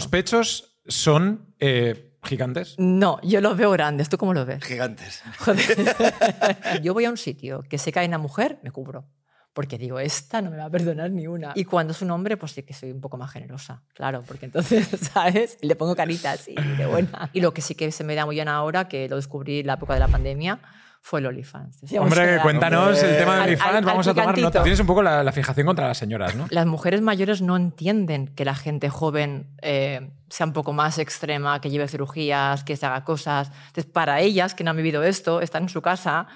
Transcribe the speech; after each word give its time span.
¿Tus 0.00 0.08
pechos 0.08 0.78
son 0.86 1.54
eh, 1.58 2.16
gigantes? 2.22 2.74
No, 2.78 3.20
yo 3.22 3.42
los 3.42 3.54
veo 3.54 3.70
grandes. 3.70 4.08
¿Tú 4.08 4.16
cómo 4.16 4.32
los 4.32 4.46
ves? 4.46 4.64
Gigantes. 4.64 5.22
Joder. 5.40 6.80
yo 6.82 6.94
voy 6.94 7.04
a 7.04 7.10
un 7.10 7.18
sitio 7.18 7.62
que 7.68 7.76
que 7.76 7.98
hay 7.98 8.08
una 8.08 8.16
mujer, 8.16 8.58
me 8.62 8.70
cubro. 8.70 9.06
Porque 9.52 9.76
digo, 9.76 10.00
esta 10.00 10.40
no 10.40 10.50
me 10.50 10.56
va 10.56 10.64
a 10.64 10.70
perdonar 10.70 11.10
ni 11.10 11.26
una. 11.26 11.52
Y 11.54 11.66
cuando 11.66 11.92
es 11.92 12.00
un 12.00 12.10
hombre, 12.12 12.38
pues 12.38 12.52
sí 12.52 12.62
que 12.62 12.72
soy 12.72 12.92
un 12.92 13.02
poco 13.02 13.18
más 13.18 13.30
generosa. 13.30 13.82
Claro, 13.92 14.22
porque 14.26 14.46
entonces, 14.46 14.88
¿sabes? 15.12 15.58
Le 15.60 15.76
pongo 15.76 15.94
caritas 15.94 16.48
y 16.48 16.54
de 16.54 16.86
buena. 16.86 17.28
Y 17.34 17.42
lo 17.42 17.52
que 17.52 17.60
sí 17.60 17.74
que 17.74 17.92
se 17.92 18.02
me 18.02 18.14
da 18.14 18.24
muy 18.24 18.36
bien 18.36 18.48
ahora, 18.48 18.88
que 18.88 19.06
lo 19.06 19.16
descubrí 19.16 19.60
en 19.60 19.66
la 19.66 19.74
época 19.74 19.92
de 19.92 20.00
la 20.00 20.08
pandemia, 20.08 20.60
fue 21.02 21.20
el 21.20 21.26
OnlyFans. 21.26 21.78
Hombre, 21.98 22.38
cuéntanos 22.42 23.02
el 23.02 23.16
tema 23.18 23.36
de 23.36 23.40
OnlyFans, 23.42 23.74
al- 23.76 23.84
vamos 23.84 24.06
al 24.06 24.12
a 24.12 24.14
tomar 24.22 24.38
nota. 24.38 24.62
Tienes 24.62 24.80
un 24.80 24.86
poco 24.86 25.02
la, 25.02 25.24
la 25.24 25.32
fijación 25.32 25.66
contra 25.66 25.88
las 25.88 25.98
señoras, 25.98 26.34
¿no? 26.36 26.46
Las 26.50 26.66
mujeres 26.66 27.00
mayores 27.00 27.40
no 27.42 27.56
entienden 27.56 28.28
que 28.28 28.44
la 28.44 28.54
gente 28.54 28.90
joven 28.90 29.48
eh, 29.62 30.10
sea 30.28 30.46
un 30.46 30.52
poco 30.52 30.72
más 30.72 30.98
extrema, 30.98 31.60
que 31.60 31.70
lleve 31.70 31.88
cirugías, 31.88 32.64
que 32.64 32.76
se 32.76 32.86
haga 32.86 33.04
cosas. 33.04 33.50
Entonces, 33.68 33.86
para 33.86 34.20
ellas, 34.20 34.54
que 34.54 34.62
no 34.62 34.70
han 34.70 34.76
vivido 34.76 35.02
esto, 35.02 35.40
están 35.40 35.64
en 35.64 35.68
su 35.70 35.80
casa 35.82 36.26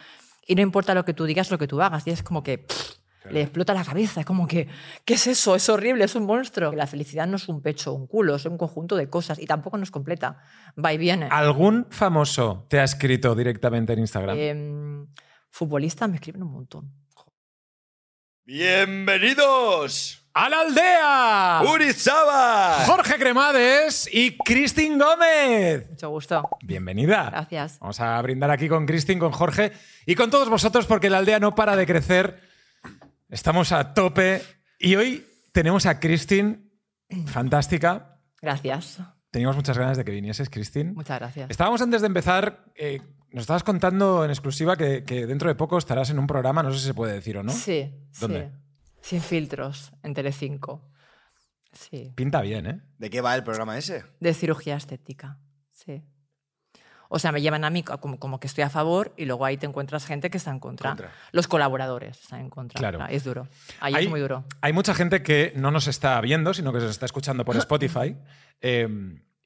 y 0.47 0.55
no 0.55 0.63
importa 0.63 0.95
lo 0.95 1.05
que 1.05 1.15
tú 1.15 1.25
digas, 1.25 1.51
lo 1.51 1.59
que 1.59 1.67
tú 1.69 1.81
hagas. 1.83 2.07
Y 2.07 2.11
es 2.11 2.23
como 2.23 2.43
que 2.43 2.59
pff, 2.59 2.91
le 3.31 3.43
explota 3.43 3.75
la 3.75 3.85
cabeza. 3.85 4.21
Es 4.21 4.27
como 4.27 4.47
que, 4.47 4.69
¿qué 5.05 5.15
es 5.15 5.27
eso? 5.27 5.55
Es 5.55 5.69
horrible, 5.69 6.05
es 6.05 6.15
un 6.15 6.27
monstruo. 6.27 6.73
La 6.73 6.87
felicidad 6.87 7.27
no 7.27 7.37
es 7.37 7.49
un 7.49 7.63
pecho 7.63 7.93
un 7.93 8.07
culo, 8.07 8.37
es 8.37 8.45
un 8.45 8.59
conjunto 8.59 8.97
de 8.97 9.09
cosas 9.09 9.39
y 9.39 9.47
tampoco 9.47 9.77
no 9.77 9.83
es 9.83 9.91
completa. 9.91 10.39
Va 10.83 10.93
y 10.93 10.99
viene. 10.99 11.29
¿Algún 11.31 11.87
famoso 11.91 12.67
te 12.69 12.81
ha 12.81 12.85
escrito 12.85 13.35
directamente 13.35 13.93
en 13.93 13.99
Instagram? 14.01 14.37
Em, 14.39 15.07
futbolistas 15.51 16.09
me 16.09 16.17
escriben 16.17 16.43
un 16.43 16.53
montón. 16.53 16.93
¡Bienvenidos! 18.47 20.21
¡A 20.35 20.49
la 20.51 20.61
aldea! 20.61 21.63
¡Urizaba! 21.73 22.85
Jorge 22.85 23.15
Cremades 23.19 24.07
y 24.13 24.37
Cristín 24.37 24.99
Gómez. 24.99 25.89
Mucho 25.89 26.11
gusto. 26.11 26.49
Bienvenida. 26.63 27.31
Gracias. 27.31 27.79
Vamos 27.79 28.01
a 28.01 28.21
brindar 28.21 28.51
aquí 28.51 28.69
con 28.69 28.85
Cristín, 28.85 29.19
con 29.19 29.31
Jorge 29.33 29.73
y 30.05 30.15
con 30.15 30.29
todos 30.31 30.51
vosotros 30.51 30.87
porque 30.87 31.09
la 31.09 31.19
aldea 31.19 31.39
no 31.39 31.55
para 31.55 31.77
de 31.77 31.87
crecer. 31.87 32.54
Estamos 33.35 33.73
a 33.73 33.95
tope 33.95 34.43
y 34.79 34.95
hoy 34.95 35.27
tenemos 35.51 35.87
a 35.87 35.99
Cristín, 35.99 36.71
fantástica. 37.27 38.21
Gracias. 38.41 39.01
Teníamos 39.33 39.57
muchas 39.57 39.77
ganas 39.77 39.97
de 39.97 40.05
que 40.05 40.13
vinieses, 40.13 40.49
Cristín. 40.49 40.95
Muchas 40.95 41.19
gracias. 41.19 41.51
Estábamos 41.51 41.83
antes 41.83 42.01
de 42.01 42.07
empezar, 42.07 42.65
eh, 42.77 43.03
nos 43.33 43.41
estabas 43.41 43.65
contando 43.65 44.25
en 44.25 44.31
exclusiva 44.31 44.77
que, 44.77 45.03
que 45.03 45.27
dentro 45.27 45.49
de 45.49 45.57
poco 45.57 45.79
estarás 45.79 46.11
en 46.11 46.21
un 46.21 46.29
programa, 46.29 46.63
no 46.63 46.73
sé 46.73 46.79
si 46.79 46.87
se 46.87 46.95
puede 46.95 47.15
decir 47.15 47.37
o 47.37 47.43
no. 47.43 47.51
Sí. 47.51 47.93
¿Dónde? 48.21 48.53
sí. 49.01 49.17
Sin 49.17 49.21
filtros, 49.21 49.93
en 50.05 50.15
Telecinco. 50.15 50.93
Sí. 51.73 52.13
Pinta 52.15 52.41
bien, 52.41 52.67
¿eh? 52.69 52.83
¿De 52.99 53.11
qué 53.11 53.21
va 53.21 53.35
el 53.35 53.43
programa 53.43 53.77
ese? 53.77 54.05
De 54.21 54.33
cirugía 54.33 54.77
estética. 54.77 55.41
Sí. 55.73 56.05
O 57.09 57.19
sea, 57.19 57.33
me 57.33 57.41
llevan 57.43 57.65
a 57.65 57.71
mí 57.71 57.83
como, 57.83 58.19
como 58.19 58.41
que 58.41 58.47
estoy 58.47 58.63
a 58.65 58.71
favor 58.71 59.13
y 59.17 59.25
luego 59.25 59.45
ahí 59.45 59.57
te 59.57 59.67
encuentras 59.67 60.07
gente 60.07 60.31
que 60.31 60.39
está 60.39 60.51
en 60.51 60.59
contra. 60.61 60.91
Contra. 60.91 61.11
Los 61.33 61.47
colaboradores 61.49 62.21
están 62.21 62.41
en 62.41 62.51
contra. 62.51 62.79
Claro. 62.79 63.07
Es 63.09 63.25
duro. 63.25 63.47
Ahí 63.81 63.95
Hay- 63.95 64.05
es 64.05 64.11
muy 64.11 64.21
duro. 64.21 64.45
Hay 64.61 64.73
mucha 64.73 64.95
gente 64.95 65.23
que 65.23 65.53
no 65.57 65.71
nos 65.71 65.87
está 65.87 66.21
viendo, 66.21 66.55
sino 66.55 66.73
que 66.73 66.81
se 66.81 66.89
está 66.89 67.07
escuchando 67.07 67.45
por 67.45 67.57
Spotify 67.59 68.17
eh, 68.61 68.89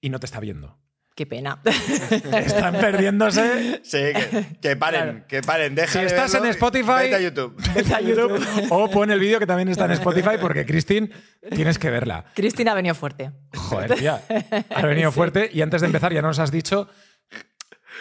y 0.00 0.08
no 0.10 0.18
te 0.20 0.26
está 0.26 0.40
viendo. 0.40 0.78
Qué 1.14 1.26
pena. 1.26 1.60
Están 2.32 2.74
perdiéndose. 2.80 3.80
Sí, 3.82 3.98
que, 3.98 4.46
que 4.62 4.76
paren, 4.76 5.02
Claro. 5.02 5.24
que 5.26 5.42
paren. 5.42 5.74
Deja 5.74 5.92
Si 5.94 5.98
de 5.98 6.06
estás 6.06 6.32
verlo 6.32 6.46
en 6.46 6.52
Spotify- 6.54 7.02
Vete 7.10 7.14
a 7.16 7.20
YouTube. 7.20 7.56
Vete 7.74 7.92
a 7.94 8.00
YouTube. 8.00 8.40
O 8.70 8.88
pon 8.88 9.10
el 9.10 9.18
vídeo 9.18 9.40
que 9.40 9.46
también 9.46 9.68
está 9.68 9.86
en 9.86 9.90
Spotify 9.92 10.36
porque 10.40 10.64
Cristín 10.64 11.10
tienes 11.50 11.76
que 11.78 11.90
verla. 11.90 12.24
Cristina 12.34 12.70
ha 12.70 12.74
venido 12.76 12.94
fuerte. 12.94 13.32
Joder, 13.56 13.94
tía. 13.96 14.22
Has 14.70 14.82
venido 14.84 15.10
fuerte 15.10 15.50
y 15.52 15.60
antes 15.62 15.80
de 15.80 15.88
empezar 15.88 16.12
ya 16.12 16.22
nos 16.22 16.38
has 16.38 16.52
dicho 16.52 16.88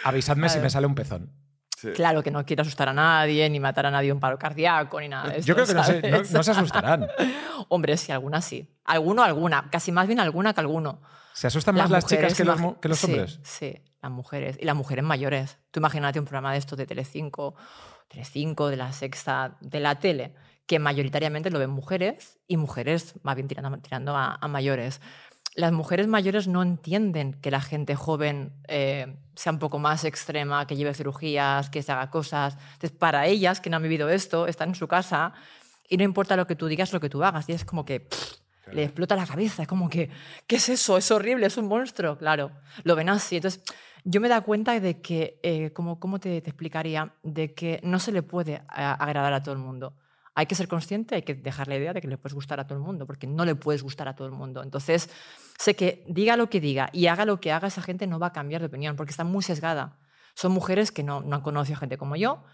avisadme 0.04 0.48
si 0.48 0.58
me 0.58 0.70
sale 0.70 0.86
un 0.86 0.94
pezón. 0.94 1.32
Claro 1.94 2.24
que 2.24 2.30
no 2.32 2.44
quiero 2.44 2.62
asustar 2.62 2.88
a 2.88 2.92
nadie, 2.92 3.48
ni 3.48 3.60
matar 3.60 3.86
a 3.86 3.90
nadie 3.92 4.12
un 4.12 4.18
paro 4.18 4.36
cardíaco, 4.36 5.00
ni 5.00 5.08
nada 5.08 5.30
de 5.30 5.42
Yo 5.42 5.54
esto, 5.54 5.54
creo 5.54 5.66
que 5.66 5.74
no 5.74 5.84
se, 5.84 6.10
no- 6.10 6.38
no 6.38 6.42
se 6.42 6.50
asustarán. 6.50 7.06
Hombre, 7.68 7.96
sí, 7.96 8.10
algunas 8.10 8.44
sí. 8.44 8.68
Alguno, 8.84 9.22
alguna. 9.22 9.68
Casi 9.70 9.92
más 9.92 10.06
bien 10.08 10.18
alguna 10.18 10.52
que 10.54 10.60
alguno. 10.60 11.00
¿Se 11.34 11.46
asustan 11.46 11.76
más 11.76 11.88
las, 11.88 12.04
chicas 12.04 12.34
que 12.34 12.44
los, 12.44 12.60
que 12.80 12.88
los 12.88 12.98
sí, 12.98 13.06
hombres? 13.06 13.38
Sí, 13.44 13.80
las 14.02 14.10
mujeres. 14.10 14.56
Y 14.60 14.64
las 14.64 14.74
mujeres 14.74 15.04
mayores. 15.04 15.58
Tú 15.70 15.78
imagínate 15.78 16.18
un 16.18 16.24
programa 16.24 16.50
de 16.52 16.58
estos 16.58 16.76
de 16.76 16.84
Telecinco, 16.86 17.54
Telecinco, 18.08 18.68
de 18.68 18.76
la 18.76 18.92
Sexta, 18.92 19.56
de 19.60 19.78
la 19.78 20.00
tele, 20.00 20.34
que 20.66 20.80
mayoritariamente 20.80 21.48
lo 21.50 21.60
ven 21.60 21.70
mujeres 21.70 22.40
y 22.48 22.56
mujeres 22.56 23.14
más 23.22 23.36
bien 23.36 23.46
tirando, 23.46 23.78
tirando 23.78 24.16
a, 24.16 24.36
a 24.40 24.48
mayores. 24.48 25.00
Las 25.58 25.72
mujeres 25.72 26.06
mayores 26.06 26.46
no 26.46 26.62
entienden 26.62 27.32
que 27.34 27.50
la 27.50 27.60
gente 27.60 27.96
joven 27.96 28.52
eh, 28.68 29.16
sea 29.34 29.50
un 29.50 29.58
poco 29.58 29.80
más 29.80 30.04
extrema, 30.04 30.68
que 30.68 30.76
lleve 30.76 30.94
cirugías, 30.94 31.68
que 31.68 31.82
se 31.82 31.90
haga 31.90 32.10
cosas. 32.10 32.54
Entonces, 32.74 32.92
para 32.92 33.26
ellas, 33.26 33.60
que 33.60 33.68
no 33.68 33.76
han 33.76 33.82
vivido 33.82 34.08
esto, 34.08 34.46
están 34.46 34.68
en 34.68 34.74
su 34.76 34.86
casa 34.86 35.32
y 35.88 35.96
no 35.96 36.04
importa 36.04 36.36
lo 36.36 36.46
que 36.46 36.54
tú 36.54 36.68
digas, 36.68 36.92
lo 36.92 37.00
que 37.00 37.08
tú 37.10 37.24
hagas. 37.24 37.48
Y 37.48 37.52
es 37.54 37.64
como 37.64 37.84
que 37.84 37.98
pff, 37.98 38.34
le 38.72 38.84
explota 38.84 39.16
la 39.16 39.26
cabeza. 39.26 39.62
Es 39.62 39.68
como 39.68 39.88
que, 39.88 40.10
¿qué 40.46 40.56
es 40.56 40.68
eso? 40.68 40.96
Es 40.96 41.10
horrible, 41.10 41.46
es 41.46 41.56
un 41.56 41.66
monstruo. 41.66 42.16
Claro, 42.18 42.52
lo 42.84 42.94
ven 42.94 43.08
así. 43.08 43.34
Entonces, 43.36 43.60
yo 44.04 44.20
me 44.20 44.28
da 44.28 44.42
cuenta 44.42 44.78
de 44.78 45.00
que, 45.00 45.40
eh, 45.42 45.72
como, 45.72 45.98
¿cómo 45.98 46.20
te, 46.20 46.40
te 46.40 46.50
explicaría? 46.50 47.14
De 47.24 47.52
que 47.54 47.80
no 47.82 47.98
se 47.98 48.12
le 48.12 48.22
puede 48.22 48.62
a- 48.68 48.92
agradar 48.94 49.32
a 49.32 49.42
todo 49.42 49.54
el 49.56 49.60
mundo. 49.60 49.92
Hay 50.38 50.46
que 50.46 50.54
ser 50.54 50.68
consciente, 50.68 51.16
hay 51.16 51.22
que 51.22 51.34
dejar 51.34 51.66
la 51.66 51.74
idea 51.76 51.92
de 51.92 52.00
que 52.00 52.06
le 52.06 52.16
puedes 52.16 52.32
gustar 52.32 52.60
a 52.60 52.66
todo 52.68 52.78
el 52.78 52.84
mundo, 52.84 53.06
porque 53.06 53.26
no 53.26 53.44
le 53.44 53.56
puedes 53.56 53.82
gustar 53.82 54.06
a 54.06 54.14
todo 54.14 54.28
el 54.28 54.32
mundo. 54.34 54.62
Entonces, 54.62 55.10
sé 55.58 55.74
que 55.74 56.04
diga 56.06 56.36
lo 56.36 56.48
que 56.48 56.60
diga 56.60 56.90
y 56.92 57.08
haga 57.08 57.24
lo 57.24 57.40
que 57.40 57.50
haga, 57.50 57.66
esa 57.66 57.82
gente 57.82 58.06
no 58.06 58.20
va 58.20 58.28
a 58.28 58.32
cambiar 58.32 58.60
de 58.60 58.68
opinión, 58.68 58.94
porque 58.94 59.10
está 59.10 59.24
muy 59.24 59.42
sesgada. 59.42 59.98
Son 60.36 60.52
mujeres 60.52 60.92
que 60.92 61.02
no, 61.02 61.22
no 61.22 61.34
han 61.34 61.42
conocido 61.42 61.76
a 61.76 61.80
gente 61.80 61.98
como 61.98 62.14
yo, 62.14 62.44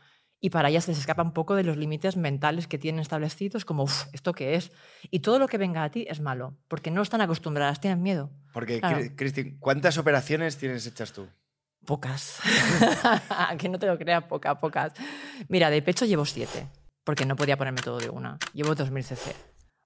y 0.41 0.49
para 0.49 0.71
ellas 0.71 0.89
les 0.89 0.99
escapa 0.99 1.23
un 1.23 1.33
poco 1.35 1.55
de 1.57 1.63
los 1.63 1.77
límites 1.77 2.17
mentales 2.17 2.67
que 2.67 2.79
tienen 2.79 3.01
establecidos, 3.03 3.67
como, 3.67 3.83
"Uf, 3.83 4.07
¿esto 4.15 4.33
qué 4.33 4.55
es? 4.55 4.73
Y 5.11 5.21
todo 5.21 5.39
lo 5.39 5.47
que 5.47 5.59
venga 5.59 5.85
a 5.85 5.91
ti 5.91 6.07
es 6.09 6.21
malo, 6.21 6.57
porque 6.69 6.91
no 6.91 7.03
están 7.03 7.21
acostumbradas, 7.21 7.81
tienen 7.81 8.03
miedo. 8.03 8.31
Porque, 8.55 8.81
Claro. 8.81 8.97
Cri- 8.99 9.15
Cristín, 9.15 9.59
¿cuántas 9.61 9.99
operaciones 9.99 10.57
tienes 10.57 10.87
hechas 10.87 11.13
tú? 11.13 11.29
Pocas. 11.85 12.41
que 13.59 13.69
no 13.69 13.79
te 13.79 13.87
lo 13.87 13.99
creas, 13.99 14.25
pocas, 14.25 14.57
pocas. 14.57 14.93
Mira, 15.49 15.69
de 15.69 15.83
pecho 15.83 16.07
llevo 16.07 16.25
siete, 16.25 16.67
porque 17.05 17.27
no 17.27 17.37
podía 17.37 17.57
ponerme 17.57 17.83
todo 17.83 17.99
de 17.99 18.09
una. 18.11 18.39
Llevo 18.53 18.75
2000 18.75 19.05
cc. 19.05 19.35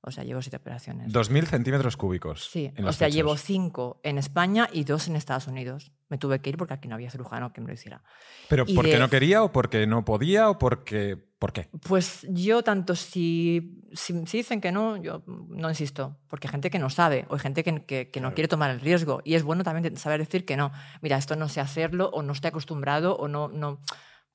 O 0.00 0.12
sea, 0.12 0.22
llevo 0.22 0.40
siete 0.40 0.56
operaciones. 0.56 1.12
2.000 1.12 1.44
centímetros 1.46 1.96
cúbicos. 1.96 2.48
Sí, 2.48 2.70
en 2.76 2.86
o 2.86 2.92
sea, 2.92 3.08
llevo 3.08 3.36
cinco 3.36 4.00
en 4.04 4.16
España 4.16 4.68
y 4.72 4.84
dos 4.84 5.08
en 5.08 5.16
Estados 5.16 5.48
Unidos. 5.48 5.90
Me 6.08 6.18
tuve 6.18 6.38
que 6.40 6.50
ir 6.50 6.56
porque 6.56 6.72
aquí 6.72 6.86
no 6.86 6.94
había 6.94 7.10
cirujano 7.10 7.52
que 7.52 7.60
me 7.60 7.66
lo 7.66 7.74
hiciera. 7.74 8.02
¿Pero 8.48 8.62
y 8.66 8.74
porque 8.76 8.92
de- 8.92 8.98
no 9.00 9.10
quería 9.10 9.42
o 9.42 9.50
porque 9.52 9.86
no 9.88 10.04
podía 10.04 10.48
o 10.50 10.58
porque... 10.58 11.16
¿Por 11.40 11.52
qué? 11.52 11.68
Pues 11.86 12.26
yo 12.30 12.62
tanto 12.62 12.94
si, 12.96 13.82
si, 13.92 14.24
si 14.26 14.36
dicen 14.38 14.60
que 14.60 14.70
no, 14.72 14.96
yo 14.96 15.22
no 15.26 15.68
insisto, 15.68 16.16
porque 16.28 16.46
hay 16.46 16.52
gente 16.52 16.70
que 16.70 16.78
no 16.78 16.90
sabe 16.90 17.26
o 17.28 17.34
hay 17.34 17.40
gente 17.40 17.62
que, 17.64 17.84
que- 17.84 18.08
que 18.10 18.20
no 18.20 18.34
quiere 18.34 18.48
tomar 18.48 18.70
el 18.70 18.80
riesgo 18.80 19.20
y 19.24 19.34
es 19.34 19.42
bueno 19.42 19.62
también 19.64 19.96
saber 19.96 20.20
decir 20.20 20.44
que 20.44 20.56
no, 20.56 20.70
mira, 21.02 21.16
esto 21.18 21.34
no 21.36 21.48
sé 21.48 21.60
hacerlo 21.60 22.08
o 22.12 22.22
no 22.22 22.32
estoy 22.32 22.48
acostumbrado 22.48 23.16
o 23.16 23.26
no, 23.28 23.48
no 23.48 23.80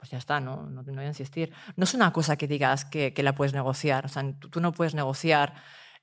pues 0.04 0.12
ya 0.12 0.18
está, 0.18 0.42
no, 0.42 0.64
no, 0.70 0.84
no 0.84 0.94
voy 0.94 1.06
a 1.06 1.08
insistir. 1.08 1.54
No 1.78 1.86
es 1.86 1.94
una 1.94 2.12
cosa 2.12 2.36
que 2.36 2.46
digas 2.46 2.84
que, 2.84 3.14
que 3.14 3.24
la 3.24 3.34
puedes 3.36 3.54
negociar, 3.54 4.04
o 4.06 4.10
sea, 4.10 4.22
tú, 4.38 4.50
tú 4.50 4.60
no 4.60 4.74
puedes 4.74 4.94
negociar 4.96 5.54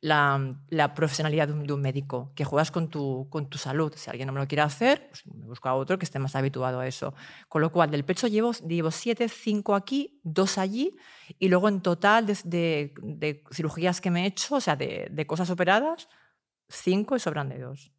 la, 0.00 0.56
la 0.70 0.94
profesionalidad 0.94 1.48
de 1.48 1.52
un, 1.52 1.66
de 1.66 1.74
un 1.74 1.82
médico, 1.82 2.32
que 2.34 2.42
juegas 2.46 2.70
con 2.70 2.88
tu, 2.88 3.28
con 3.28 3.50
tu 3.50 3.58
salud. 3.58 3.92
Si 3.94 4.08
alguien 4.08 4.26
no 4.28 4.32
me 4.32 4.40
lo 4.40 4.48
quiere 4.48 4.62
hacer, 4.62 5.08
pues 5.10 5.26
me 5.26 5.44
busco 5.44 5.68
a 5.68 5.74
otro 5.74 5.98
que 5.98 6.06
esté 6.06 6.18
más 6.18 6.34
habituado 6.34 6.80
a 6.80 6.86
eso. 6.86 7.12
Con 7.50 7.60
lo 7.60 7.70
cual, 7.70 7.90
del 7.90 8.06
pecho 8.06 8.26
llevo, 8.26 8.52
llevo 8.66 8.90
siete, 8.90 9.28
cinco 9.28 9.74
aquí, 9.74 10.18
dos 10.24 10.56
allí, 10.56 10.96
y 11.38 11.50
luego 11.50 11.68
en 11.68 11.82
total 11.82 12.24
de, 12.24 12.38
de- 12.44 12.94
de 13.02 13.44
cirugías 13.52 14.00
que 14.00 14.10
me 14.10 14.22
he 14.22 14.26
hecho, 14.28 14.54
o 14.54 14.60
sea, 14.62 14.74
de, 14.76 15.26
cosas 15.26 15.50
operadas, 15.50 16.08
cinco 16.70 17.16
y 17.16 17.20
sobran 17.20 17.50
de 17.50 17.58
dos. 17.58 17.92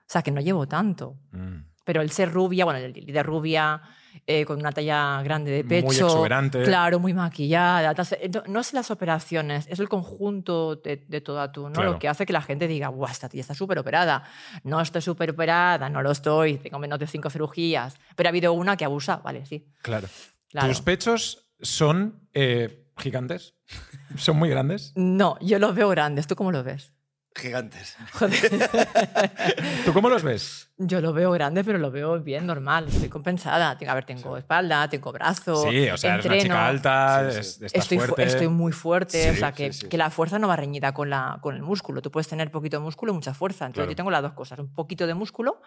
O 0.00 0.08
sea, 0.08 0.22
que 0.22 0.32
no 0.32 0.40
llevo 0.40 0.66
tanto. 0.66 1.20
Mm. 1.30 1.58
Pero 1.84 2.00
el 2.02 2.10
ser 2.10 2.32
rubia, 2.32 2.64
bueno, 2.64 2.80
el 2.80 2.92
de 2.92 3.22
rubia, 3.22 3.80
eh, 4.26 4.44
con 4.44 4.58
una 4.58 4.72
talla 4.72 5.20
grande 5.22 5.50
de 5.50 5.82
Muy 5.82 5.90
pecho. 5.90 6.06
exuberante. 6.06 6.62
Claro, 6.62 6.98
muy 6.98 7.14
maquillada. 7.14 7.94
No, 8.32 8.42
no 8.46 8.60
es 8.60 8.72
las 8.72 8.90
operaciones, 8.90 9.66
es 9.68 9.78
el 9.80 9.88
conjunto 9.88 10.76
de, 10.76 11.04
de 11.08 11.20
toda 11.20 11.52
tú, 11.52 11.64
¿no? 11.68 11.72
Claro. 11.72 11.92
Lo 11.92 11.98
que 11.98 12.08
hace 12.08 12.26
que 12.26 12.32
la 12.32 12.42
gente 12.42 12.68
diga, 12.68 12.88
guau, 12.88 13.10
esta 13.10 13.28
tía 13.28 13.40
está 13.40 13.54
súper 13.54 13.78
operada. 13.78 14.24
No 14.64 14.80
estoy 14.80 15.02
súper 15.02 15.30
operada, 15.30 15.88
no 15.88 16.02
lo 16.02 16.10
estoy, 16.10 16.58
tengo 16.58 16.78
menos 16.78 16.98
de 16.98 17.06
cinco 17.06 17.30
cirugías. 17.30 17.96
Pero 18.14 18.28
ha 18.28 18.30
habido 18.30 18.52
una 18.52 18.76
que 18.76 18.84
abusa, 18.84 19.16
vale, 19.18 19.46
sí. 19.46 19.66
Claro. 19.82 20.08
Claro. 20.48 20.68
¿Tus 20.68 20.80
pechos 20.80 21.50
son 21.60 22.28
eh, 22.32 22.86
gigantes? 22.96 23.54
¿Son 24.16 24.36
muy 24.36 24.48
grandes? 24.48 24.92
No, 24.94 25.38
yo 25.40 25.58
los 25.58 25.74
veo 25.74 25.88
grandes. 25.88 26.26
¿Tú 26.26 26.36
cómo 26.36 26.52
los 26.52 26.64
ves? 26.64 26.92
Gigantes. 27.36 27.96
¿Tú 29.84 29.92
cómo 29.92 30.08
los 30.08 30.22
ves? 30.22 30.70
Yo 30.78 31.00
lo 31.00 31.12
veo 31.12 31.30
grande, 31.32 31.64
pero 31.64 31.78
lo 31.78 31.90
veo 31.90 32.20
bien, 32.20 32.46
normal. 32.46 32.86
Estoy 32.88 33.08
compensada. 33.08 33.70
A 33.70 33.94
ver, 33.94 34.04
tengo 34.04 34.36
espalda, 34.36 34.88
tengo 34.88 35.12
brazo. 35.12 35.70
Sí, 35.70 35.88
o 35.88 35.96
sea, 35.96 36.14
eres 36.14 36.26
una 36.26 36.34
entreno. 36.36 36.42
chica 36.54 36.66
alta, 36.66 37.30
Sí, 37.30 37.32
sí. 37.34 37.40
es- 37.40 37.46
estás 37.62 37.82
Estoy, 37.82 37.98
fu- 37.98 38.04
fuerte. 38.06 38.22
estoy 38.24 38.48
muy 38.48 38.72
fuerte, 38.72 39.22
Sí, 39.24 39.28
o 39.30 39.34
sea, 39.36 39.52
que, 39.52 39.72
sí, 39.72 39.80
sí. 39.82 39.88
que 39.88 39.96
la 39.98 40.10
fuerza 40.10 40.38
no 40.38 40.48
va 40.48 40.56
reñida 40.56 40.92
con, 40.92 41.08
la, 41.10 41.38
con 41.40 41.54
el 41.54 41.62
músculo. 41.62 42.02
Tú 42.02 42.10
puedes 42.10 42.28
tener 42.28 42.50
poquito 42.50 42.76
de 42.78 42.82
músculo 42.82 43.12
y 43.12 43.14
mucha 43.14 43.32
fuerza. 43.34 43.64
Entonces 43.66 43.82
Claro. 43.84 43.90
yo 43.92 43.96
tengo 43.96 44.10
las 44.10 44.22
dos 44.22 44.32
cosas, 44.32 44.58
un 44.58 44.72
poquito 44.74 45.06
de 45.06 45.14
músculo 45.14 45.60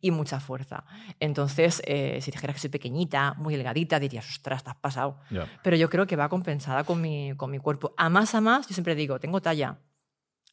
y 0.00 0.10
mucha 0.10 0.40
fuerza. 0.40 0.84
Entonces, 1.20 1.80
eh, 1.86 2.18
si 2.20 2.30
dijeras 2.30 2.54
que 2.56 2.60
soy 2.60 2.70
pequeñita, 2.70 3.34
muy 3.38 3.54
delgadita, 3.56 3.98
dirías, 3.98 4.28
ostras, 4.28 4.62
te 4.64 4.70
has 4.70 4.76
pasado. 4.76 5.20
Pero 5.62 5.76
yo 5.76 5.88
creo 5.88 6.06
que 6.06 6.16
va 6.16 6.28
compensada 6.28 6.84
con 6.84 7.00
mi, 7.00 7.32
con 7.36 7.50
mi 7.50 7.58
cuerpo. 7.58 7.94
A 7.96 8.08
más 8.08 8.34
a 8.34 8.40
más, 8.40 8.68
yo 8.68 8.74
siempre 8.74 8.94
digo, 8.94 9.18
tengo 9.20 9.40
talla. 9.40 9.78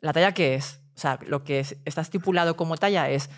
¿La 0.02 0.14
talla 0.14 0.34
qué 0.34 0.56
es? 0.56 0.80
O 0.96 1.00
sea, 1.00 1.20
lo 1.26 1.44
que 1.44 1.60
es- 1.60 1.78
está 1.86 2.02
estipulado 2.02 2.56
como 2.56 2.78
talla 2.78 3.10
es 3.10 3.30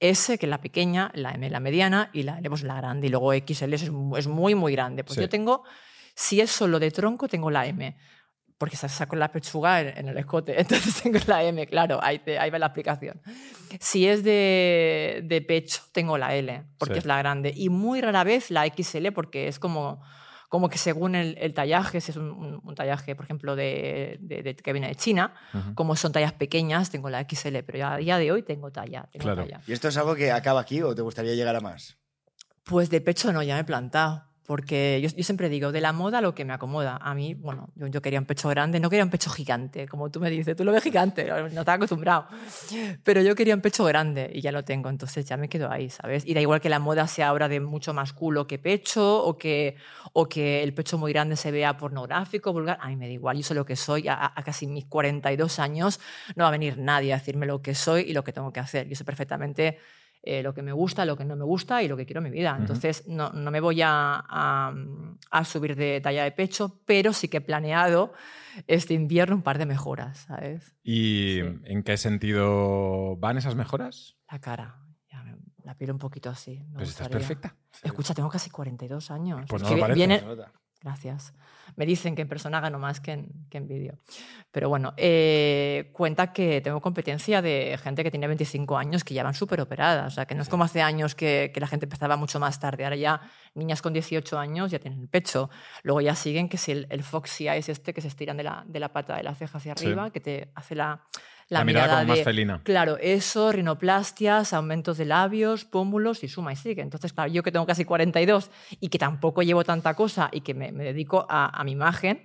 S, 0.00 0.38
que 0.38 0.46
es 0.46 0.50
la 0.50 0.60
pequeña, 0.60 1.10
la 1.14 1.32
M, 1.32 1.50
la 1.50 1.60
mediana, 1.60 2.10
y 2.12 2.22
la 2.22 2.38
L, 2.38 2.48
pues 2.48 2.62
la 2.62 2.76
grande. 2.76 3.08
Y 3.08 3.10
luego 3.10 3.32
XL 3.32 3.74
es, 3.74 3.82
es 3.82 4.26
muy, 4.28 4.54
muy 4.54 4.72
grande. 4.72 5.02
Pues 5.04 5.14
Sí. 5.16 5.20
yo 5.20 5.28
tengo, 5.28 5.64
si 6.14 6.40
es 6.40 6.50
solo 6.50 6.78
de 6.78 6.90
tronco, 6.90 7.26
tengo 7.28 7.50
la 7.50 7.66
M. 7.66 7.96
Porque 8.58 8.76
sa- 8.76 8.88
saco 8.88 9.14
la 9.16 9.30
pechuga 9.30 9.80
en, 9.80 9.98
en 9.98 10.08
el 10.08 10.18
escote. 10.18 10.54
Entonces 10.92 11.02
tengo 11.02 11.18
la 11.26 11.42
M, 11.44 11.64
claro, 11.66 11.98
ahí, 12.02 12.18
te- 12.20 12.38
ahí 12.38 12.50
va 12.50 12.58
la 12.58 12.66
explicación. 12.66 13.20
Si 13.80 14.06
es 14.06 14.22
de, 14.24 15.20
de 15.24 15.42
pecho, 15.42 15.82
tengo 15.92 16.18
la 16.18 16.34
L, 16.34 16.64
porque 16.78 16.94
Sí. 16.94 16.98
es 17.00 17.06
la 17.06 17.18
grande. 17.18 17.52
Y 17.56 17.68
muy 17.68 18.00
rara 18.00 18.24
vez 18.24 18.50
la 18.50 18.66
XL, 18.66 19.12
porque 19.12 19.46
es 19.48 19.58
como, 19.58 20.00
como 20.48 20.68
que 20.70 20.78
según 20.78 21.14
el, 21.14 21.36
el 21.38 21.52
tallaje, 21.54 22.00
si 22.00 22.10
es 22.10 22.16
un, 22.16 22.30
un- 22.30 22.60
un 22.64 22.74
tallaje, 22.74 23.14
por 23.14 23.24
ejemplo, 23.24 23.54
de, 23.54 24.16
de- 24.20 24.42
de- 24.42 24.56
que 24.56 24.72
viene 24.72 24.88
de 24.88 24.94
China, 24.96 25.34
como 25.74 25.94
son 25.96 26.12
tallas 26.12 26.32
pequeñas, 26.32 26.90
tengo 26.90 27.10
la 27.10 27.20
XL, 27.20 27.62
pero 27.64 27.78
ya 27.78 27.94
a 27.94 27.96
día 27.98 28.18
de 28.18 28.32
hoy 28.32 28.42
tengo 28.42 28.70
talla. 28.72 29.08
Tengo 29.12 29.24
Claro. 29.24 29.42
talla. 29.42 29.60
¿Y 29.66 29.72
esto 29.72 29.88
es 29.88 29.96
algo 29.98 30.14
que 30.14 30.32
acaba 30.32 30.60
aquí 30.60 30.80
o 30.82 30.94
te 30.94 31.02
gustaría 31.02 31.34
llegar 31.34 31.54
a 31.56 31.60
más? 31.60 31.98
Pues 32.64 32.90
de 32.90 33.00
pecho 33.00 33.32
no, 33.32 33.42
ya 33.42 33.54
me 33.54 33.60
he 33.60 33.64
plantado. 33.64 34.24
Porque 34.48 34.98
yo, 35.02 35.10
yo 35.14 35.24
siempre 35.24 35.50
digo, 35.50 35.72
de 35.72 35.82
la 35.82 35.92
moda 35.92 36.22
lo 36.22 36.34
que 36.34 36.46
me 36.46 36.54
acomoda. 36.54 36.96
A 37.02 37.14
mí, 37.14 37.34
bueno, 37.34 37.68
yo, 37.74 37.86
yo 37.88 38.00
quería 38.00 38.18
un 38.18 38.24
pecho 38.24 38.48
grande, 38.48 38.80
no 38.80 38.88
quería 38.88 39.04
un 39.04 39.10
pecho 39.10 39.28
gigante, 39.28 39.86
como 39.86 40.10
tú 40.10 40.20
me 40.20 40.30
dices, 40.30 40.56
tú 40.56 40.64
lo 40.64 40.72
ves 40.72 40.82
gigante, 40.82 41.28
no 41.28 41.46
estaba 41.48 41.74
acostumbrado. 41.74 42.28
Pero 43.04 43.20
yo 43.20 43.34
quería 43.34 43.54
un 43.54 43.60
pecho 43.60 43.84
grande 43.84 44.30
y 44.32 44.40
ya 44.40 44.50
lo 44.50 44.64
tengo, 44.64 44.88
entonces 44.88 45.26
ya 45.26 45.36
me 45.36 45.50
quedo 45.50 45.70
ahí, 45.70 45.90
¿sabes? 45.90 46.24
Y 46.24 46.32
da 46.32 46.40
igual 46.40 46.62
que 46.62 46.70
la 46.70 46.78
moda 46.78 47.06
sea 47.06 47.28
ahora 47.28 47.46
de 47.46 47.60
mucho 47.60 47.92
más 47.92 48.14
culo 48.14 48.46
que 48.46 48.58
pecho 48.58 49.22
o 49.22 49.36
que, 49.36 49.76
o 50.14 50.30
que 50.30 50.62
el 50.62 50.72
pecho 50.72 50.96
muy 50.96 51.12
grande 51.12 51.36
se 51.36 51.50
vea 51.50 51.76
pornográfico, 51.76 52.50
vulgar, 52.50 52.78
a 52.80 52.88
mí 52.88 52.96
me 52.96 53.06
da 53.06 53.12
igual, 53.12 53.36
yo 53.36 53.42
sé 53.42 53.52
lo 53.52 53.66
que 53.66 53.76
soy, 53.76 54.08
a, 54.08 54.32
a 54.34 54.42
casi 54.44 54.66
mis 54.66 54.86
42 54.86 55.58
años 55.58 56.00
no 56.36 56.44
va 56.44 56.48
a 56.48 56.52
venir 56.52 56.78
nadie 56.78 57.12
a 57.12 57.18
decirme 57.18 57.44
lo 57.44 57.60
que 57.60 57.74
soy 57.74 58.04
y 58.04 58.14
lo 58.14 58.24
que 58.24 58.32
tengo 58.32 58.50
que 58.50 58.60
hacer. 58.60 58.88
Yo 58.88 58.96
sé 58.96 59.04
perfectamente 59.04 59.78
eh, 60.22 60.42
lo 60.42 60.52
que 60.52 60.62
me 60.62 60.72
gusta, 60.72 61.04
lo 61.04 61.16
que 61.16 61.24
no 61.24 61.36
me 61.36 61.44
gusta 61.44 61.82
y 61.82 61.88
lo 61.88 61.96
que 61.96 62.04
quiero 62.04 62.18
en 62.18 62.24
mi 62.24 62.30
vida. 62.30 62.56
Entonces, 62.58 63.06
no, 63.06 63.30
no 63.30 63.50
me 63.50 63.60
voy 63.60 63.80
a, 63.82 64.22
a- 64.28 64.74
a 65.30 65.44
subir 65.44 65.76
de 65.76 66.00
talla 66.00 66.24
de 66.24 66.32
pecho, 66.32 66.80
pero 66.84 67.12
sí 67.12 67.28
que 67.28 67.36
he 67.38 67.40
planeado 67.40 68.12
este 68.66 68.94
invierno 68.94 69.36
un 69.36 69.42
par 69.42 69.58
de 69.58 69.66
mejoras, 69.66 70.18
¿sabes? 70.26 70.74
¿Y 70.82 71.40
Sí. 71.42 71.60
en 71.64 71.82
qué 71.82 71.96
sentido 71.96 73.16
van 73.16 73.38
esas 73.38 73.54
mejoras? 73.54 74.16
La 74.30 74.40
cara, 74.40 74.80
ya 75.10 75.22
me- 75.22 75.36
la 75.64 75.74
piel 75.76 75.92
un 75.92 75.98
poquito 75.98 76.30
así. 76.30 76.64
Pues 76.74 76.88
estás 76.90 77.08
gustaría. 77.08 77.18
perfecta. 77.28 77.56
Escucha, 77.82 78.14
tengo 78.14 78.28
casi 78.28 78.50
42 78.50 79.10
años. 79.10 79.42
Pues 79.48 79.62
Es 79.62 79.68
no 79.70 79.74
lo 79.76 79.80
parece. 79.80 79.96
viene- 79.96 80.20
nota. 80.22 80.52
Gracias. 80.80 81.34
Me 81.76 81.84
dicen 81.86 82.14
que 82.14 82.22
en 82.22 82.28
persona 82.28 82.60
gano 82.60 82.78
más 82.78 83.00
que 83.00 83.12
en, 83.12 83.28
que 83.50 83.58
en 83.58 83.66
vídeo. 83.66 83.98
Pero 84.52 84.68
bueno, 84.68 84.94
eh, 84.96 85.90
cuenta 85.92 86.32
que 86.32 86.60
tengo 86.60 86.80
competencia 86.80 87.42
de 87.42 87.78
gente 87.82 88.04
que 88.04 88.10
tiene 88.10 88.26
25 88.28 88.78
años 88.78 89.02
que 89.04 89.12
ya 89.12 89.22
van 89.24 89.34
súper 89.34 89.60
operadas. 89.60 90.12
O 90.12 90.14
sea, 90.14 90.26
que 90.26 90.34
no 90.36 90.42
es 90.42 90.48
como 90.48 90.64
hace 90.64 90.80
años 90.80 91.14
que, 91.14 91.50
que 91.52 91.60
la 91.60 91.66
gente 91.66 91.86
empezaba 91.86 92.16
mucho 92.16 92.38
más 92.40 92.58
tarde. 92.60 92.84
Ahora 92.84 92.96
ya 92.96 93.20
niñas 93.54 93.82
con 93.82 93.92
18 93.92 94.38
años 94.38 94.70
ya 94.70 94.78
tienen 94.78 95.00
el 95.00 95.08
pecho. 95.08 95.50
Luego 95.82 96.00
ya 96.00 96.14
siguen 96.14 96.48
que 96.48 96.58
si 96.58 96.72
el, 96.72 96.86
el 96.90 97.02
foxy 97.02 97.48
eye 97.48 97.58
es 97.58 97.68
este 97.68 97.92
que 97.92 98.00
se 98.00 98.08
estiran 98.08 98.36
de 98.36 98.44
la, 98.44 98.64
de 98.66 98.78
la 98.80 98.92
pata 98.92 99.16
de 99.16 99.24
la 99.24 99.34
ceja 99.34 99.58
hacia 99.58 99.74
Sí. 99.76 99.84
arriba, 99.86 100.10
que 100.10 100.20
te 100.20 100.50
hace 100.54 100.74
la, 100.76 101.02
La, 101.48 101.64
mirada, 101.64 102.00
como 102.00 102.08
más 102.14 102.22
felina. 102.24 102.60
Claro, 102.62 102.98
eso, 103.00 103.52
rinoplastias, 103.52 104.52
aumentos 104.52 104.98
de 104.98 105.06
labios, 105.06 105.64
pómulos 105.64 106.22
y 106.22 106.28
suma 106.28 106.52
y 106.52 106.56
sigue. 106.56 106.82
Entonces, 106.82 107.12
claro, 107.12 107.32
yo 107.32 107.42
que 107.42 107.50
tengo 107.50 107.64
casi 107.64 107.84
42 107.86 108.50
y 108.80 108.88
que 108.88 108.98
tampoco 108.98 109.42
llevo 109.42 109.64
tanta 109.64 109.94
cosa 109.94 110.28
y 110.30 110.42
que 110.42 110.52
me, 110.54 110.72
me 110.72 110.84
dedico 110.84 111.26
a, 111.28 111.58
a 111.58 111.64
mi 111.64 111.72
imagen, 111.72 112.24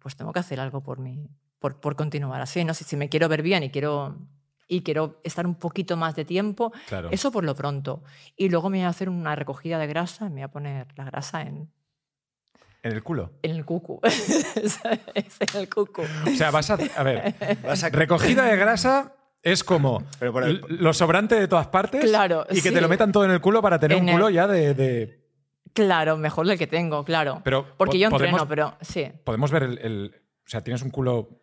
pues 0.00 0.16
tengo 0.16 0.32
que 0.32 0.40
hacer 0.40 0.58
algo 0.58 0.82
por 0.82 0.98
mí, 0.98 1.28
por, 1.60 1.80
por 1.80 1.94
continuar 1.94 2.40
así. 2.40 2.64
¿no? 2.64 2.74
Si, 2.74 2.82
si 2.84 2.96
me 2.96 3.08
quiero 3.08 3.28
ver 3.28 3.42
bien 3.42 3.62
y 3.62 3.70
quiero, 3.70 4.18
y 4.66 4.82
quiero 4.82 5.20
estar 5.22 5.46
un 5.46 5.54
poquito 5.54 5.96
más 5.96 6.16
de 6.16 6.24
tiempo, 6.24 6.72
Claro. 6.88 7.08
eso 7.12 7.30
por 7.30 7.44
lo 7.44 7.54
pronto. 7.54 8.02
Y 8.36 8.48
luego 8.48 8.68
me 8.68 8.78
voy 8.78 8.86
a 8.86 8.88
hacer 8.88 9.08
una 9.08 9.36
recogida 9.36 9.78
de 9.78 9.86
grasa 9.86 10.26
y 10.26 10.30
me 10.30 10.34
voy 10.36 10.42
a 10.42 10.48
poner 10.48 10.86
la 10.96 11.04
grasa 11.04 11.42
en, 11.42 11.70
En 12.82 12.92
el 12.92 13.02
culo. 13.02 13.32
en 13.42 13.50
el 13.52 13.64
cucu. 13.64 14.00
es 14.04 14.78
en 14.84 15.60
el 15.60 15.68
cucu. 15.68 16.02
O 16.02 16.30
sea, 16.36 16.50
vas 16.50 16.70
a. 16.70 16.78
A 16.96 17.02
ver, 17.02 17.34
Vas 17.64 17.82
a- 17.84 17.88
recogida 17.90 18.44
de 18.44 18.56
grasa 18.56 19.12
es 19.42 19.62
como 19.64 20.02
Pero 20.18 20.32
por 20.32 20.44
el- 20.44 20.60
lo 20.68 20.92
sobrante 20.92 21.34
de 21.36 21.48
todas 21.48 21.68
partes 21.68 22.04
Claro, 22.04 22.46
y 22.50 22.54
que 22.56 22.68
sí. 22.68 22.72
te 22.74 22.80
lo 22.80 22.88
metan 22.88 23.12
todo 23.12 23.24
en 23.24 23.30
el 23.30 23.40
culo 23.40 23.62
para 23.62 23.78
tener 23.78 23.96
En 23.98 24.04
un 24.04 24.08
el- 24.10 24.14
culo 24.14 24.30
ya 24.30 24.46
de. 24.46 24.74
de- 24.74 25.26
Claro, 25.72 26.16
mejor 26.16 26.50
el 26.50 26.56
que 26.58 26.66
tengo, 26.66 27.04
claro. 27.04 27.42
Pero 27.44 27.66
Porque 27.76 27.96
po- 27.96 27.98
yo 27.98 28.10
podemos- 28.10 28.40
entreno, 28.42 28.48
pero 28.48 28.76
sí. 28.80 29.10
Podemos 29.24 29.50
ver 29.50 29.62
el, 29.64 29.78
el- 29.78 30.14
O 30.46 30.48
sea, 30.48 30.62
tienes 30.62 30.82
un 30.82 30.90
culo. 30.90 31.42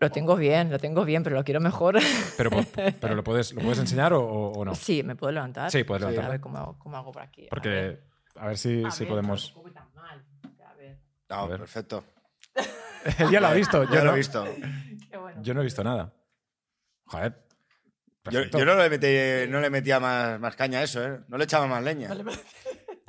Lo 0.00 0.10
tengo 0.10 0.36
bien, 0.36 0.70
lo 0.70 0.78
tengo 0.78 1.04
bien, 1.04 1.22
pero 1.22 1.36
lo 1.36 1.44
quiero 1.44 1.60
mejor. 1.60 1.98
Pero, 2.36 2.50
pero 3.00 3.14
lo, 3.14 3.24
puedes, 3.24 3.52
¿lo 3.52 3.62
puedes 3.62 3.78
enseñar 3.78 4.12
o, 4.12 4.62
no? 4.64 4.74
Sí, 4.74 5.02
¿me 5.02 5.16
puedo 5.16 5.32
levantar? 5.32 5.70
Sí, 5.70 5.82
puedes 5.82 6.04
A 6.04 6.10
levantar. 6.10 6.30
ver 6.32 6.40
cómo, 6.40 6.78
cómo 6.78 6.96
hago 6.96 7.10
por 7.10 7.22
aquí. 7.22 7.42
A 7.42 7.44
ver. 7.44 7.48
Porque. 7.50 7.98
A 8.36 8.48
ver 8.48 8.58
si, 8.58 8.84
A 8.84 8.90
si 8.90 9.04
ver, 9.04 9.10
podemos. 9.10 9.46
tampoco 9.54 9.70
tan 9.72 9.92
mal. 9.94 10.24
No, 11.28 11.48
perfecto. 11.48 12.04
Él 13.18 13.30
ya 13.30 13.40
lo 13.40 13.48
ha 13.48 13.52
visto. 13.52 13.84
Yo, 13.84 13.90
Yo 13.90 13.96
lo 13.98 14.04
no, 14.04 14.12
he 14.14 14.16
visto. 14.16 14.44
Qué 15.10 15.16
bueno. 15.16 15.42
yo 15.42 15.54
no 15.54 15.60
he 15.60 15.64
visto 15.64 15.84
nada. 15.84 16.12
Joder. 17.06 17.44
Yo, 18.30 18.64
no, 18.64 18.74
le 18.76 18.90
metí- 18.90 19.48
no 19.50 19.60
le 19.60 19.68
metía 19.68 20.00
más, 20.00 20.40
más 20.40 20.56
caña 20.56 20.78
a 20.78 20.82
eso, 20.82 21.04
¿eh? 21.06 21.20
No 21.28 21.36
le 21.36 21.44
echaba 21.44 21.66
más 21.66 21.82
leña. 21.82 22.08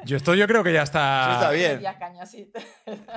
Yo 0.03 0.17
esto 0.17 0.35
yo 0.35 0.45
creo 0.45 0.61
que 0.63 0.73
ya 0.73 0.83
está. 0.83 1.25
Sí, 1.27 1.31
está 1.33 1.51
bien. 1.51 1.79
Ya 1.79 1.97
caña, 1.97 2.25
sí. 2.25 2.51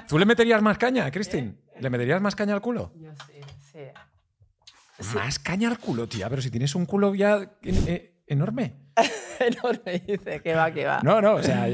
¿Tú 0.07 0.17
le 0.19 0.25
meterías 0.25 0.63
más 0.63 0.79
caña, 0.79 1.11
Cristin? 1.11 1.61
¿Le 1.81 1.91
meterías 1.91 2.21
más 2.21 2.37
caña 2.37 2.55
al 2.55 2.61
culo? 2.61 2.93
Yo 2.95 3.11
sí, 3.27 3.41
sí. 3.73 5.15
Más 5.17 5.39
caña 5.41 5.69
al 5.69 5.79
culo, 5.81 6.09
tía. 6.09 6.29
Pero 6.31 6.41
si 6.41 6.51
tienes 6.51 6.75
un 6.77 6.87
culo 6.87 7.15
ya 7.17 7.51
eh, 7.63 8.23
enorme. 8.27 8.77
Enorme, 9.41 10.03
dice, 10.07 10.41
que 10.41 10.55
va, 10.55 10.73
que 10.73 10.85
va. 10.85 11.01
No, 11.03 11.21
no, 11.21 11.35
o 11.35 11.43
sea, 11.43 11.67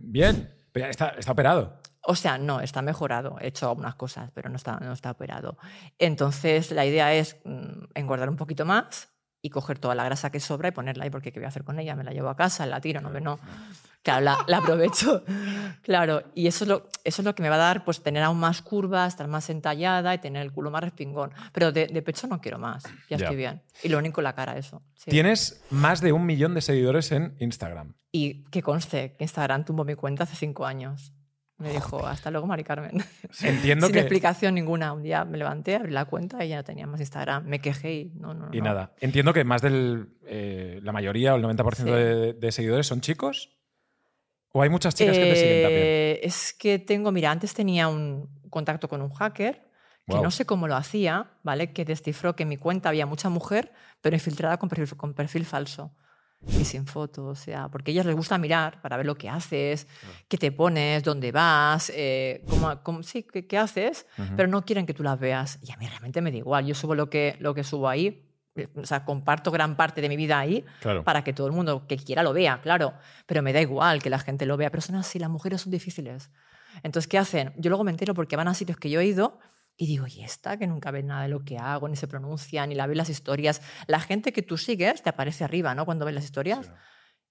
bien. 0.00 0.54
Pero 0.72 0.86
ya 0.86 0.90
está, 0.90 1.08
está 1.18 1.32
operado. 1.32 1.80
O 2.08 2.14
sea, 2.14 2.38
no, 2.38 2.60
está 2.60 2.82
mejorado. 2.82 3.36
He 3.40 3.48
hecho 3.48 3.68
algunas 3.68 3.96
cosas, 3.96 4.30
pero 4.32 4.48
no 4.48 4.56
está, 4.56 4.78
no 4.78 4.92
está 4.92 5.10
operado. 5.10 5.58
Entonces, 5.98 6.70
la 6.70 6.86
idea 6.86 7.12
es 7.14 7.36
mm, 7.44 7.84
engordar 7.94 8.28
un 8.28 8.36
poquito 8.36 8.64
más 8.64 9.08
y 9.42 9.50
coger 9.50 9.78
toda 9.78 9.94
la 9.94 10.04
grasa 10.04 10.30
que 10.30 10.40
sobra 10.40 10.68
y 10.68 10.72
ponerla 10.72 11.04
ahí, 11.04 11.10
porque 11.10 11.32
¿qué 11.32 11.40
voy 11.40 11.44
a 11.46 11.48
hacer 11.48 11.64
con 11.64 11.78
ella? 11.78 11.94
Me 11.96 12.04
la 12.04 12.12
llevo 12.12 12.28
a 12.28 12.36
casa, 12.36 12.64
la 12.66 12.80
tiro, 12.80 13.00
no, 13.00 13.10
no. 13.20 13.38
Claro, 14.02 14.24
la, 14.24 14.38
la 14.46 14.58
aprovecho. 14.58 15.24
Claro, 15.82 16.24
y 16.34 16.48
eso 16.48 16.64
es, 16.64 16.68
lo, 16.68 16.88
eso 17.04 17.22
es 17.22 17.24
lo 17.24 17.34
que 17.36 17.42
me 17.44 17.48
va 17.48 17.54
a 17.54 17.58
dar, 17.58 17.84
pues 17.84 18.02
tener 18.02 18.24
aún 18.24 18.38
más 18.40 18.60
curvas, 18.60 19.12
estar 19.12 19.28
más 19.28 19.48
entallada 19.50 20.12
y 20.14 20.18
tener 20.18 20.42
el 20.42 20.50
culo 20.50 20.70
más 20.72 20.82
respingón. 20.82 21.30
Pero 21.52 21.70
de, 21.70 21.86
de 21.86 22.02
pecho 22.02 22.26
no 22.26 22.40
quiero 22.40 22.58
más, 22.58 22.82
ya, 23.08 23.16
Ya. 23.16 23.16
estoy 23.26 23.36
bien. 23.36 23.62
Y 23.84 23.88
lo 23.88 23.98
único, 23.98 24.20
la 24.20 24.32
cara, 24.34 24.56
eso. 24.58 24.82
sí. 24.96 25.10
Tienes 25.12 25.62
más 25.70 26.00
de 26.00 26.12
un 26.12 26.26
millón 26.26 26.54
de 26.54 26.60
seguidores 26.60 27.12
en 27.12 27.36
Instagram. 27.38 27.94
Y 28.10 28.42
que 28.50 28.62
conste 28.62 29.14
que 29.16 29.22
Instagram 29.24 29.64
tumbó 29.64 29.84
mi 29.84 29.94
cuenta 29.94 30.24
hace 30.24 30.34
cinco 30.34 30.66
años. 30.66 31.12
Me 31.58 31.72
dijo, 31.72 32.06
hasta 32.06 32.30
luego, 32.30 32.46
Mari 32.46 32.64
Carmen. 32.64 33.02
Entiendo 33.42 33.86
Sin 33.86 33.94
que. 33.94 34.00
explicación 34.00 34.54
ninguna. 34.54 34.92
Un 34.92 35.02
día 35.02 35.24
me 35.24 35.38
levanté, 35.38 35.76
abrí 35.76 35.90
la 35.92 36.04
cuenta 36.04 36.44
y 36.44 36.50
ya 36.50 36.56
no 36.56 36.64
tenía 36.64 36.86
más 36.86 37.00
Instagram. 37.00 37.46
Me 37.46 37.60
quejé 37.60 37.94
y 37.94 38.04
no, 38.14 38.34
no, 38.34 38.48
Y 38.52 38.58
no. 38.58 38.64
nada. 38.64 38.92
Entiendo 39.00 39.32
que 39.32 39.42
más 39.44 39.62
del. 39.62 40.08
eh, 40.26 40.80
la 40.82 40.92
mayoría 40.92 41.32
o 41.32 41.36
el 41.38 41.42
90% 41.44 41.74
Sí. 41.76 41.84
de, 41.84 42.32
de 42.34 42.52
seguidores 42.52 42.86
son 42.86 43.00
chicos. 43.00 43.56
¿O 44.52 44.62
hay 44.62 44.68
muchas 44.70 44.94
chicas 44.94 45.16
que 45.16 45.24
te 45.24 45.36
siguen 45.36 45.62
también? 45.62 45.82
Eh, 45.82 46.20
Es 46.22 46.52
que 46.52 46.78
tengo, 46.78 47.10
mira, 47.12 47.30
antes 47.30 47.54
tenía 47.54 47.88
un 47.88 48.28
contacto 48.50 48.88
con 48.88 49.00
un 49.02 49.10
hacker 49.10 49.56
que 50.06 50.12
Guau. 50.12 50.22
no 50.22 50.30
sé 50.30 50.44
cómo 50.46 50.68
lo 50.68 50.76
hacía, 50.76 51.30
¿vale? 51.42 51.72
Que 51.72 51.84
descifró 51.84 52.36
que 52.36 52.44
en 52.44 52.48
mi 52.50 52.56
cuenta 52.58 52.88
había 52.90 53.06
mucha 53.06 53.28
mujer, 53.28 53.72
pero 54.00 54.14
infiltrada 54.14 54.56
con 54.58 54.68
perfil, 54.68 54.96
con 54.96 55.14
perfil 55.14 55.44
falso. 55.44 55.94
Y 56.48 56.64
sin 56.64 56.86
fotos, 56.86 57.24
o 57.26 57.34
sea, 57.34 57.68
porque 57.68 57.90
a 57.90 57.92
ellas 57.92 58.06
les 58.06 58.14
gusta 58.14 58.38
mirar 58.38 58.80
para 58.80 58.96
ver 58.96 59.04
lo 59.06 59.16
que 59.16 59.28
haces, 59.28 59.86
qué 60.28 60.38
te 60.38 60.52
pones, 60.52 61.02
dónde 61.02 61.32
vas, 61.32 61.90
eh, 61.94 62.44
cómo, 62.48 62.82
cómo- 62.82 63.02
sí, 63.02 63.24
qué, 63.24 63.46
qué 63.46 63.58
haces, 63.58 64.06
Ujú. 64.16 64.28
pero 64.36 64.48
no 64.48 64.64
quieren 64.64 64.86
que 64.86 64.94
tú 64.94 65.02
las 65.02 65.18
veas. 65.18 65.58
Y 65.62 65.72
a 65.72 65.76
mí 65.76 65.86
realmente 65.86 66.20
me 66.20 66.30
da 66.30 66.36
igual, 66.38 66.64
yo 66.66 66.74
subo 66.74 66.94
lo 66.94 67.10
que, 67.10 67.36
lo 67.40 67.52
que 67.54 67.64
subo 67.64 67.88
ahí, 67.88 68.22
eh, 68.54 68.68
o 68.76 68.86
sea, 68.86 69.04
comparto 69.04 69.50
gran 69.50 69.76
parte 69.76 70.00
de 70.00 70.08
mi 70.08 70.16
vida 70.16 70.38
ahí 70.38 70.64
Claro. 70.80 71.02
para 71.04 71.22
que 71.24 71.32
todo 71.32 71.46
el 71.48 71.52
mundo 71.52 71.86
que 71.88 71.96
quiera 71.96 72.22
lo 72.22 72.32
vea, 72.32 72.60
claro, 72.62 72.94
pero 73.26 73.42
me 73.42 73.52
da 73.52 73.60
igual 73.60 74.00
que 74.02 74.08
la 74.08 74.18
gente 74.20 74.46
lo 74.46 74.56
vea, 74.56 74.70
pero 74.70 74.80
son 74.82 74.94
así, 74.96 75.18
las 75.18 75.28
mujeres 75.30 75.62
son 75.62 75.72
difíciles. 75.72 76.30
Entonces, 76.82 77.08
¿qué 77.08 77.18
hacen? 77.18 77.52
Yo 77.56 77.70
luego 77.70 77.84
me 77.84 77.90
entero 77.90 78.14
porque 78.14 78.36
van 78.36 78.48
a 78.48 78.54
sitios 78.54 78.78
que 78.78 78.88
yo 78.88 79.00
he 79.00 79.06
ido 79.06 79.38
Y 79.76 79.86
digo, 79.86 80.06
¿y 80.06 80.22
esta 80.22 80.56
que 80.58 80.66
nunca 80.66 80.90
ve 80.90 81.02
nada 81.02 81.22
de 81.22 81.28
lo 81.28 81.44
que 81.44 81.58
hago, 81.58 81.88
ni 81.88 81.96
se 81.96 82.08
pronuncia, 82.08 82.66
ni 82.66 82.74
la 82.74 82.86
ve 82.86 82.94
las 82.94 83.10
historias? 83.10 83.60
La 83.86 84.00
gente 84.00 84.32
que 84.32 84.42
tú 84.42 84.56
sigues 84.56 85.02
te 85.02 85.10
aparece 85.10 85.44
arriba, 85.44 85.74
¿no? 85.74 85.84
Cuando 85.84 86.04
ves 86.06 86.14
las 86.14 86.24
historias. 86.24 86.70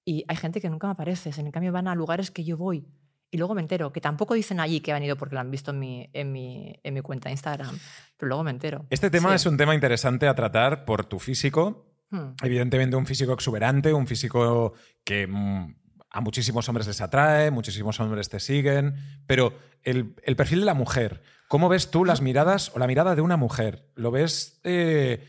Y 0.03 0.23
hay 0.27 0.35
gente 0.35 0.61
que 0.61 0.69
nunca 0.69 0.85
me 0.87 0.93
aparece. 0.93 1.31
En 1.39 1.49
cambio, 1.51 1.71
van 1.71 1.87
a 1.87 1.95
lugares 1.95 2.29
que 2.29 2.43
yo 2.43 2.57
voy. 2.57 2.87
Y 3.31 3.37
luego 3.37 3.55
me 3.55 3.61
entero, 3.61 3.91
que 3.91 3.99
tampoco 3.99 4.35
dicen 4.35 4.59
allí 4.59 4.79
que 4.79 4.93
han 4.93 5.01
ido 5.03 5.17
porque 5.17 5.33
lo 5.33 5.41
han 5.41 5.49
visto 5.49 5.71
en 5.71 5.79
mi, 5.79 6.09
en 6.13 6.31
mi, 6.31 6.79
en 6.83 6.93
mi 6.93 7.01
cuenta 7.01 7.29
de 7.29 7.33
Instagram. 7.33 7.77
Pero 8.15 8.27
luego 8.29 8.43
me 8.43 8.51
entero. 8.51 8.85
Este 8.91 9.09
tema 9.09 9.29
Sí. 9.29 9.35
es 9.35 9.45
un 9.47 9.57
tema 9.57 9.73
interesante 9.73 10.27
a 10.27 10.35
tratar 10.35 10.85
por 10.85 11.05
tu 11.05 11.17
físico. 11.19 11.91
Hmm. 12.11 12.35
Evidentemente 12.43 12.95
un 12.95 13.07
físico 13.07 13.33
exuberante, 13.33 13.91
un 13.91 14.05
físico 14.05 14.73
que 15.03 15.25
mm, 15.25 15.75
a 16.11 16.21
muchísimos 16.21 16.69
hombres 16.69 16.85
les 16.85 17.01
atrae, 17.01 17.49
muchísimos 17.49 17.99
hombres 17.99 18.29
te 18.29 18.39
siguen, 18.39 18.93
pero 19.25 19.57
el, 19.81 20.15
el 20.23 20.35
perfil 20.35 20.59
de 20.59 20.65
la 20.67 20.75
mujer, 20.75 21.23
¿cómo 21.47 21.69
ves 21.69 21.91
tú 21.91 22.05
las 22.05 22.21
miradas 22.21 22.71
o 22.75 22.79
la 22.79 22.87
mirada 22.87 23.15
de 23.15 23.21
una 23.21 23.37
mujer? 23.37 23.89
¿Lo 23.95 24.11
ves 24.11 24.59
eh, 24.63 25.27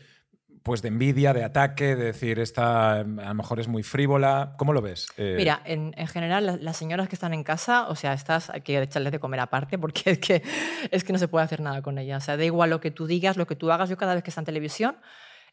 pues 0.63 0.81
de 0.81 0.89
envidia, 0.89 1.33
de 1.33 1.43
ataque, 1.43 1.95
de 1.95 2.05
decir, 2.05 2.39
esta 2.39 3.03
mm, 3.05 3.19
a 3.19 3.29
lo 3.29 3.33
mejor 3.35 3.59
es 3.59 3.67
muy 3.67 3.83
frívola? 3.83 4.55
¿Cómo 4.57 4.73
lo 4.73 4.81
ves? 4.81 5.07
Eh, 5.17 5.35
Mira, 5.37 5.61
en, 5.65 5.93
en 5.95 6.07
general, 6.07 6.45
las, 6.45 6.61
las 6.61 6.77
señoras 6.77 7.07
que 7.07 7.15
están 7.15 7.33
en 7.33 7.43
casa, 7.43 7.87
o 7.87 7.95
sea, 7.95 8.13
estas 8.13 8.49
hay 8.49 8.61
que 8.61 8.81
echarles 8.81 9.11
de 9.11 9.19
comer 9.19 9.39
aparte 9.39 9.77
porque 9.77 10.01
es 10.11 10.19
que, 10.19 10.43
es 10.91 11.03
que 11.03 11.13
no 11.13 11.19
se 11.19 11.27
puede 11.27 11.45
hacer 11.45 11.61
nada 11.61 11.81
con 11.81 11.97
ellas. 11.97 12.23
O 12.23 12.25
sea, 12.25 12.37
da 12.37 12.43
igual 12.45 12.69
lo 12.69 12.81
que 12.81 12.91
tú 12.91 13.07
digas, 13.07 13.37
lo 13.37 13.47
que 13.47 13.55
tú 13.55 13.71
hagas. 13.71 13.89
Yo 13.89 13.97
cada 13.97 14.13
vez 14.13 14.23
que 14.23 14.31
está 14.31 14.41
en 14.41 14.45
televisión 14.45 14.97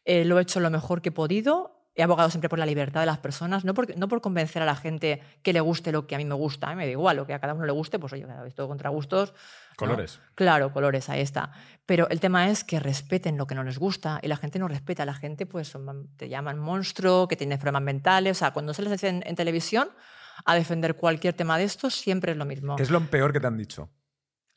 eh, 0.05 0.23
lo 0.25 0.37
he 0.37 0.41
hecho 0.43 0.59
lo 0.59 0.69
mejor 0.69 1.01
que 1.01 1.09
he 1.09 1.11
podido. 1.11 1.84
He 1.97 2.03
abogado 2.03 2.29
siempre 2.29 2.49
por 2.49 2.59
la 2.59 2.65
libertad 2.65 2.99
de 2.99 3.05
las 3.05 3.19
personas, 3.19 3.63
no 3.63 3.73
por, 3.73 3.97
no 3.97 4.07
por 4.09 4.19
convencer 4.19 4.61
a 4.61 4.65
la 4.65 4.75
gente 4.75 5.21
que 5.41 5.53
le 5.53 5.61
guste 5.61 5.93
lo 5.93 6.05
que 6.07 6.15
a 6.15 6.17
mí 6.17 6.25
me 6.25 6.35
gusta. 6.35 6.67
A 6.67 6.69
mí 6.71 6.75
me 6.75 6.85
da 6.85 6.91
igual, 6.91 7.15
lo 7.15 7.25
que 7.25 7.33
a 7.33 7.39
cada 7.39 7.53
uno 7.53 7.65
le 7.65 7.71
guste, 7.71 7.99
pues 7.99 8.11
oye, 8.11 8.25
todo 8.53 8.67
contra 8.67 8.89
gustos. 8.89 9.31
¿no? 9.31 9.75
Colores. 9.77 10.19
Claro, 10.35 10.73
colores, 10.73 11.07
ahí 11.09 11.21
está. 11.21 11.51
Pero 11.85 12.09
el 12.09 12.19
tema 12.19 12.49
es 12.49 12.63
que 12.65 12.79
respeten 12.81 13.37
lo 13.37 13.47
que 13.47 13.55
no 13.55 13.63
les 13.63 13.77
gusta 13.79 14.19
y 14.21 14.27
la 14.27 14.35
gente 14.35 14.59
no 14.59 14.67
respeta. 14.67 15.05
La 15.05 15.13
gente, 15.13 15.45
pues, 15.45 15.69
son- 15.69 16.09
te 16.17 16.27
llaman 16.27 16.59
monstruo, 16.59 17.27
que 17.29 17.37
tienes 17.37 17.59
problemas 17.59 17.83
mentales. 17.83 18.37
O 18.37 18.39
sea, 18.39 18.51
cuando 18.51 18.73
sales 18.73 19.01
en, 19.03 19.23
en 19.25 19.35
televisión 19.35 19.87
a 20.43 20.53
defender 20.55 20.95
cualquier 20.95 21.33
tema 21.33 21.57
de 21.57 21.63
estos, 21.63 21.95
siempre 21.95 22.33
es 22.33 22.37
lo 22.37 22.43
mismo. 22.45 22.75
¿Qué 22.75 22.83
es 22.83 22.89
lo 22.89 22.99
peor 23.09 23.31
que 23.31 23.39
te 23.39 23.47
han 23.47 23.55
dicho? 23.57 23.89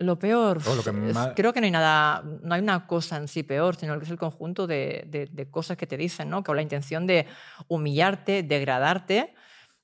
Lo 0.00 0.17
peor, 0.19 0.59
O 0.67 0.75
lo 0.76 0.83
que 0.83 0.93
más- 0.93 1.33
creo 1.35 1.52
que 1.52 1.61
no 1.61 1.64
hay 1.67 1.73
nada, 1.73 2.23
no 2.43 2.55
hay 2.55 2.61
una 2.61 2.87
cosa 2.87 3.17
en 3.17 3.26
sí 3.26 3.43
peor, 3.43 3.75
sino 3.76 3.99
que 3.99 4.05
es 4.05 4.11
el 4.11 4.19
conjunto 4.19 4.67
de, 4.69 5.05
de- 5.09 5.26
de 5.26 5.50
cosas 5.50 5.76
que 5.76 5.87
te 5.88 5.97
dicen, 5.97 6.31
¿no? 6.31 6.45
Con 6.45 6.55
la 6.57 6.62
intención 6.62 7.07
de 7.07 7.26
humillarte, 7.67 8.43
degradarte 8.43 9.35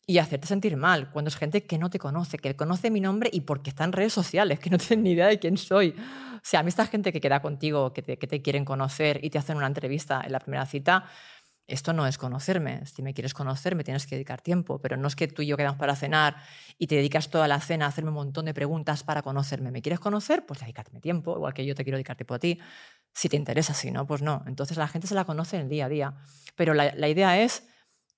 y 0.06 0.18
hacerte 0.18 0.46
sentir 0.46 0.76
mal. 0.76 1.10
Cuando 1.10 1.30
es 1.30 1.36
gente 1.36 1.64
que 1.64 1.78
no 1.78 1.90
te 1.90 1.98
conoce, 1.98 2.38
que 2.38 2.54
conoce 2.54 2.90
mi 2.90 3.00
nombre 3.00 3.28
y 3.32 3.40
porque 3.40 3.70
está 3.70 3.84
en 3.84 3.92
redes 3.92 4.12
sociales, 4.12 4.60
que 4.60 4.70
no 4.70 4.78
tienen 4.78 5.02
ni 5.04 5.12
idea 5.12 5.26
de 5.26 5.38
quién 5.38 5.56
soy. 5.56 5.94
O 5.98 6.40
sea, 6.42 6.60
a 6.60 6.62
mí 6.62 6.68
esta 6.68 6.86
gente 6.86 7.12
que 7.12 7.20
queda 7.20 7.40
contigo, 7.40 7.92
que 7.92 8.02
te, 8.02 8.16
que 8.18 8.26
te 8.26 8.42
quieren 8.42 8.64
conocer 8.64 9.18
y 9.24 9.30
te 9.30 9.38
hacen 9.38 9.56
una 9.56 9.66
entrevista 9.66 10.20
en 10.24 10.30
la 10.32 10.38
primera 10.40 10.66
cita, 10.66 11.06
esto 11.66 11.92
no 11.92 12.06
es 12.06 12.18
conocerme. 12.18 12.84
Si 12.86 13.02
me 13.02 13.14
quieres 13.14 13.32
conocer, 13.34 13.74
me 13.74 13.84
tienes 13.84 14.06
que 14.06 14.16
dedicar 14.16 14.40
tiempo, 14.42 14.80
pero 14.80 14.96
no 14.96 15.08
es 15.08 15.16
que 15.16 15.28
tú 15.28 15.42
y 15.42 15.46
yo 15.46 15.56
quedamos 15.56 15.78
para 15.78 15.96
cenar 15.96 16.36
y 16.78 16.86
te 16.86 16.96
dedicas 16.96 17.30
toda 17.30 17.48
la 17.48 17.60
cena 17.60 17.86
a 17.86 17.88
hacerme 17.88 18.10
un 18.10 18.16
montón 18.16 18.44
de 18.44 18.54
preguntas 18.54 19.02
para 19.02 19.22
conocerme. 19.22 19.70
¿Me 19.70 19.80
quieres 19.82 19.98
conocer? 20.00 20.44
Pues 20.46 20.60
dedícate 20.60 20.98
tiempo, 21.00 21.34
igual 21.36 21.54
que 21.54 21.64
yo 21.64 21.74
te 21.74 21.82
quiero 21.84 21.96
dedicar 21.96 22.16
tiempo 22.16 22.34
a 22.34 22.38
ti. 22.38 22.58
Si 23.12 23.28
te 23.28 23.36
interesa, 23.36 23.72
si 23.74 23.90
no, 23.90 24.06
pues 24.06 24.20
no. 24.22 24.42
Entonces 24.46 24.76
la 24.76 24.88
gente 24.88 25.06
se 25.06 25.14
la 25.14 25.24
conoce 25.24 25.56
en 25.56 25.62
el 25.62 25.68
día 25.68 25.86
a 25.86 25.88
día. 25.88 26.14
Pero 26.56 26.74
la, 26.74 26.92
la 26.96 27.08
idea 27.08 27.40
es 27.40 27.66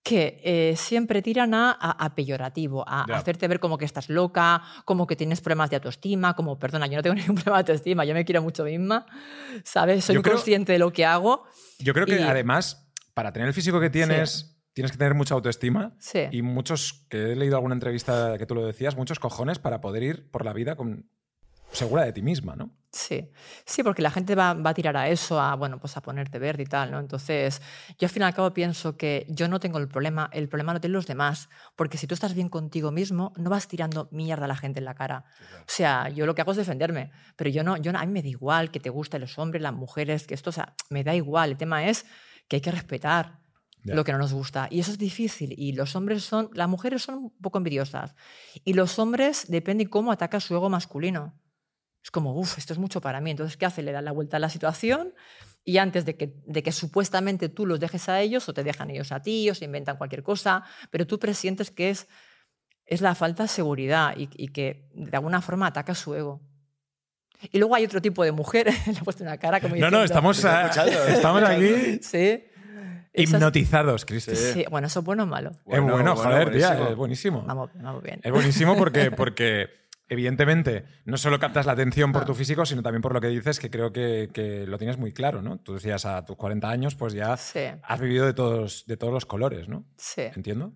que 0.03 0.41
eh, 0.45 0.77
siempre 0.77 1.21
tiran 1.21 1.53
a, 1.53 1.71
a- 1.73 2.05
a 2.05 2.15
peyorativo, 2.15 2.85
a 2.89 3.07
Ya. 3.09 3.17
hacerte 3.17 3.49
ver 3.49 3.59
como 3.59 3.77
que 3.77 3.85
estás 3.85 4.09
loca, 4.09 4.63
como 4.85 5.05
que 5.07 5.17
tienes 5.17 5.41
problemas 5.41 5.69
de 5.71 5.77
autoestima, 5.77 6.35
como, 6.35 6.59
perdona, 6.61 6.87
yo 6.87 6.97
no 6.97 7.03
tengo 7.03 7.15
ningún 7.17 7.35
problema 7.35 7.57
de 7.63 7.73
autoestima, 7.73 8.05
yo 8.05 8.15
me 8.15 8.25
quiero 8.25 8.41
mucho 8.41 8.63
misma, 8.65 9.05
¿sabes? 9.65 10.05
Soy 10.05 10.15
Yo 10.15 10.21
muy 10.21 10.25
creo- 10.25 10.37
consciente 10.37 10.73
de 10.73 10.79
lo 10.79 10.93
que 10.93 11.05
hago. 11.05 11.45
Yo 11.81 11.93
creo 11.93 12.07
que 12.07 12.21
Y- 12.21 12.23
además, 12.23 12.86
para 13.17 13.33
tener 13.33 13.49
el 13.49 13.55
físico 13.55 13.81
que 13.81 13.89
tienes, 13.89 14.59
tienes 14.75 14.93
que 14.93 14.99
tener 14.99 15.15
mucha 15.15 15.33
autoestima. 15.33 15.97
Sí. 15.99 16.29
Y 16.33 16.43
muchos, 16.43 17.07
que 17.09 17.33
he 17.33 17.35
leído 17.35 17.57
alguna 17.57 17.73
entrevista 17.75 18.37
que 18.37 18.45
tú 18.45 18.55
lo 18.55 18.67
decías, 18.67 18.95
muchos 18.95 19.19
cojones 19.19 19.59
para 19.59 19.81
poder 19.81 20.03
ir 20.03 20.31
por 20.31 20.45
la 20.45 20.53
vida 20.53 20.77
con, 20.77 21.09
segura 21.73 22.05
de 22.05 22.13
ti 22.13 22.21
misma, 22.21 22.57
¿no? 22.57 22.75
Sí, 22.93 23.31
sí, 23.65 23.83
porque 23.83 24.03
la 24.03 24.11
gente 24.11 24.35
va, 24.35 24.53
va 24.53 24.71
a 24.71 24.75
tirar 24.75 24.99
a 24.99 25.09
eso, 25.09 25.41
a, 25.41 25.55
bueno, 25.55 25.81
pues 25.81 25.97
a 25.97 26.03
ponerte 26.03 26.39
verde 26.39 26.65
y 26.65 26.67
tal, 26.67 26.91
¿no? 26.91 27.01
Entonces, 27.01 27.63
yo 27.99 28.05
al 28.05 28.11
fin 28.11 28.21
y 28.21 28.27
al 28.27 28.35
cabo 28.35 28.53
pienso 28.53 28.99
que 28.99 29.25
yo 29.31 29.49
no 29.49 29.61
tengo 29.61 29.79
el 29.79 29.89
problema, 29.89 30.29
el 30.35 30.51
problema 30.51 30.75
lo 30.75 30.81
tienen 30.81 30.93
los 30.93 31.07
demás, 31.07 31.49
porque 31.75 31.97
si 31.97 32.07
tú 32.07 32.13
estás 32.13 32.35
bien 32.35 32.51
contigo 32.51 32.93
mismo, 32.93 33.33
no 33.39 33.49
vas 33.49 33.67
tirando 33.67 34.11
mierda 34.13 34.45
a 34.45 34.49
la 34.49 34.57
gente 34.57 34.81
en 34.81 34.85
la 34.85 34.95
cara. 34.95 35.25
O 35.61 35.65
sea, 35.69 36.11
yo 36.11 36.27
lo 36.27 36.35
que 36.35 36.43
hago 36.43 36.51
es 36.51 36.59
defenderme, 36.59 37.13
pero 37.35 37.49
yo 37.49 37.65
no, 37.65 37.79
yo 37.79 37.93
no- 37.93 37.99
a 37.99 38.05
mí 38.05 38.13
me 38.13 38.23
da 38.23 38.29
igual 38.29 38.71
que 38.71 38.79
te 38.81 38.91
gusten 38.91 39.23
los 39.23 39.39
hombres, 39.39 39.63
las 39.63 39.73
mujeres, 39.73 40.27
que 40.27 40.35
esto, 40.35 40.51
o 40.51 40.53
sea, 40.53 40.75
me 40.91 41.03
da 41.03 41.15
igual. 41.15 41.53
El 41.53 41.57
tema 41.57 41.87
es 41.87 42.05
que 42.49 42.57
hay 42.57 42.63
que 42.63 42.71
respetar 42.71 43.41
lo 43.95 44.05
que 44.05 44.13
no 44.13 44.19
nos 44.19 44.33
gusta. 44.33 44.69
Y 44.71 44.81
eso 44.81 44.91
es 44.91 44.99
difícil. 44.99 45.55
Y 45.57 45.73
los 45.73 45.95
hombres 45.95 46.25
son, 46.25 46.51
las 46.53 46.69
mujeres 46.69 47.03
son 47.03 47.17
un 47.17 47.31
poco 47.41 47.59
envidiosas. 47.59 48.15
Y 48.65 48.73
los 48.73 48.99
hombres 48.99 49.47
depende 49.49 49.89
cómo 49.89 50.11
ataca 50.11 50.41
su 50.41 50.55
ego 50.55 50.69
masculino. 50.69 51.39
Es 52.03 52.11
como, 52.11 52.35
uff, 52.39 52.59
esto 52.59 52.73
es 52.73 52.79
mucho 52.79 53.01
para 53.01 53.21
mí. 53.21 53.31
Entonces, 53.31 53.57
¿qué 53.57 53.67
hace? 53.67 53.83
Le 53.83 53.93
da 53.93 54.03
la 54.03 54.13
vuelta 54.13 54.39
a 54.39 54.41
la 54.41 54.49
situación 54.49 55.15
y 55.65 55.79
antes 55.79 56.05
de 56.05 56.17
que, 56.17 56.35
de 56.47 56.63
que 56.63 56.71
supuestamente 56.71 57.49
tú 57.49 57.67
los 57.67 57.81
dejes 57.81 58.09
a 58.09 58.21
ellos 58.21 58.49
o 58.49 58.55
te 58.55 58.63
dejan 58.63 58.91
ellos 58.91 59.11
a 59.11 59.21
ti 59.21 59.51
o 59.51 59.55
se 59.55 59.65
inventan 59.65 59.97
cualquier 59.97 60.23
cosa, 60.23 60.63
pero 60.91 61.07
tú 61.07 61.19
presientes 61.19 61.73
que 61.73 61.91
es, 61.91 62.07
es 62.85 63.01
la 63.01 63.17
falta 63.17 63.43
de 63.43 63.49
seguridad 63.49 64.17
y, 64.17 64.29
y 64.37 64.49
que 64.49 64.89
de 64.95 65.17
alguna 65.17 65.43
forma 65.43 65.67
ataca 65.67 65.95
su 65.97 66.15
ego. 66.15 66.41
Y 67.53 67.59
luego 67.59 67.75
hay 67.75 67.85
otro 67.85 68.01
tipo 68.01 68.25
de 68.25 68.33
mujer, 68.33 68.67
le 68.87 68.93
he 68.93 69.03
puesto 69.05 69.23
una 69.25 69.37
cara 69.39 69.61
como 69.61 69.75
No, 69.77 69.91
no, 69.91 70.03
diciendo- 70.03 70.05
estamos, 70.05 70.39
Estoy 70.39 70.51
a- 70.51 71.09
¿eh? 71.09 71.13
estamos 71.15 71.43
aquí 71.43 71.99
Sí. 72.03 72.45
Hipnotizados, 73.19 74.05
Cristi. 74.05 74.37
Sí. 74.37 74.53
Sí, 74.53 74.65
bueno, 74.71 74.89
eso 74.89 75.01
es 75.01 75.05
bueno 75.07 75.23
o 75.23 75.27
malo. 75.27 75.51
es 75.51 75.65
Bueno, 75.65 75.83
bueno, 75.85 75.97
bueno, 75.97 76.17
joder, 76.17 76.51
tía, 76.53 76.69
buenísimo. 76.69 76.91
es 76.91 76.97
buenísimo. 76.97 77.43
Vamos, 77.47 77.71
vamos 77.75 78.03
bien. 78.03 78.21
Es 78.23 78.31
buenísimo 78.33 78.77
porque, 78.77 79.11
porque 79.17 79.71
evidentemente 80.09 80.85
no 81.07 81.17
solo 81.17 81.39
captas 81.39 81.65
la 81.67 81.73
atención 81.73 82.13
por 82.13 82.25
tu 82.27 82.35
físico, 82.35 82.67
sino 82.67 82.83
también 82.83 83.01
por 83.03 83.15
lo 83.15 83.21
que 83.21 83.29
dices, 83.29 83.59
que 83.59 83.71
creo 83.71 83.93
que, 83.93 84.29
que 84.33 84.67
lo 84.67 84.77
tienes 84.79 84.99
muy 84.99 85.13
claro, 85.13 85.41
¿no? 85.43 85.59
Tú 85.59 85.75
decías 85.75 86.05
a 86.05 86.25
tus 86.25 86.37
40 86.37 86.69
años, 86.69 86.95
pues 86.95 87.15
ya 87.15 87.37
Sí, 87.39 87.61
has 87.83 88.01
vivido 88.01 88.27
de 88.27 88.35
todos, 88.35 88.85
de 88.87 88.97
todos 88.97 89.13
los 89.15 89.25
colores, 89.27 89.67
¿no? 89.69 89.85
sí. 89.97 90.23
¿Entiendo? 90.35 90.73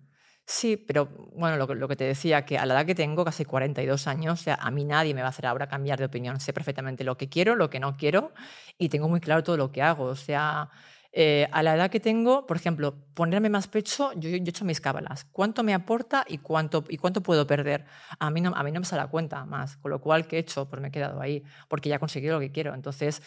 Sí, 0.53 0.75
pero 0.75 1.05
bueno, 1.35 1.55
lo, 1.57 1.87
que- 1.87 1.95
te 1.95 2.03
decía, 2.03 2.45
que 2.45 2.57
a 2.57 2.65
la 2.65 2.73
edad 2.73 2.85
que 2.85 2.93
tengo, 2.95 3.23
casi 3.23 3.45
42 3.45 4.05
años, 4.07 4.39
o 4.39 4.43
sea, 4.43 4.55
a 4.55 4.69
mí 4.69 4.83
nadie 4.83 5.13
me 5.13 5.21
va 5.21 5.27
a 5.27 5.29
hacer 5.29 5.45
ahora 5.45 5.67
cambiar 5.67 5.97
de 5.99 6.05
opinión. 6.05 6.39
Sé 6.41 6.51
perfectamente 6.51 7.03
lo 7.03 7.15
que 7.17 7.29
quiero, 7.29 7.55
lo 7.55 7.69
que 7.69 7.79
no 7.79 7.95
quiero 7.95 8.33
y 8.77 8.89
tengo 8.89 9.07
muy 9.07 9.21
claro 9.21 9.43
todo 9.43 9.55
lo 9.57 9.71
que 9.71 9.81
hago. 9.81 10.05
O 10.05 10.15
sea, 10.15 10.69
eh, 11.13 11.47
a 11.51 11.63
la 11.63 11.75
edad 11.75 11.89
que 11.89 11.99
tengo, 12.01 12.45
por 12.47 12.57
ejemplo, 12.57 12.95
ponerme 13.13 13.49
más 13.49 13.67
pecho, 13.69 14.11
yo, 14.15 14.29
he 14.29 14.35
hecho 14.35 14.65
mis 14.65 14.81
cábalas. 14.81 15.25
¿Cuánto 15.31 15.63
me 15.63 15.73
aporta 15.73 16.25
y 16.27 16.39
cuánto, 16.39 16.83
y 16.89 16.97
cuánto 16.97 17.21
puedo 17.21 17.47
perder? 17.47 17.85
A 18.19 18.29
mí, 18.29 18.41
no, 18.41 18.51
a 18.55 18.63
mí 18.63 18.71
no 18.73 18.79
me 18.81 18.85
sale 18.85 19.03
a 19.03 19.07
cuenta 19.07 19.45
más. 19.45 19.77
Con 19.77 19.91
lo 19.91 20.01
cual, 20.01 20.27
¿qué 20.27 20.35
he 20.37 20.39
hecho? 20.39 20.67
Pues 20.69 20.81
me 20.81 20.89
he 20.89 20.91
quedado 20.91 21.21
ahí, 21.21 21.43
porque 21.69 21.87
ya 21.89 21.95
he 21.95 21.99
conseguido 21.99 22.33
lo 22.35 22.39
que 22.41 22.51
quiero. 22.51 22.73
Entonces, 22.73 23.21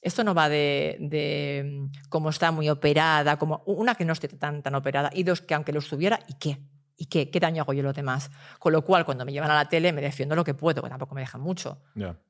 esto 0.00 0.22
no 0.24 0.34
va 0.34 0.48
de, 0.48 0.96
de 1.00 1.64
mm, 1.64 2.08
cómo 2.08 2.30
está 2.30 2.50
muy 2.52 2.68
operada, 2.68 3.38
como 3.38 3.62
una 3.66 3.94
que 3.94 4.04
no 4.04 4.12
esté 4.12 4.28
tan, 4.28 4.62
tan 4.62 4.74
operada 4.74 5.10
y 5.12 5.22
dos 5.24 5.40
que 5.40 5.54
aunque 5.54 5.72
lo 5.72 5.80
estuviera, 5.80 6.20
¿y 6.28 6.34
qué? 6.34 6.58
¿Y 7.00 7.06
qué? 7.06 7.30
¿Qué 7.30 7.38
daño 7.38 7.62
hago 7.62 7.72
yo 7.72 7.80
a 7.80 7.84
los 7.84 7.94
demás? 7.94 8.28
Con 8.58 8.72
lo 8.72 8.82
cual, 8.82 9.04
cuando 9.04 9.24
me 9.24 9.30
llevan 9.32 9.50
a 9.52 9.54
la 9.54 9.68
tele, 9.68 9.92
me 9.92 10.00
defiendo 10.02 10.34
lo 10.34 10.42
que 10.42 10.54
puedo, 10.54 10.82
que 10.82 10.88
tampoco 10.88 11.14
me 11.14 11.20
dejan 11.20 11.40
mucho. 11.40 11.80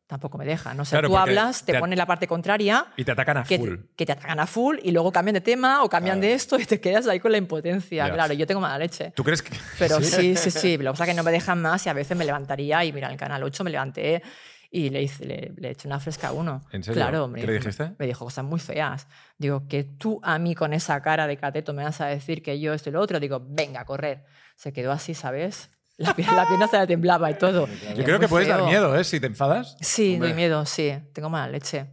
Tampoco 0.07 0.37
me 0.37 0.45
dejan. 0.45 0.79
O 0.79 0.85
sea, 0.85 0.99
Claro, 0.99 1.09
tú 1.09 1.17
hablas, 1.17 1.65
te 1.65 1.73
te- 1.73 1.79
ponen 1.79 1.97
la 1.97 2.05
parte 2.05 2.27
contraria, 2.27 2.85
Y 2.99 3.03
te 3.05 3.13
atacan 3.13 3.39
a 3.39 3.45
que, 3.45 3.57
full. 3.59 3.75
que 3.97 4.05
te 4.05 4.13
atacan 4.13 4.39
a 4.41 4.47
full 4.47 4.77
y 4.83 4.91
luego 4.91 5.11
cambian 5.11 5.33
de 5.35 5.41
tema 5.41 5.83
o 5.85 5.89
cambian 5.89 6.19
Claro. 6.19 6.29
de 6.29 6.35
esto 6.35 6.59
y 6.61 6.67
te 6.67 6.83
quedas 6.83 7.07
ahí 7.07 7.19
con 7.19 7.33
la 7.33 7.39
impotencia. 7.39 8.13
Claro, 8.13 8.35
yo 8.35 8.47
tengo 8.47 8.61
mala 8.61 8.77
leche. 8.79 9.11
¿Tú 9.17 9.25
crees 9.25 9.41
que.? 9.43 9.57
Pero 9.79 10.01
sí, 10.03 10.37
sí, 10.37 10.51
sí. 10.51 10.77
Lo 10.77 10.93
que 10.93 10.99
pasa 10.99 11.05
es 11.05 11.11
que 11.11 11.17
no 11.17 11.23
me 11.23 11.33
dejan 11.33 11.63
más 11.63 11.87
y 11.87 11.89
a 11.89 11.95
veces 11.95 12.15
me 12.15 12.27
levantaría 12.27 12.85
y 12.85 12.93
mira, 12.93 13.07
en 13.09 13.13
el 13.15 13.19
canal 13.19 13.43
8 13.43 13.65
me 13.65 13.71
levanté 13.71 14.23
y 14.71 14.91
le, 14.91 15.03
hice, 15.03 15.25
le, 15.25 15.53
le 15.57 15.71
eché 15.71 15.89
una 15.89 15.99
fresca 16.01 16.29
a 16.29 16.33
uno. 16.33 16.63
¿En 16.73 16.83
serio? 16.83 17.01
Claro, 17.03 17.25
hombre. 17.25 17.41
¿Qué 17.41 17.47
le 17.47 17.55
dijiste? 17.55 17.93
Me 17.99 18.07
dijo 18.07 18.25
cosas 18.25 18.45
muy 18.45 18.61
feas. 18.61 19.07
Digo, 19.39 19.67
que 19.69 19.85
tú 19.85 20.21
a 20.23 20.39
mí 20.39 20.55
con 20.55 20.73
esa 20.75 21.01
cara 21.03 21.27
de 21.27 21.37
cateto 21.39 21.73
me 21.73 21.85
vas 21.85 22.01
a 22.01 22.07
decir 22.07 22.43
que 22.43 22.61
yo 22.61 22.75
esto 22.75 22.91
y 22.91 22.93
lo 22.93 23.01
otro. 23.01 23.19
Digo, 23.21 23.43
venga, 23.49 23.81
a 23.81 23.85
correr. 23.85 24.25
Se 24.57 24.73
quedó 24.73 24.93
así, 24.93 25.15
¿sabes? 25.15 25.71
La, 25.99 26.15
pie- 26.15 26.31
la 26.33 26.47
pierna 26.47 26.69
se 26.69 26.79
le 26.79 26.87
temblaba 26.87 27.29
y 27.31 27.35
todo. 27.35 27.67
Yo 27.97 28.05
creo 28.05 28.21
que 28.21 28.29
puedes 28.29 28.47
dar 28.47 28.63
miedo, 28.63 28.97
¿eh? 28.97 29.03
Si 29.03 29.19
te 29.19 29.27
enfadas. 29.27 29.77
Sí, 29.81 30.15
Hombre. 30.15 30.29
doy 30.29 30.37
miedo, 30.37 30.65
sí. 30.65 30.93
Tengo 31.13 31.29
mala 31.29 31.49
leche 31.49 31.87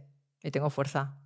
y 0.44 0.50
tengo 0.52 0.70
fuerza. 0.70 1.16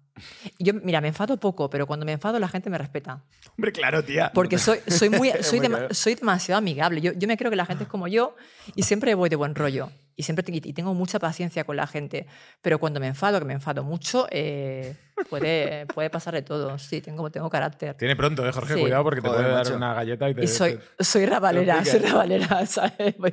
Y 0.59 0.65
Yo, 0.65 0.75
mira, 0.75 1.01
me 1.01 1.09
enfado 1.09 1.37
poco, 1.39 1.69
pero 1.71 1.87
cuando 1.87 2.05
me 2.07 2.13
enfado 2.13 2.39
la 2.39 2.49
gente 2.49 2.71
me 2.71 2.79
respeta. 2.79 3.23
Hombre, 3.57 3.73
claro, 3.73 4.03
tía. 4.05 4.31
Porque 4.35 4.59
soy, 4.59 4.79
soy, 4.87 5.11
muy, 5.11 5.31
soy, 5.43 5.61
claro. 5.61 5.89
soy 5.93 6.15
demasiado 6.15 6.59
amigable. 6.59 7.01
Yo, 7.01 7.13
yo 7.13 7.29
me 7.29 7.37
creo 7.37 7.51
que 7.51 7.57
la 7.57 7.67
gente 7.67 7.85
es 7.85 7.89
como 7.91 8.09
yo 8.09 8.35
y 8.75 8.83
siempre 8.83 9.15
voy 9.15 9.29
de 9.29 9.37
buen 9.37 9.55
rollo. 9.55 9.91
Y 10.17 10.23
siempre 10.23 10.43
te- 10.43 10.53
y 10.55 10.73
tengo 10.75 10.93
mucha 10.93 11.19
paciencia 11.19 11.65
con 11.65 11.77
la 11.77 11.87
gente. 11.87 12.27
Pero 12.61 12.79
cuando 12.79 13.01
me 13.01 13.07
enfado, 13.07 13.39
que 13.39 13.47
me 13.47 13.55
enfado 13.55 13.83
mucho, 13.85 14.27
eh, 14.31 14.95
puede, 15.31 15.87
puede 15.87 16.11
pasar 16.11 16.35
de 16.35 16.43
todo. 16.43 16.79
Sí, 16.79 17.01
tengo, 17.01 17.31
tengo 17.31 17.49
carácter. 17.49 17.95
Tiene 17.95 18.17
pronto, 18.17 18.47
¿eh, 18.47 18.53
Jorge? 18.53 18.75
Sí. 18.75 18.81
Cuidado 18.81 19.03
porque 19.03 19.23
te 19.23 19.29
Joder, 19.29 19.43
puede 19.45 19.55
dar 19.55 19.65
macho. 19.65 19.77
una 19.77 19.95
galleta 19.95 20.29
y 20.29 20.35
te. 20.35 20.45
Y 20.45 20.47
soy, 20.49 20.79
te- 20.99 21.05
soy 21.05 21.25
rabalera, 21.25 21.83
soy 21.87 22.01
rabalera, 22.01 22.67
¿sabes? 22.67 23.17
Voy 23.17 23.33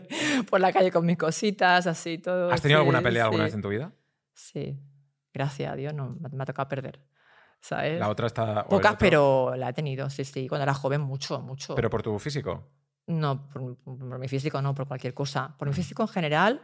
por 0.50 0.62
la 0.62 0.72
calle 0.72 0.90
con 0.92 1.06
mis 1.06 1.18
cositas, 1.18 1.88
así 1.88 2.20
todo. 2.20 2.52
¿Has 2.52 2.62
tenido 2.62 2.78
sí, 2.78 2.82
alguna 2.82 3.02
pelea 3.02 3.24
alguna 3.26 3.44
sí. 3.44 3.48
vez 3.48 3.54
en 3.56 3.62
tu 3.62 3.70
vida? 3.70 3.92
Sí, 4.34 4.78
Gracias 5.38 5.72
a 5.72 5.76
Dios 5.76 5.94
no 5.94 6.18
me 6.32 6.42
ha 6.42 6.46
tocado 6.46 6.68
perder. 6.68 7.00
¿Sabes? 7.62 8.00
La 8.00 8.10
otra 8.10 8.26
está. 8.26 8.66
Pocas, 8.68 8.96
pero 8.98 9.56
la 9.56 9.70
he 9.70 9.74
tenido, 9.74 10.10
sí, 10.10 10.26
sí. 10.26 10.48
Cuando 10.48 10.64
era 10.64 10.74
joven, 10.74 11.02
mucho, 11.02 11.40
mucho. 11.42 11.76
Pero 11.76 11.90
por 11.92 12.02
tu 12.02 12.18
físico. 12.18 12.72
No, 13.06 13.48
por, 13.50 13.78
por 13.78 14.20
mi 14.20 14.28
físico 14.28 14.62
no, 14.62 14.74
por 14.74 14.88
cualquier 14.88 15.14
cosa. 15.14 15.56
Por 15.58 15.68
mi 15.68 15.74
físico 15.74 16.02
en 16.02 16.08
general. 16.08 16.62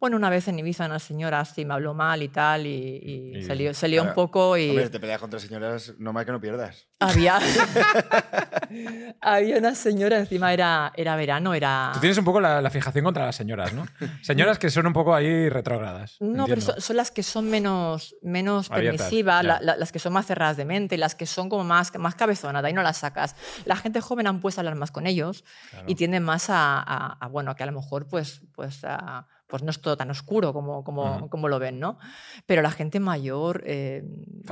Bueno, 0.00 0.16
una 0.16 0.30
vez 0.30 0.48
en 0.48 0.58
Ibiza 0.58 0.86
una 0.86 0.98
señora 0.98 1.44
sí 1.44 1.64
me 1.64 1.74
habló 1.74 1.94
mal 1.94 2.22
y 2.22 2.28
tal, 2.28 2.66
y, 2.66 2.70
y 3.02 3.38
Y- 3.38 3.42
se 3.44 3.54
lió, 3.54 3.72
se 3.74 3.88
lió 3.88 4.02
un 4.02 4.06
Claro. 4.08 4.14
poco 4.14 4.56
y 4.56 4.70
Hombre, 4.70 4.88
te 4.90 5.00
peleas 5.00 5.20
contra 5.20 5.38
señoras, 5.40 5.94
no 5.98 6.12
más 6.12 6.24
que 6.24 6.32
no 6.32 6.40
pierdas. 6.40 6.86
había, 7.00 7.38
había 9.20 9.58
una 9.58 9.74
señora, 9.74 10.18
encima 10.18 10.52
era, 10.52 10.92
era 10.96 11.16
verano, 11.16 11.54
era... 11.54 11.90
Tú 11.94 12.00
tienes 12.00 12.18
un 12.18 12.24
poco 12.24 12.40
la, 12.40 12.60
la 12.60 12.70
fijación 12.70 13.04
contra 13.04 13.26
las 13.26 13.36
señoras, 13.36 13.72
¿no? 13.72 13.86
Señoras 14.22 14.58
que 14.58 14.70
son 14.70 14.86
un 14.86 14.92
poco 14.92 15.14
ahí 15.14 15.48
retrógradas. 15.48 16.16
No, 16.20 16.44
pero 16.44 16.54
entiendo. 16.60 16.72
son, 16.74 16.80
son 16.80 16.96
las 16.96 17.10
que 17.10 17.22
son 17.22 17.50
menos, 17.50 18.16
menos 18.22 18.70
Abiertas, 18.70 19.02
permisivas, 19.06 19.44
la- 19.44 19.60
la- 19.60 19.76
las 19.76 19.92
que 19.92 19.98
son 19.98 20.12
más 20.12 20.26
cerradas 20.26 20.56
de 20.56 20.64
mente, 20.64 20.96
las 20.98 21.14
que 21.14 21.26
son 21.26 21.48
como 21.48 21.64
más, 21.64 21.96
más 21.98 22.14
cabezonas, 22.14 22.62
de 22.62 22.68
ahí 22.68 22.74
no 22.74 22.82
las 22.82 22.98
sacas. 22.98 23.36
La 23.64 23.76
gente 23.76 24.00
joven 24.00 24.26
han 24.26 24.40
puesto 24.40 24.60
a 24.60 24.62
hablar 24.62 24.74
más 24.76 24.90
con 24.90 25.06
ellos 25.06 25.44
Claro. 25.70 25.84
y 25.88 25.94
tienden 25.94 26.22
más 26.22 26.50
a, 26.50 26.78
a- 26.80 27.16
a, 27.20 27.28
bueno, 27.28 27.54
que 27.54 27.62
a 27.62 27.66
lo 27.66 27.72
mejor 27.72 28.06
pues, 28.08 28.42
pues, 28.54 28.84
a- 28.84 29.26
pues 29.46 29.62
no 29.62 29.70
es 29.70 29.80
todo 29.80 29.96
tan 29.96 30.10
oscuro 30.10 30.52
como, 30.52 30.84
como, 30.84 31.28
como 31.28 31.48
lo 31.48 31.58
ven, 31.58 31.78
¿no? 31.80 31.98
Pero 32.46 32.62
la 32.62 32.70
gente 32.70 32.98
mayor 33.00 33.62
eh, 33.66 34.02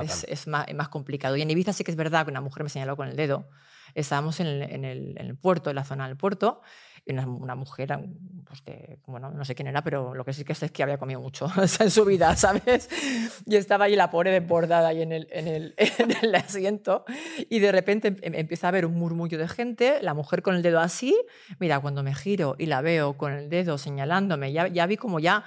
es, 0.01 0.23
es 0.29 0.47
más, 0.47 0.67
es 0.67 0.75
más 0.75 0.89
complicado. 0.89 1.35
Y 1.35 1.41
en 1.41 1.49
Ibiza 1.51 1.73
sí 1.73 1.83
que 1.83 1.91
es 1.91 1.97
verdad 1.97 2.25
que 2.25 2.31
una 2.31 2.41
mujer 2.41 2.63
me 2.63 2.69
señaló 2.69 2.95
con 2.95 3.07
el 3.07 3.15
dedo. 3.15 3.49
Estábamos 3.95 4.39
en 4.39 4.47
el, 4.47 4.61
en 4.63 4.85
el- 4.85 5.17
en 5.17 5.27
el 5.27 5.35
puerto, 5.37 5.69
en 5.69 5.75
la 5.75 5.83
zona 5.83 6.07
del 6.07 6.17
puerto, 6.17 6.61
una, 7.07 7.27
una 7.27 7.55
mujer, 7.55 7.99
pues 8.45 8.61
bueno, 9.05 9.31
no 9.31 9.45
sé 9.45 9.55
quién 9.55 9.67
era, 9.67 9.83
pero 9.83 10.13
lo 10.13 10.23
que 10.23 10.33
sí 10.33 10.43
que 10.43 10.55
sé 10.55 10.67
es 10.67 10.71
que 10.71 10.83
había 10.83 10.97
comido 10.97 11.19
mucho 11.19 11.47
en 11.79 11.89
su 11.89 12.05
vida, 12.05 12.35
¿sabes? 12.37 12.89
Y 13.45 13.55
estaba 13.55 13.85
ahí 13.85 13.95
la 13.95 14.09
pobre 14.09 14.31
desbordada 14.31 14.89
ahí 14.89 15.01
en 15.01 15.11
el, 15.11 15.27
en 15.31 15.47
el, 15.47 15.75
en 15.77 16.11
el 16.21 16.35
asiento 16.35 17.05
y 17.49 17.59
de 17.59 17.71
repente 17.71 18.15
em- 18.21 18.35
empieza 18.35 18.67
a 18.67 18.69
haber 18.69 18.85
un 18.85 18.95
murmullo 18.95 19.37
de 19.37 19.47
gente, 19.47 19.99
la 20.01 20.13
mujer 20.13 20.41
con 20.41 20.55
el 20.55 20.61
dedo 20.61 20.79
así, 20.79 21.15
mira, 21.59 21.79
cuando 21.79 22.03
me 22.03 22.13
giro 22.15 22.55
y 22.57 22.67
la 22.67 22.81
veo 22.81 23.17
con 23.17 23.33
el 23.33 23.49
dedo 23.49 23.77
señalándome, 23.77 24.51
ya, 24.53 24.67
ya 24.67 24.85
vi 24.85 24.97
como 24.97 25.19
ya... 25.19 25.43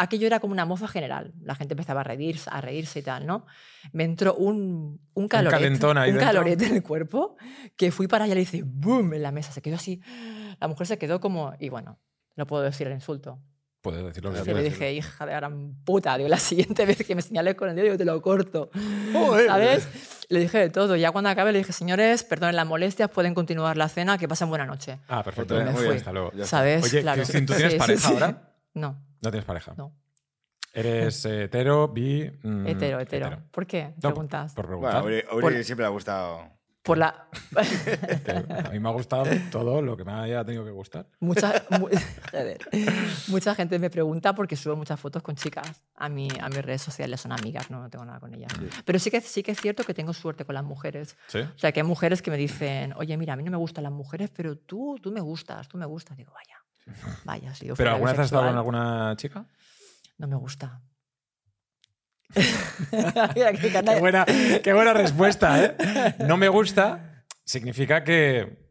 Aquello 0.00 0.26
era 0.28 0.38
como 0.40 0.52
una 0.52 0.64
mofa 0.64 0.86
general. 0.86 1.32
La 1.42 1.54
gente 1.56 1.74
empezaba 1.74 2.02
a 2.02 2.04
reírse, 2.04 2.48
a 2.52 2.60
reírse 2.60 3.00
y 3.00 3.02
tal, 3.02 3.26
¿no? 3.26 3.44
Me 3.92 4.04
entró 4.04 4.34
un, 4.34 5.00
un 5.14 5.28
calorete, 5.28 5.66
un 5.66 5.72
dentro. 5.72 6.20
calorete 6.20 6.66
en 6.66 6.74
el 6.76 6.82
cuerpo 6.84 7.36
que 7.76 7.90
fui 7.90 8.06
para 8.06 8.24
allá 8.24 8.32
y 8.34 8.36
le 8.36 8.42
hice 8.42 8.62
boom 8.64 9.14
en 9.14 9.22
la 9.22 9.32
mesa. 9.32 9.50
Se 9.52 9.60
quedó 9.60 9.74
así. 9.76 10.00
La 10.60 10.68
mujer 10.68 10.86
se 10.86 10.98
quedó 10.98 11.20
como. 11.20 11.52
Y 11.58 11.68
bueno, 11.68 11.98
no 12.36 12.46
puedo 12.46 12.62
decir 12.62 12.86
el 12.86 12.92
insulto. 12.94 13.40
Puedes 13.80 14.04
decir 14.04 14.24
lo 14.24 14.30
que 14.30 14.38
Sí, 14.38 14.40
Sí, 14.40 14.44
quieras. 14.46 14.62
le 14.64 14.70
dije, 14.70 14.92
hija 14.92 15.24
de 15.26 15.32
gran 15.34 15.74
puta, 15.84 16.16
digo, 16.16 16.28
la 16.28 16.38
siguiente 16.38 16.84
vez 16.86 17.04
que 17.06 17.14
me 17.14 17.22
señales 17.22 17.54
con 17.54 17.68
el 17.68 17.76
dedo 17.76 17.86
yo 17.88 17.96
te 17.98 18.04
lo 18.04 18.20
corto. 18.22 18.70
¿Sabes? 19.46 19.88
Le 20.28 20.40
dije 20.40 20.58
de 20.58 20.70
todo. 20.70 20.96
Ya 20.96 21.10
cuando 21.12 21.30
acabé 21.30 21.52
le 21.52 21.58
dije, 21.58 21.72
señores, 21.72 22.22
perdonen 22.24 22.56
las 22.56 22.66
molestias, 22.66 23.08
pueden 23.10 23.34
continuar 23.34 23.76
la 23.76 23.88
cena, 23.88 24.18
que 24.18 24.28
pasen 24.28 24.48
buena 24.48 24.66
noche. 24.66 24.98
Ah, 25.08 25.22
perfecto. 25.22 25.54
Muy 25.54 25.64
Me 25.72 25.80
bien. 25.80 25.92
Hasta 25.96 26.12
luego. 26.12 26.32
¿Sabes? 26.44 26.84
Oye, 26.84 27.00
claro. 27.02 27.22
¿tú 27.24 27.32
tienes 27.54 27.72
sí, 27.72 27.78
pareja 27.78 28.08
sí. 28.08 28.14
ahora? 28.14 28.47
No, 28.78 29.02
No 29.22 29.30
tienes 29.30 29.44
pareja. 29.44 29.74
no. 29.76 29.92
Eres 30.72 31.24
hetero, 31.24 31.88
bi. 31.88 32.30
mm, 32.42 32.66
hetero, 32.66 33.00
hetero. 33.00 33.42
¿Por 33.50 33.66
qué? 33.66 33.94
No, 34.02 34.10
Preguntas. 34.10 34.54
Por 34.54 34.66
Bueno, 34.66 34.80
preguntar. 34.80 35.02
a 35.02 35.04
Uri, 35.04 35.42
a 35.42 35.46
Uri 35.46 35.64
siempre 35.64 35.82
le 35.84 35.86
ha 35.86 35.90
gustado. 35.90 36.50
Por 36.82 36.98
la. 36.98 37.28
A 38.64 38.70
mí 38.70 38.78
me 38.78 38.88
ha 38.88 38.92
gustado 38.92 39.24
todo 39.50 39.82
lo 39.82 39.96
que 39.96 40.04
me 40.04 40.12
haya 40.12 40.44
tenido 40.44 40.64
que 40.64 40.70
gustar. 40.70 41.06
Mucha, 41.20 41.52
mu- 41.78 41.88
joder. 42.30 42.58
Mucha 43.28 43.54
gente 43.54 43.78
me 43.78 43.90
pregunta 43.90 44.34
porque 44.34 44.56
subo 44.56 44.76
muchas 44.76 44.98
fotos 45.00 45.22
con 45.22 45.34
chicas 45.34 45.82
a, 45.96 46.08
mi, 46.08 46.28
a 46.40 46.48
mis 46.48 46.62
redes 46.64 46.82
sociales, 46.82 47.20
son 47.20 47.32
amigas, 47.32 47.70
no, 47.70 47.80
no 47.80 47.90
tengo 47.90 48.04
nada 48.04 48.20
con 48.20 48.32
ellas. 48.34 48.52
Pero 48.84 48.98
sí 48.98 49.10
que, 49.10 49.20
sí 49.20 49.42
que 49.42 49.52
es 49.52 49.60
cierto 49.60 49.84
que 49.84 49.94
tengo 49.94 50.12
suerte 50.12 50.44
con 50.44 50.54
las 50.54 50.64
mujeres. 50.64 51.16
¿Sí? 51.26 51.40
O 51.40 51.58
sea, 51.58 51.72
que 51.72 51.80
hay 51.80 51.86
mujeres 51.86 52.22
que 52.22 52.30
me 52.30 52.36
dicen, 52.36 52.94
oye, 52.96 53.16
mira, 53.16 53.32
a 53.34 53.36
mí 53.36 53.42
no 53.42 53.50
me 53.50 53.56
gustan 53.58 53.84
las 53.84 53.92
mujeres, 53.92 54.30
pero 54.34 54.56
tú, 54.56 54.96
tú 55.02 55.10
me 55.10 55.20
gustas, 55.20 55.68
tú 55.68 55.76
me 55.76 55.86
gustas. 55.86 56.16
Digo, 56.16 56.32
vaya, 56.32 56.56
vaya, 57.24 57.52
¿Pero 57.76 57.90
alguna 57.90 58.12
vez 58.12 58.20
has 58.20 58.26
estado 58.26 58.46
con 58.46 58.56
alguna 58.56 59.14
chica? 59.16 59.44
No 60.18 60.26
me 60.28 60.36
gusta. 60.36 60.80
Mira, 63.34 63.52
qué 63.52 63.98
buena, 64.00 64.26
qué 64.62 64.72
buena 64.72 64.92
respuesta, 64.92 65.64
¿eh? 65.64 65.76
No 66.26 66.36
me 66.36 66.48
gusta 66.48 67.24
significa 67.44 68.04
que. 68.04 68.68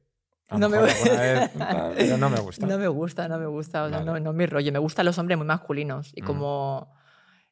No 0.51 0.69
me 0.69 0.77
vez, 0.77 1.49
pero 1.97 2.17
no 2.17 2.29
me 2.29 2.39
gusta. 2.39 2.65
No 2.67 2.77
me 2.77 2.87
gusta, 2.87 3.27
no 3.27 3.37
me 3.39 3.47
gusta. 3.47 3.83
O 3.83 3.89
sea, 3.89 3.97
Vale. 3.99 4.11
no, 4.11 4.19
no 4.19 4.29
es 4.31 4.35
mi 4.35 4.45
rollo. 4.45 4.71
Me 4.71 4.79
gustan 4.79 5.05
los 5.05 5.17
hombres 5.17 5.37
muy 5.37 5.47
masculinos. 5.47 6.11
Y 6.15 6.21
Mm. 6.21 6.25
como 6.25 6.93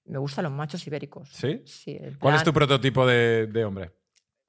me 0.05 0.17
gustan 0.19 0.43
los 0.43 0.53
machos 0.53 0.85
ibéricos. 0.87 1.29
¿Sí? 1.29 1.61
Sí, 1.65 1.97
en 1.99 2.15
¿Cuál 2.19 2.35
es 2.35 2.43
tu 2.43 2.53
prototipo 2.53 3.05
de, 3.05 3.47
de 3.47 3.65
hombre? 3.65 3.91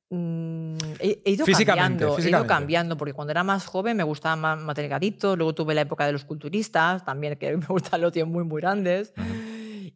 Mm, 0.08 0.76
he, 1.00 1.20
he 1.24 1.30
ido 1.32 1.44
Físicamente, 1.44 2.04
cambiando, 2.04 2.18
he 2.18 2.28
ido 2.28 2.46
cambiando, 2.46 2.96
porque 2.96 3.12
cuando 3.12 3.32
era 3.32 3.42
más 3.42 3.66
joven 3.66 3.96
me 3.96 4.04
gustaba 4.04 4.36
más, 4.36 4.76
delgadito, 4.76 5.34
luego 5.34 5.54
tuve 5.54 5.74
la 5.74 5.80
época 5.80 6.06
de 6.06 6.12
los 6.12 6.24
culturistas, 6.24 7.04
también 7.04 7.36
que 7.36 7.56
me 7.56 7.66
gustan 7.66 8.00
los 8.00 8.12
tíos 8.12 8.28
muy, 8.28 8.44
muy 8.44 8.60
grandes, 8.60 9.12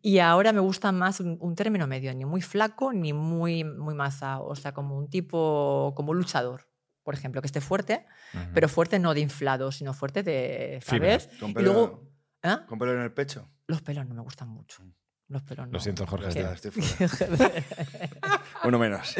y 0.03 0.18
ahora 0.18 0.53
me 0.53 0.61
gusta 0.61 0.90
más 0.90 1.20
un, 1.20 1.37
un 1.40 1.55
término 1.55 1.87
medio, 1.87 2.12
ni 2.14 2.25
muy 2.25 2.42
flaco 2.42 2.92
ni 2.92 3.12
muy, 3.12 3.62
muy 3.62 3.94
masa, 3.94 4.40
o 4.40 4.57
sea, 4.57 4.73
como 4.73 4.99
un 4.99 5.09
tipo, 5.09 5.92
como 5.94 6.11
un 6.11 6.18
luchador, 6.18 6.70
por 7.05 7.14
ejemplo, 7.14 7.40
que 7.40 7.46
esté 7.46 7.61
fuerte, 7.61 8.07
pero 8.53 8.68
fuerte 8.68 8.99
no 8.99 9.14
de 9.14 9.20
inflado, 9.20 9.73
sino 9.73 9.94
fuerte 9.94 10.23
de, 10.23 10.81
Fibra. 10.83 11.20
¿sabes? 11.20 11.38
Con 11.38 11.51
Y 11.51 11.55
pelo, 11.55 11.73
luego, 11.73 12.11
¿eh? 12.42 12.57
con 12.66 12.79
pelo 12.79 12.94
en 12.94 13.01
el 13.01 13.12
pecho. 13.12 13.49
Los 13.66 13.81
pelos 13.83 14.07
no 14.07 14.14
me 14.14 14.23
gustan 14.23 14.49
mucho. 14.49 14.83
Los 15.30 15.42
pelos 15.42 15.66
no. 15.68 15.72
Lo 15.74 15.80
siento, 15.80 16.04
Ya 16.04 16.10
Jorge. 16.10 16.40
estoy 16.52 16.70
fuera. 16.72 17.52
Uno 18.64 18.78
menos. 18.78 19.14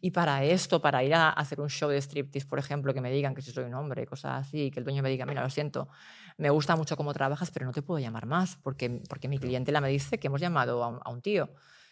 Y 0.00 0.12
para 0.12 0.44
esto, 0.44 0.80
para 0.80 1.02
ir 1.02 1.14
a 1.14 1.30
hacer 1.30 1.60
un 1.60 1.68
show 1.68 1.90
de 1.90 2.00
striptease, 2.00 2.46
por 2.46 2.60
ejemplo, 2.60 2.94
que 2.94 3.00
me 3.00 3.10
digan 3.10 3.34
que 3.34 3.42
si 3.42 3.50
soy 3.50 3.64
un 3.64 3.74
hombre 3.74 4.06
cosas 4.06 4.46
así, 4.46 4.66
y 4.66 4.70
que 4.70 4.78
el 4.78 4.84
dueño 4.84 5.02
me 5.02 5.10
diga, 5.10 5.26
mira, 5.26 5.42
lo 5.42 5.50
siento, 5.50 5.88
me 6.36 6.50
gusta 6.50 6.76
mucho 6.76 6.96
cómo 6.96 7.12
trabajas, 7.12 7.50
pero 7.50 7.66
no 7.66 7.72
te 7.72 7.82
puedo 7.82 7.98
llamar 7.98 8.26
más, 8.26 8.56
porque, 8.62 9.02
porque 9.08 9.26
mi 9.26 9.38
clientela 9.38 9.80
me 9.80 9.88
dice 9.88 10.18
que 10.18 10.28
hemos 10.28 10.40
llamado 10.40 10.84
a 10.84 10.88
un, 10.88 11.00
a 11.04 11.10
un 11.10 11.20
tío. 11.20 11.50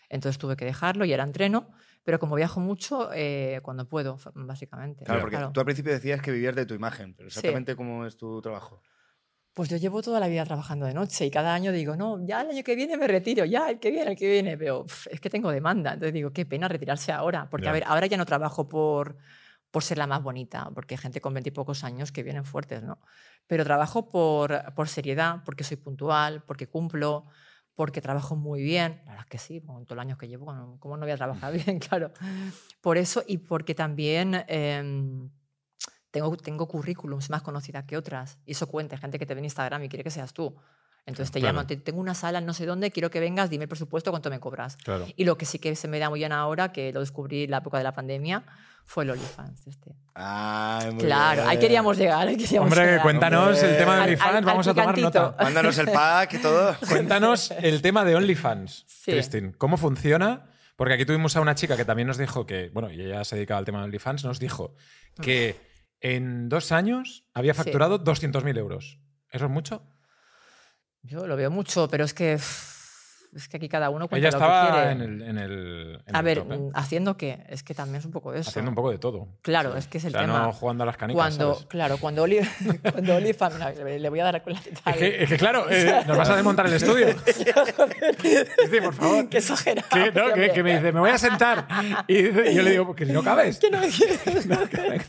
Entonces 0.09 0.39
tuve 0.39 0.57
que 0.57 0.65
dejarlo 0.65 1.05
y 1.05 1.11
ahora 1.11 1.25
entreno, 1.25 1.73
pero 2.07 2.21
como 2.21 2.37
viajo 2.37 2.61
mucho, 2.61 3.11
eh, 3.13 3.59
cuando 3.65 3.89
puedo, 3.89 4.17
básicamente. 4.37 5.05
Claro, 5.05 5.21
porque 5.23 5.37
Claro. 5.39 5.53
tú 5.53 5.59
al 5.59 5.67
principio 5.67 5.93
decías 5.93 6.23
que 6.23 6.31
vivías 6.31 6.55
de 6.55 6.65
tu 6.65 6.73
imagen, 6.75 7.15
pero 7.17 7.29
Sí. 7.29 7.39
exactamente 7.39 7.75
cómo 7.75 8.07
es 8.07 8.17
tu 8.17 8.41
trabajo. 8.41 8.81
Pues 9.55 9.69
yo 9.69 9.77
llevo 9.77 10.03
toda 10.03 10.21
la 10.21 10.29
vida 10.29 10.45
trabajando 10.45 10.87
de 10.87 10.95
noche 10.95 11.27
y 11.27 11.33
cada 11.33 11.53
año 11.53 11.73
digo, 11.73 11.97
no, 11.97 12.25
ya 12.25 12.43
el 12.43 12.51
año 12.51 12.63
que 12.63 12.77
viene 12.77 12.97
me 12.97 13.09
retiro, 13.09 13.45
ya 13.45 13.69
el 13.71 13.81
que 13.81 13.91
viene, 13.91 14.13
el 14.13 14.17
que 14.17 14.31
viene, 14.31 14.57
pero 14.57 14.85
pf, 14.85 15.09
es 15.13 15.21
que 15.21 15.29
tengo 15.31 15.51
demanda. 15.51 15.95
Entonces 15.95 16.13
digo, 16.15 16.31
qué 16.33 16.47
pena 16.47 16.69
retirarse 16.69 17.11
ahora, 17.11 17.49
porque 17.51 17.65
Ya. 17.65 17.71
a 17.71 17.73
ver, 17.75 17.85
ahora 17.89 18.07
ya 18.07 18.17
no 18.19 18.25
trabajo 18.25 18.69
por, 18.69 19.17
por 19.73 19.83
ser 19.83 19.99
la 19.99 20.07
más 20.07 20.23
bonita, 20.23 20.71
porque 20.75 20.95
hay 20.95 20.99
gente 20.99 21.21
con 21.21 21.35
veintipocos 21.35 21.83
años 21.83 22.13
que 22.13 22.23
vienen 22.23 22.45
fuertes, 22.45 22.85
¿no? 22.85 23.01
Pero 23.49 23.65
trabajo 23.65 24.09
por, 24.09 24.75
por 24.77 24.89
seriedad, 24.89 25.43
porque 25.45 25.65
soy 25.65 25.77
puntual, 25.79 26.45
porque 26.47 26.69
cumplo, 26.69 27.25
porque 27.77 28.01
trabajo 28.01 28.35
muy 28.35 28.63
bien. 28.63 29.01
La 29.05 29.13
verdad 29.13 29.27
es 29.27 29.31
que 29.31 29.39
sí, 29.39 29.61
con 29.61 29.85
todos 29.85 29.97
los 29.97 30.03
años 30.03 30.19
que 30.19 30.27
llevo, 30.27 30.47
¿cómo 30.81 30.97
no 30.97 31.05
voy 31.05 31.13
a 31.13 31.17
trabajar 31.17 31.53
bien? 31.65 31.79
Claro. 31.89 32.11
Por 32.81 32.99
eso 32.99 33.23
y 33.27 33.39
porque 33.39 33.75
también... 33.75 34.45
em, 34.49 35.31
tengo, 36.11 36.35
tengo 36.39 36.67
currículums 36.67 37.29
más 37.29 37.43
conocidas 37.43 37.85
que 37.85 37.97
otras. 37.97 38.39
Y 38.47 38.53
eso 38.53 38.67
cuenta, 38.67 38.97
gente 38.97 39.19
que 39.19 39.27
te 39.27 39.35
ve 39.35 39.41
en 39.41 39.45
Instagram 39.45 39.85
y 39.85 39.89
quiere 39.91 40.03
que 40.03 40.11
seas 40.11 40.33
tú. 40.33 40.57
Entonces 41.07 41.31
te 41.31 41.39
Claro. 41.39 41.55
llaman, 41.55 41.67
"Te- 41.69 41.77
tengo 41.77 42.01
una 42.01 42.15
sala 42.15 42.39
en 42.41 42.47
no 42.47 42.53
sé 42.53 42.67
dónde, 42.67 42.91
quiero 42.91 43.11
que 43.11 43.21
vengas, 43.21 43.49
dime 43.49 43.65
el 43.65 43.69
presupuesto, 43.69 44.11
cuánto 44.11 44.29
me 44.29 44.41
cobras. 44.41 44.77
Claro. 44.77 45.07
Y 45.17 45.25
lo 45.25 45.39
que 45.39 45.47
sí 45.47 45.59
que 45.61 45.75
se 45.77 45.87
me 45.89 45.99
da 46.01 46.11
muy 46.11 46.19
bien 46.19 46.33
ahora, 46.33 46.73
que 46.73 46.93
lo 46.93 46.99
descubrí 47.01 47.45
en 47.45 47.53
la 47.53 47.59
época 47.59 47.79
de 47.79 47.85
la 47.85 47.93
pandemia, 47.93 48.45
fue 48.85 49.05
el 49.05 49.11
OnlyFans. 49.11 49.67
Este. 49.69 49.95
Ay, 50.15 50.91
muy 50.93 51.05
Claro, 51.05 51.47
ahí 51.47 51.59
queríamos 51.59 51.97
llegar. 51.97 52.27
ahí 52.27 52.37
queríamos 52.37 52.71
Hombre, 52.71 52.85
llegar. 52.87 53.03
cuéntanos 53.03 53.55
Hombre. 53.57 53.71
el 53.71 53.77
tema 53.79 53.95
de 53.97 54.03
OnlyFans, 54.03 54.35
al- 54.37 54.45
vamos 54.45 54.67
al 54.67 54.71
a 54.73 54.75
tomar 54.83 54.99
nota. 54.99 55.37
Mándanos 55.41 55.79
el 55.79 55.87
pack 55.91 56.35
y 56.35 56.39
todo. 56.39 56.77
Cuéntanos 56.89 57.51
el 57.53 57.83
tema 57.83 58.05
de 58.05 58.15
OnlyFans, 58.17 58.85
Sí. 58.89 59.13
Cristin. 59.13 59.53
¿Cómo 59.53 59.77
funciona? 59.77 60.47
Porque 60.77 60.95
aquí 60.95 61.07
tuvimos 61.07 61.37
a 61.37 61.41
una 61.41 61.55
chica 61.55 61.77
que 61.77 61.85
también 61.85 62.07
nos 62.09 62.19
dijo 62.19 62.47
que, 62.47 62.69
bueno, 62.71 62.91
y 62.91 63.01
ella 63.01 63.25
se 63.25 63.37
dedicaba 63.37 63.59
al 63.59 63.65
tema 63.65 63.79
de 63.79 63.85
OnlyFans, 63.85 64.25
nos 64.25 64.39
dijo 64.41 64.75
que 65.23 65.57
en 66.01 66.49
dos 66.49 66.71
años 66.73 67.25
había 67.33 67.55
Sí. 67.55 67.59
facturado 67.63 67.99
200.000 67.99 68.59
euros. 68.59 68.99
¿Eso 69.31 69.47
es 69.47 69.51
mucho? 69.51 69.83
Yo 71.09 71.25
lo 71.25 71.37
veo 71.37 71.53
mucho, 71.53 71.89
pero 71.89 72.05
es 72.05 72.13
que, 72.13 72.37
es 73.37 73.49
que 73.49 73.57
aquí 73.59 73.69
cada 73.69 73.91
uno 73.91 74.09
cuenta 74.09 74.29
ella 74.29 74.37
lo 74.37 74.41
que 74.41 74.45
estaba 74.53 74.73
quiere. 74.73 74.91
en 74.93 75.01
el, 75.03 75.23
en 75.23 75.39
el, 75.39 76.01
en 76.07 76.17
a 76.17 76.19
el 76.21 76.25
ver, 76.25 76.39
top, 76.39 76.53
¿eh? 76.53 76.59
mm, 76.59 76.71
¿haciendo 76.75 77.17
qué? 77.17 77.45
Es 77.49 77.63
que 77.63 77.75
también 77.75 77.97
es 78.01 78.05
un 78.05 78.11
poco 78.13 78.33
eso. 78.35 78.49
haciendo 78.51 78.71
un 78.71 78.75
poco 78.75 78.91
de 78.91 78.99
todo. 78.99 79.29
Claro, 79.43 79.77
es 79.77 79.87
que 79.87 79.99
es 79.99 80.05
O 80.05 80.07
el 80.09 80.13
sea, 80.13 80.23
tema. 80.23 80.41
no 80.41 80.53
jugando 80.53 80.83
a 80.83 80.87
las 80.87 80.97
canicas, 80.97 81.17
cuando, 81.23 81.55
¿sabes? 81.55 81.67
claro, 81.69 81.99
cuando 81.99 82.23
Oli, 82.23 82.39
cuando 82.93 83.21
mira, 83.21 83.71
le, 83.99 84.09
voy 84.09 84.21
a 84.21 84.25
dar 84.25 84.43
con 84.43 84.53
la 84.55 84.61
teta. 84.61 84.91
Es 84.91 84.97
que, 84.97 85.23
es 85.23 85.29
que, 85.29 85.37
claro, 85.37 85.67
eh, 85.71 86.03
nos 86.07 86.17
vas 86.17 86.29
a 86.31 86.37
desmontar 86.37 86.67
el 86.67 86.73
estudio. 86.75 87.07
Dice, 88.23 88.83
por 88.83 88.95
favor. 88.95 89.29
Qué 89.29 89.39
exagerado. 89.39 89.89
Que, 89.93 90.13
no, 90.13 90.33
que, 90.33 90.51
que 90.53 90.63
me 90.63 90.75
dice, 90.77 90.93
me 90.93 91.01
voy 91.01 91.11
a 91.11 91.19
sentar. 91.19 91.67
Y 92.07 92.23
dice- 92.23 92.53
y 92.53 92.55
yo 92.55 92.63
le 92.63 92.71
digo, 92.71 92.95
que 92.95 93.07
no 93.07 93.23
cabes. 93.23 93.59
que 93.59 93.71
no 93.71 93.79
me 93.81 93.89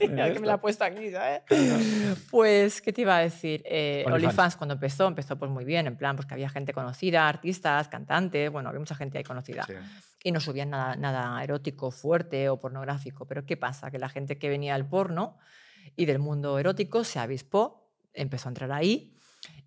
Mira, 0.07 0.33
que 0.33 0.39
me 0.39 0.47
la 0.47 0.53
ha 0.53 0.61
puesto 0.61 0.83
aquí, 0.83 1.11
¿sabes? 1.11 1.41
Pues, 2.29 2.81
¿qué 2.81 2.93
te 2.93 3.01
iba 3.01 3.17
a 3.17 3.19
decir? 3.19 3.61
Eh. 3.65 4.03
OnlyFans 4.07 4.55
cuando 4.55 4.73
empezó, 4.73 5.07
empezó 5.07 5.37
pues 5.37 5.51
muy 5.51 5.65
bien, 5.65 5.87
en 5.87 5.95
plan, 5.95 6.15
pues 6.15 6.25
que 6.27 6.33
había 6.33 6.49
gente 6.49 6.73
conocida, 6.73 7.27
artistas, 7.27 7.87
cantantes, 7.87 8.16
bueno, 8.51 8.69
había 8.69 8.79
mucha 8.79 8.95
gente 8.95 9.17
ahí 9.17 9.23
conocida. 9.23 9.63
Sí. 9.65 9.73
Y 10.23 10.31
no 10.31 10.39
subían 10.39 10.69
nada, 10.69 10.95
nada 10.95 11.41
erótico, 11.43 11.91
fuerte 11.91 12.49
o 12.49 12.59
pornográfico. 12.59 13.25
Pero 13.25 13.45
¿qué 13.45 13.55
pasa? 13.57 13.91
Que 13.91 13.99
la 13.99 14.09
gente 14.09 14.37
que 14.37 14.49
venía 14.49 14.73
del 14.73 14.85
porno 14.85 15.37
y 15.95 16.05
del 16.05 16.19
mundo 16.19 16.59
erótico 16.59 17.03
se 17.03 17.19
avispó, 17.19 17.89
empezó 18.13 18.49
a 18.49 18.51
entrar 18.51 18.71
ahí 18.71 19.13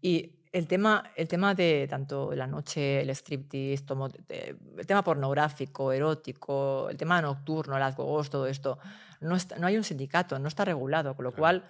y 0.02 0.36
el 0.52 0.66
tema, 0.66 1.04
el 1.16 1.28
tema 1.28 1.54
de 1.54 1.86
tanto 1.88 2.34
la 2.34 2.46
noche, 2.48 3.00
el 3.02 3.10
striptease, 3.10 3.84
tomo- 3.86 4.08
de- 4.08 4.56
el 4.78 4.86
tema 4.86 5.04
pornográfico, 5.04 5.92
erótico, 5.92 6.88
el 6.90 6.96
tema 6.96 7.22
nocturno, 7.22 7.78
las 7.78 7.94
gogos, 7.96 8.28
todo 8.30 8.46
esto, 8.48 8.78
no, 9.20 9.36
está- 9.36 9.56
no 9.58 9.68
hay 9.68 9.76
un 9.76 9.84
sindicato, 9.84 10.38
no 10.40 10.48
está 10.48 10.64
regulado, 10.64 11.14
con 11.14 11.24
lo 11.24 11.32
cual 11.32 11.64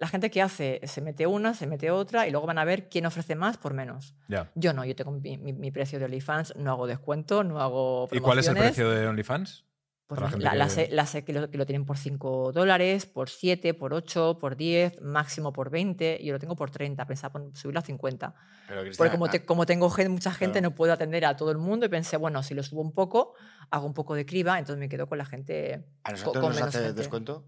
la 0.00 0.08
gente 0.08 0.30
que 0.30 0.42
hace 0.42 0.80
se 0.84 1.00
mete 1.00 1.26
una, 1.28 1.54
se 1.54 1.66
mete 1.68 1.90
otra 1.92 2.26
y 2.26 2.32
luego 2.32 2.46
van 2.46 2.58
a 2.58 2.64
ver 2.64 2.88
quién 2.88 3.06
ofrece 3.06 3.36
más 3.36 3.56
por 3.58 3.74
menos. 3.74 4.16
Yo 4.56 4.72
no, 4.72 4.84
yo 4.84 4.96
tengo 4.96 5.12
mi, 5.12 5.38
mi- 5.38 5.52
mi 5.52 5.70
precio 5.70 5.98
de 6.00 6.06
OnlyFans, 6.06 6.56
no 6.56 6.72
hago 6.72 6.86
descuento, 6.88 7.44
no 7.44 7.60
hago 7.60 8.08
¿Y 8.10 8.18
cuál 8.18 8.38
es 8.40 8.48
el 8.48 8.56
precio 8.56 8.90
de 8.90 9.06
OnlyFans? 9.06 9.66
Pues 10.06 10.20
Para 10.20 10.36
la 10.54 10.64
que- 10.64 10.70
sé, 10.70 10.88
la 10.90 11.06
sé 11.06 11.22
que, 11.24 11.32
lo, 11.32 11.48
que 11.50 11.56
lo 11.56 11.66
tienen 11.66 11.84
por 11.86 11.96
5 11.96 12.50
dólares, 12.50 13.06
por 13.06 13.30
7, 13.30 13.74
por 13.74 13.94
8, 13.94 14.38
por 14.40 14.56
10, 14.56 15.00
máximo 15.02 15.52
por 15.52 15.70
20. 15.70 16.18
Y 16.20 16.26
yo 16.26 16.32
lo 16.32 16.40
tengo 16.40 16.56
por 16.56 16.72
30, 16.72 17.06
pensaba 17.06 17.40
subirlo 17.54 17.78
a 17.78 17.82
50. 17.84 18.34
Pero, 18.66 18.82
Porque 18.98 19.10
como, 19.12 19.26
ah, 19.26 19.30
te- 19.30 19.44
como 19.44 19.66
tengo 19.66 19.88
mucha 20.08 20.32
gente, 20.32 20.58
Claro. 20.58 20.70
no 20.70 20.74
puedo 20.74 20.92
atender 20.92 21.24
a 21.26 21.36
todo 21.36 21.52
el 21.52 21.58
mundo. 21.58 21.86
Y 21.86 21.90
pensé, 21.90 22.16
bueno, 22.16 22.42
si 22.42 22.54
lo 22.54 22.64
subo 22.64 22.80
un 22.80 22.90
poco, 22.92 23.34
hago 23.70 23.86
un 23.86 23.94
poco 23.94 24.16
de 24.16 24.26
criba, 24.26 24.58
entonces 24.58 24.80
me 24.80 24.88
quedo 24.88 25.08
con 25.08 25.16
la 25.18 25.26
gente. 25.26 25.86
¿A 26.02 26.10
nosotros 26.10 26.42
con 26.42 26.50
nos 26.50 26.54
menos 26.56 26.68
hace 26.74 26.84
gente. 26.86 26.98
descuento? 26.98 27.44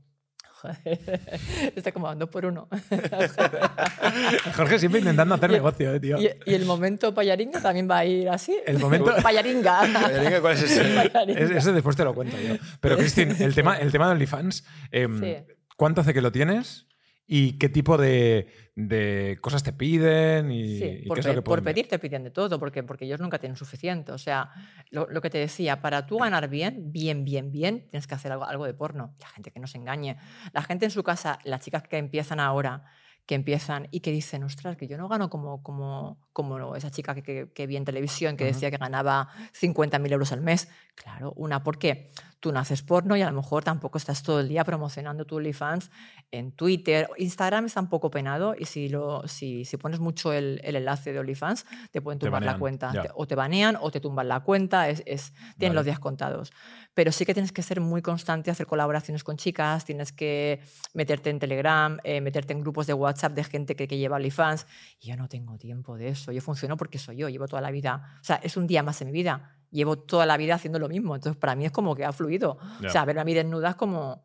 Está 1.76 1.92
como 1.92 2.14
dos 2.14 2.28
por 2.28 2.44
uno. 2.46 2.68
Jorge 4.56 4.78
siempre 4.78 5.00
intentando 5.00 5.34
hacer 5.34 5.50
Y- 5.50 5.54
negocio, 5.54 5.94
eh, 5.94 6.00
tío. 6.00 6.18
y, 6.20 6.30
y 6.46 6.54
el 6.54 6.64
momento 6.64 7.12
payaringa 7.14 7.60
también 7.60 7.88
va 7.90 7.98
a 7.98 8.04
ir 8.04 8.28
así. 8.28 8.56
El 8.66 8.78
momento- 8.78 9.14
payaringa. 9.22 9.80
Oye, 9.82 10.40
¿Cuál 10.40 10.54
es 10.54 10.62
ese? 10.62 10.80
Payaringa. 11.10 11.40
Es- 11.40 11.50
Ese 11.50 11.72
después 11.72 11.96
te 11.96 12.04
lo 12.04 12.14
cuento 12.14 12.36
yo. 12.38 12.54
Pero, 12.80 12.96
Cristin, 12.96 13.34
el 13.40 13.54
tema, 13.54 13.78
el 13.78 13.90
tema 13.92 14.06
de 14.06 14.12
OnlyFans, 14.12 14.64
em, 14.90 15.20
Sí. 15.20 15.36
¿cuánto 15.76 16.00
hace 16.00 16.14
que 16.14 16.20
lo 16.20 16.32
tienes? 16.32 16.86
¿Y 17.34 17.52
qué 17.54 17.70
tipo 17.70 17.96
de, 17.96 18.46
de 18.76 19.38
cosas 19.40 19.62
te 19.62 19.72
piden? 19.72 20.50
¿Y, 20.50 20.76
Sí, 20.76 20.98
y 21.04 21.06
por, 21.06 21.14
qué 21.16 21.20
es 21.20 21.26
lo 21.26 21.34
que 21.36 21.40
por 21.40 21.62
pedir 21.62 21.88
te 21.88 21.98
piden 21.98 22.24
de 22.24 22.30
todo, 22.30 22.58
porque, 22.58 22.82
porque 22.82 23.06
ellos 23.06 23.20
nunca 23.20 23.38
tienen 23.38 23.56
suficiente. 23.56 24.12
O 24.12 24.18
sea, 24.18 24.50
lo, 24.90 25.06
lo 25.08 25.22
que 25.22 25.30
te 25.30 25.38
decía, 25.38 25.80
para 25.80 26.04
tú 26.04 26.18
ganar 26.18 26.50
bien, 26.50 26.92
bien, 26.92 27.24
bien, 27.24 27.50
bien, 27.50 27.88
tienes 27.88 28.06
que 28.06 28.14
hacer 28.14 28.32
algo, 28.32 28.44
algo 28.44 28.66
de 28.66 28.74
porno. 28.74 29.16
La 29.18 29.28
gente 29.28 29.50
que 29.50 29.60
no 29.60 29.66
se 29.66 29.78
engañe. 29.78 30.18
La 30.52 30.60
gente 30.60 30.84
en 30.84 30.90
su 30.90 31.02
casa, 31.02 31.38
las 31.44 31.62
chicas 31.62 31.84
que 31.84 31.96
empiezan 31.96 32.38
ahora, 32.38 32.84
que 33.24 33.34
empiezan 33.34 33.88
y 33.90 34.00
que 34.00 34.10
dicen, 34.12 34.44
ostras, 34.44 34.76
que 34.76 34.86
yo 34.86 34.98
no 34.98 35.08
gano 35.08 35.30
como, 35.30 35.62
como, 35.62 36.18
como 36.34 36.76
esa 36.76 36.90
chica 36.90 37.14
que, 37.14 37.22
que, 37.22 37.50
que 37.54 37.66
vi 37.66 37.76
en 37.78 37.86
televisión 37.86 38.36
que 38.36 38.44
Ujú. 38.44 38.52
decía 38.52 38.70
que 38.70 38.76
ganaba 38.76 39.28
50.000 39.58 40.12
euros 40.12 40.32
al 40.32 40.42
mes. 40.42 40.68
Claro, 40.96 41.32
una, 41.36 41.62
porque 41.62 42.10
tú 42.42 42.50
no 42.52 42.58
haces 42.58 42.82
porno 42.82 43.16
y 43.16 43.22
a 43.22 43.30
lo 43.30 43.36
mejor 43.36 43.62
tampoco 43.62 43.98
estás 43.98 44.24
todo 44.24 44.40
el 44.40 44.48
día 44.48 44.64
promocionando 44.64 45.24
tu 45.24 45.36
OnlyFans 45.36 45.92
en 46.32 46.50
Twitter. 46.50 47.08
Instagram 47.16 47.66
está 47.66 47.78
un 47.80 47.88
poco 47.88 48.10
penado 48.10 48.56
y 48.58 48.64
si, 48.64 48.88
lo, 48.88 49.28
si, 49.28 49.64
si 49.64 49.76
pones 49.76 50.00
mucho 50.00 50.32
el, 50.32 50.60
el 50.64 50.74
enlace 50.74 51.12
de 51.12 51.20
OnlyFans, 51.20 51.64
te 51.92 52.02
pueden 52.02 52.18
Te 52.18 52.26
tumbar 52.26 52.42
la 52.42 52.58
cuenta. 52.58 52.90
Te- 52.90 53.10
o 53.14 53.26
te 53.28 53.36
banean 53.36 53.78
o 53.80 53.92
te 53.92 54.00
tumban 54.00 54.26
la 54.26 54.40
cuenta. 54.40 54.88
Es, 54.88 55.04
es, 55.06 55.32
tienen 55.56 55.70
Vale. 55.70 55.74
los 55.74 55.84
días 55.84 56.00
contados. 56.00 56.52
Pero 56.94 57.12
sí 57.12 57.24
que 57.24 57.32
tienes 57.32 57.52
que 57.52 57.62
ser 57.62 57.80
muy 57.80 58.02
constante, 58.02 58.50
hacer 58.50 58.66
colaboraciones 58.66 59.22
con 59.22 59.36
chicas, 59.36 59.84
tienes 59.84 60.10
que 60.10 60.60
meterte 60.94 61.30
en 61.30 61.38
Telegram, 61.38 61.98
eh, 62.02 62.20
meterte 62.20 62.52
en 62.54 62.60
grupos 62.60 62.88
de 62.88 62.94
WhatsApp 62.94 63.34
de 63.34 63.44
gente 63.44 63.76
que, 63.76 63.86
que 63.86 63.98
lleva 63.98 64.16
OnlyFans. 64.16 64.66
Y 64.98 65.10
yo 65.10 65.16
no 65.16 65.28
tengo 65.28 65.56
tiempo 65.58 65.96
de 65.96 66.08
eso. 66.08 66.32
Yo 66.32 66.40
funciono 66.40 66.76
porque 66.76 66.98
soy 66.98 67.18
yo, 67.18 67.28
llevo 67.28 67.46
toda 67.46 67.62
la 67.62 67.70
vida. 67.70 68.18
O 68.20 68.24
sea, 68.24 68.36
es 68.42 68.56
un 68.56 68.66
día 68.66 68.82
más 68.82 69.00
en 69.00 69.06
mi 69.06 69.12
vida. 69.12 69.58
Llevo 69.72 69.98
toda 69.98 70.26
la 70.26 70.36
vida 70.36 70.54
haciendo 70.54 70.78
lo 70.78 70.88
mismo. 70.88 71.16
Entonces, 71.16 71.38
para 71.40 71.56
mí 71.56 71.64
es 71.64 71.72
como 71.72 71.96
que 71.96 72.04
ha 72.04 72.12
fluido. 72.12 72.58
Ya. 72.80 72.88
O 72.88 72.92
sea, 72.92 73.04
verme 73.04 73.22
a 73.22 73.24
mí 73.24 73.34
desnuda 73.34 73.70
es 73.70 73.74
como, 73.74 74.24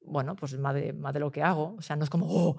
bueno, 0.00 0.36
pues 0.36 0.56
más 0.58 0.74
de, 0.74 0.94
más 0.94 1.12
de 1.12 1.20
lo 1.20 1.30
que 1.30 1.42
hago. 1.42 1.74
O 1.76 1.82
sea, 1.82 1.96
no 1.96 2.04
es 2.04 2.10
como, 2.10 2.26
oh, 2.28 2.56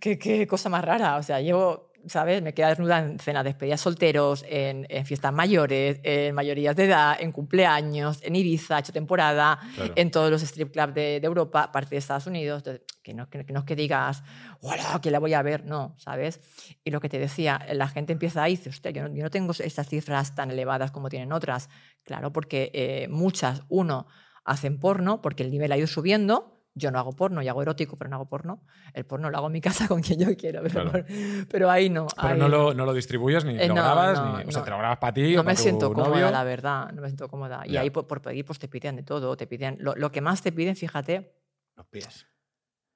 qué, 0.00 0.18
qué 0.18 0.46
cosa 0.46 0.70
más 0.70 0.84
rara. 0.84 1.16
O 1.18 1.22
sea, 1.22 1.40
llevo, 1.40 1.91
¿sabes? 2.06 2.42
Me 2.42 2.54
queda 2.54 2.68
desnuda 2.68 2.98
en 2.98 3.18
cenas 3.18 3.44
de 3.44 3.50
despedidas 3.50 3.80
solteros, 3.80 4.44
en, 4.48 4.86
en 4.88 5.04
fiestas 5.06 5.32
mayores, 5.32 6.00
en 6.02 6.34
mayorías 6.34 6.74
de 6.76 6.84
edad, 6.84 7.16
en 7.20 7.32
cumpleaños, 7.32 8.20
en 8.22 8.36
Ibiza, 8.36 8.76
he 8.76 8.80
hecho 8.80 8.92
temporada, 8.92 9.58
Claro. 9.74 9.92
en 9.96 10.10
todos 10.10 10.30
los 10.30 10.42
strip 10.42 10.72
clubs 10.72 10.94
de, 10.94 11.20
de 11.20 11.26
Europa, 11.26 11.70
parte 11.72 11.90
de 11.90 11.96
Estados 11.98 12.26
Unidos. 12.26 12.58
Entonces, 12.58 12.82
que 13.02 13.14
no, 13.14 13.28
que, 13.28 13.44
que 13.44 13.52
no 13.52 13.60
es 13.60 13.66
que 13.66 13.76
digas, 13.76 14.22
hola, 14.60 15.00
que 15.02 15.10
la 15.10 15.18
voy 15.18 15.34
a 15.34 15.42
ver, 15.42 15.64
no, 15.64 15.94
¿sabes? 15.98 16.40
Y 16.84 16.90
lo 16.90 17.00
que 17.00 17.08
te 17.08 17.18
decía, 17.18 17.66
la 17.72 17.88
gente 17.88 18.12
empieza 18.12 18.42
ahí 18.42 18.52
y 18.52 18.56
dice, 18.56 18.70
hostia, 18.70 18.90
yo 18.90 19.08
no, 19.08 19.14
yo 19.14 19.22
no 19.24 19.30
tengo 19.30 19.52
estas 19.58 19.88
cifras 19.88 20.34
tan 20.34 20.50
elevadas 20.50 20.90
como 20.90 21.08
tienen 21.08 21.32
otras. 21.32 21.68
Claro, 22.04 22.32
porque 22.32 22.70
eh, 22.74 23.08
muchas, 23.08 23.62
uno, 23.68 24.06
hacen 24.44 24.78
porno 24.80 25.20
porque 25.22 25.42
el 25.42 25.50
nivel 25.50 25.70
ha 25.72 25.76
ido 25.78 25.86
subiendo. 25.86 26.61
Yo 26.74 26.90
no 26.90 26.98
hago 26.98 27.12
porno, 27.12 27.42
yo 27.42 27.50
hago 27.50 27.60
erótico, 27.62 27.96
pero 27.96 28.08
no 28.08 28.16
hago 28.16 28.26
porno. 28.26 28.62
El 28.94 29.04
porno 29.04 29.28
lo 29.28 29.36
hago 29.36 29.48
en 29.48 29.52
mi 29.52 29.60
casa 29.60 29.88
con 29.88 30.00
quien 30.00 30.20
yo 30.20 30.36
quiero, 30.36 30.62
pero, 30.62 30.90
Claro. 30.90 31.04
pero 31.50 31.70
ahí 31.70 31.90
no. 31.90 32.06
Pero 32.16 32.28
ahí 32.28 32.38
no 32.38 32.48
lo, 32.48 32.72
no 32.72 32.86
lo 32.86 32.94
distribuyes 32.94 33.44
ni 33.44 33.58
Eh, 33.58 33.68
lo 33.68 33.74
grabas, 33.74 34.18
no, 34.18 34.38
ni, 34.38 34.44
o 34.44 34.50
sea, 34.52 34.64
te 34.64 34.70
lo 34.70 34.78
grabas 34.78 34.98
para 34.98 35.12
ti 35.12 35.34
no 35.36 35.44
me 35.44 35.54
tu 35.54 35.60
siento 35.62 35.92
cómoda, 35.92 36.30
la 36.30 36.44
verdad, 36.44 36.90
no 36.92 37.02
me 37.02 37.08
siento 37.08 37.28
cómoda. 37.28 37.62
Y 37.66 37.76
ahí 37.76 37.90
por, 37.90 38.06
por 38.06 38.22
pedir, 38.22 38.44
pues 38.46 38.58
te 38.58 38.68
piden 38.68 38.96
de 38.96 39.02
todo, 39.02 39.36
te 39.36 39.46
piden, 39.46 39.76
lo, 39.80 39.94
lo 39.96 40.10
que 40.10 40.20
más 40.22 40.40
te 40.42 40.50
piden, 40.52 40.74
fíjate, 40.76 41.34
Los 41.76 41.86
pies. 41.88 42.26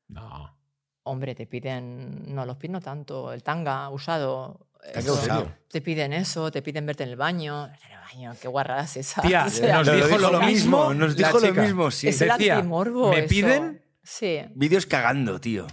No. 0.08 0.56
hombre, 1.02 1.34
te 1.34 1.46
piden, 1.46 2.34
no, 2.34 2.46
los 2.46 2.56
pies 2.56 2.70
no 2.70 2.80
tanto, 2.80 3.32
el 3.32 3.42
tanga 3.42 3.88
usado. 3.90 4.65
Eso. 4.94 5.52
Te 5.68 5.80
piden 5.80 6.12
eso, 6.12 6.50
te 6.50 6.62
piden 6.62 6.86
verte 6.86 7.02
en 7.04 7.10
el 7.10 7.16
baño. 7.16 7.66
En 7.66 7.92
el 7.92 7.98
baño, 8.00 8.36
qué 8.40 8.48
guarradas 8.48 8.96
esas. 8.96 9.24
Tía, 9.26 9.44
O 9.46 9.50
sea, 9.50 9.82
nos 9.82 9.92
dijo 10.08 10.18
lo 10.18 10.40
mismo 10.40 10.94
Nos 10.94 11.16
dijo 11.16 11.38
lo 11.40 11.52
mismo, 11.54 11.90
sí. 11.90 12.08
es 12.08 12.20
el 12.22 12.28
decía, 12.30 12.56
antimorbo. 12.56 13.10
me 13.10 13.18
eso. 13.20 13.28
piden- 13.28 13.82
Sí, 14.02 14.38
Vídeos 14.54 14.86
cagando, 14.86 15.40
tío. 15.40 15.66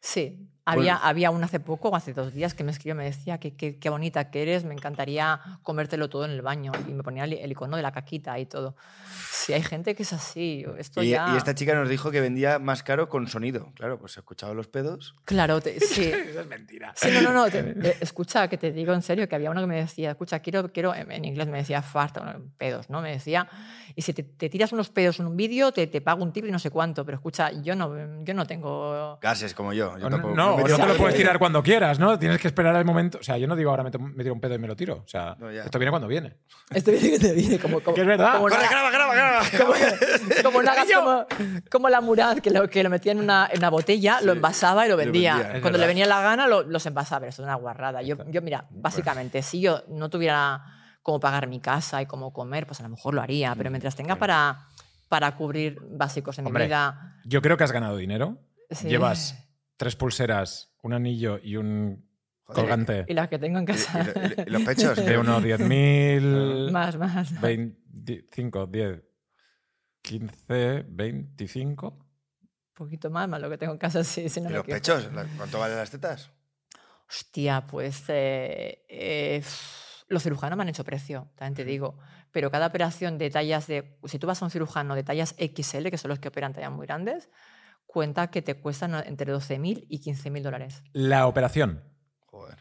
sí. 0.00 0.41
Había, 0.64 0.94
Pues- 0.94 1.04
había 1.06 1.30
una 1.32 1.46
hace 1.46 1.58
poco, 1.60 1.94
hace 1.96 2.12
dos 2.12 2.32
días, 2.32 2.54
que 2.54 2.62
me 2.62 2.70
escribió, 2.70 2.94
me 2.94 3.04
decía 3.04 3.38
que 3.38 3.56
qué 3.56 3.78
qué 3.78 3.90
bonita 3.90 4.30
que 4.30 4.42
eres, 4.42 4.64
me 4.64 4.74
encantaría 4.74 5.40
comértelo 5.62 6.08
todo 6.08 6.24
en 6.24 6.30
el 6.30 6.42
baño. 6.42 6.70
Y 6.88 6.92
me 6.92 7.02
ponía 7.02 7.24
el, 7.24 7.32
el 7.32 7.50
icono 7.50 7.76
de 7.76 7.82
la 7.82 7.90
caquita 7.90 8.38
y 8.38 8.46
todo. 8.46 8.76
Sí, 9.30 9.52
hay 9.52 9.62
gente 9.62 9.96
que 9.96 10.04
es 10.04 10.12
así. 10.12 10.64
Esto 10.78 11.02
Y, 11.02 11.10
ya... 11.10 11.30
y 11.34 11.36
esta 11.36 11.54
chica 11.54 11.74
nos 11.74 11.88
dijo 11.88 12.12
que 12.12 12.20
vendía 12.20 12.60
más 12.60 12.84
caro 12.84 13.08
con 13.08 13.26
sonido. 13.26 13.72
Claro, 13.74 13.98
pues 13.98 14.16
escuchaba 14.16 14.54
los 14.54 14.68
pedos. 14.68 15.16
Claro, 15.24 15.60
te- 15.60 15.80
sí. 15.80 16.04
Eso 16.04 16.40
es 16.42 16.46
mentira. 16.46 16.92
Sí, 16.94 17.08
no, 17.12 17.22
no, 17.22 17.32
no. 17.32 17.50
te- 17.50 17.58
eh, 17.88 17.96
escucha, 18.00 18.46
que 18.46 18.56
te 18.56 18.70
digo 18.70 18.92
en 18.92 19.02
serio, 19.02 19.28
que 19.28 19.34
había 19.34 19.50
uno 19.50 19.60
que 19.62 19.66
me 19.66 19.76
decía, 19.76 20.12
escucha, 20.12 20.38
quiero, 20.40 20.70
quiero, 20.72 20.94
en 20.94 21.24
inglés 21.24 21.48
me 21.48 21.58
decía 21.58 21.82
fart, 21.82 22.18
bueno, 22.18 22.40
pedos, 22.56 22.88
¿no? 22.88 23.00
Me 23.02 23.10
decía, 23.10 23.48
y 23.96 24.02
si 24.02 24.12
te, 24.12 24.22
te 24.22 24.48
tiras 24.48 24.72
unos 24.72 24.90
pedos 24.90 25.18
en 25.18 25.26
un 25.26 25.36
vídeo, 25.36 25.72
te, 25.72 25.88
te 25.88 26.00
pago 26.00 26.22
un 26.22 26.32
tip 26.32 26.44
y 26.46 26.52
no 26.52 26.60
sé 26.60 26.70
cuánto, 26.70 27.04
pero 27.04 27.16
escucha, 27.16 27.50
yo 27.50 27.74
no, 27.74 28.22
yo 28.22 28.34
no 28.34 28.46
tengo... 28.46 29.18
Gases 29.20 29.54
como 29.54 29.72
yo. 29.72 29.98
yo 29.98 30.08
No, 30.08 30.10
tampoco- 30.16 30.34
no, 30.36 30.51
No, 30.56 30.68
no 30.68 30.76
te 30.76 30.86
lo 30.86 30.96
puedes 30.96 31.16
tirar 31.16 31.38
cuando 31.38 31.62
quieras, 31.62 31.98
¿no? 31.98 32.18
Tienes 32.18 32.38
que 32.38 32.48
esperar 32.48 32.74
el 32.76 32.84
momento. 32.84 33.18
O 33.18 33.22
sea, 33.22 33.36
yo 33.38 33.46
no 33.46 33.56
digo 33.56 33.70
ahora 33.70 33.82
me, 33.82 33.90
to- 33.90 33.98
me 33.98 34.22
tiro 34.22 34.34
un 34.34 34.40
pedo 34.40 34.54
y 34.54 34.58
me 34.58 34.66
lo 34.68 34.76
tiro. 34.76 35.02
O 35.04 35.08
sea, 35.08 35.36
No, 35.38 35.50
esto 35.50 35.78
viene 35.78 35.90
cuando 35.90 36.08
viene. 36.08 36.36
Esto 36.70 36.90
viene 36.90 37.10
que 37.10 37.18
te 37.18 37.32
viene 37.32 37.58
como, 37.58 37.80
como, 37.80 37.94
Que 37.94 38.00
es 38.02 38.06
verdad. 38.06 38.32
como 38.34 38.44
una- 38.46 38.56
Corre, 38.56 38.68
graba, 38.68 38.90
graba, 38.90 39.14
graba. 39.14 39.40
como, 39.58 39.72
como, 40.42 40.58
una 40.58 40.72
como, 40.94 41.26
como 41.70 41.88
la 41.88 42.00
Murad, 42.00 42.38
que 42.38 42.50
lo, 42.50 42.68
que 42.68 42.82
lo 42.82 42.90
metía 42.90 43.12
en 43.12 43.18
una, 43.20 43.48
en 43.50 43.58
una 43.58 43.70
botella, 43.70 44.20
lo 44.22 44.32
envasaba 44.32 44.86
y 44.86 44.88
lo 44.88 44.96
lo 44.96 44.98
vendía. 44.98 45.34
vendía, 45.34 45.50
Cuando 45.60 45.64
verdad. 45.78 45.80
le 45.80 45.86
venía 45.86 46.06
la 46.06 46.20
gana, 46.22 46.46
lo- 46.46 46.62
los 46.62 46.84
envasaba. 46.86 47.20
Pero 47.20 47.30
eso 47.30 47.42
es 47.42 47.46
una 47.46 47.56
guarrada. 47.56 48.02
Yo, 48.02 48.16
yo, 48.28 48.42
mira, 48.42 48.66
básicamente, 48.70 49.42
si 49.42 49.60
yo 49.60 49.82
no 49.88 50.10
tuviera 50.10 50.62
cómo 51.02 51.18
pagar 51.20 51.46
mi 51.48 51.60
casa 51.60 52.00
y 52.00 52.06
cómo 52.06 52.32
comer, 52.32 52.66
pues 52.66 52.80
a 52.80 52.84
lo 52.84 52.88
mejor 52.90 53.14
lo 53.14 53.22
haría. 53.22 53.54
Pero 53.56 53.70
mientras 53.70 53.96
tenga 53.96 54.16
para, 54.16 54.66
para 55.08 55.34
cubrir 55.36 55.78
básicos 55.82 56.38
en 56.38 56.46
Hombre, 56.46 56.64
mi 56.64 56.68
vida... 56.68 57.16
Yo 57.24 57.42
creo 57.42 57.56
que 57.56 57.64
has 57.64 57.72
ganado 57.72 57.96
dinero. 57.96 58.38
sí. 58.70 58.88
Llevas 58.88 59.36
tres 59.76 59.96
pulseras, 59.96 60.72
un 60.82 60.92
anillo 60.92 61.38
y 61.42 61.56
un 61.56 62.08
Joder. 62.44 62.62
colgante 62.62 63.04
Y 63.08 63.14
las 63.14 63.28
que 63.28 63.38
tengo 63.38 63.58
en 63.58 63.64
¿Y, 63.64 63.66
casa. 63.66 64.00
y- 64.00 64.42
y- 64.42 64.48
y 64.48 64.50
los 64.50 64.62
pechos? 64.62 64.96
de 65.04 65.18
unos 65.18 65.42
10.000, 65.42 66.70
más, 66.72 66.96
más. 66.98 67.40
25, 67.40 68.66
10, 68.66 69.02
15, 70.02 70.84
25. 70.88 71.86
Un 71.88 72.74
poquito 72.74 73.10
más, 73.10 73.28
más 73.28 73.40
lo 73.40 73.48
que 73.50 73.58
tengo 73.58 73.72
en 73.72 73.78
casa, 73.78 74.02
sí, 74.02 74.28
si 74.28 74.40
no 74.40 74.46
¿Y 74.48 74.52
me 74.52 74.58
los 74.58 74.64
equivoco. 74.64 74.76
pechos? 74.80 75.12
¿La- 75.12 75.26
¿Cuánto 75.36 75.58
valen 75.58 75.76
las 75.76 75.90
tetas? 75.90 76.30
Hostia, 77.08 77.66
pues 77.66 78.04
eh, 78.08 78.84
eh, 78.88 79.42
los 80.08 80.22
cirujanos 80.22 80.56
me 80.56 80.62
han 80.62 80.68
hecho 80.70 80.84
precio, 80.84 81.28
también 81.36 81.54
te 81.54 81.64
digo. 81.64 81.98
Pero 82.30 82.50
cada 82.50 82.66
operación 82.66 83.18
de 83.18 83.28
tallas 83.30 83.66
de. 83.66 83.98
Si 84.06 84.18
tú 84.18 84.26
vas 84.26 84.40
a 84.40 84.46
un 84.46 84.50
cirujano 84.50 84.94
de 84.94 85.02
tallas 85.04 85.34
XL, 85.36 85.90
que 85.90 85.98
son 85.98 86.08
los 86.08 86.18
que 86.18 86.28
operan 86.28 86.54
tallas 86.54 86.72
muy 86.72 86.86
grandes, 86.86 87.28
cuenta 87.92 88.28
que 88.30 88.40
te 88.42 88.54
cuestan 88.54 88.94
entre 89.06 89.32
12.000 89.32 89.84
y 89.88 90.00
15.000 90.00 90.42
dólares. 90.42 90.82
La 90.94 91.26
operación. 91.26 91.82
Joder. 92.26 92.56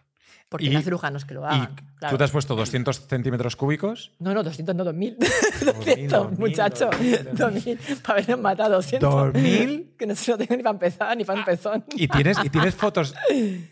Porque 0.50 0.65
Y- 0.65 0.70
no 0.70 0.80
hay 0.80 0.84
cirujanos 0.84 1.24
que 1.24 1.34
lo 1.34 1.44
Y 1.44 1.46
hagan. 1.46 1.76
tú 2.10 2.17
te 2.17 2.24
has 2.26 2.32
puesto 2.32 2.56
200 2.58 3.08
centímetros 3.08 3.56
cúbicos. 3.56 4.12
No, 4.20 4.34
no, 4.34 4.44
200, 4.44 4.76
no, 4.76 4.84
2.000. 4.84 5.15
2000, 5.17 6.10
200, 6.10 6.38
muchacho. 6.39 6.89
2000. 6.91 7.30
2.000. 7.78 8.02
Para 8.02 8.20
habernos 8.20 8.39
matado 8.41 8.76
200. 8.76 9.10
2000. 9.34 9.96
Que 9.98 10.06
no 10.06 10.15
se 10.15 10.32
lo 10.32 10.38
tengo 10.38 10.58
ni 10.58 10.63
para 10.63 10.74
empezar, 10.74 11.15
ni 11.15 11.24
para 11.24 11.46
pezón. 11.46 11.86
Y 11.96 12.10
tienes, 12.10 12.38
y 12.44 12.50
tienes 12.50 12.76
fotos. 12.76 13.13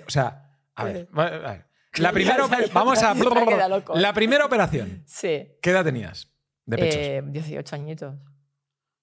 O 0.08 0.10
sea, 0.10 0.56
a 0.76 0.84
ver. 0.86 1.10
a 1.14 1.26
ver. 1.26 1.66
La 1.96 2.12
primera 2.14 2.48
Vamos 2.72 3.04
a. 3.04 3.14
La 3.96 4.14
primera 4.14 4.46
operación. 4.46 5.04
Sí. 5.06 5.50
¿Qué 5.62 5.72
edad 5.72 5.84
tenías? 5.84 6.32
De 6.66 6.78
pechos. 6.78 6.98
Eh, 7.02 7.22
18 7.26 7.76
añitos. 7.76 8.16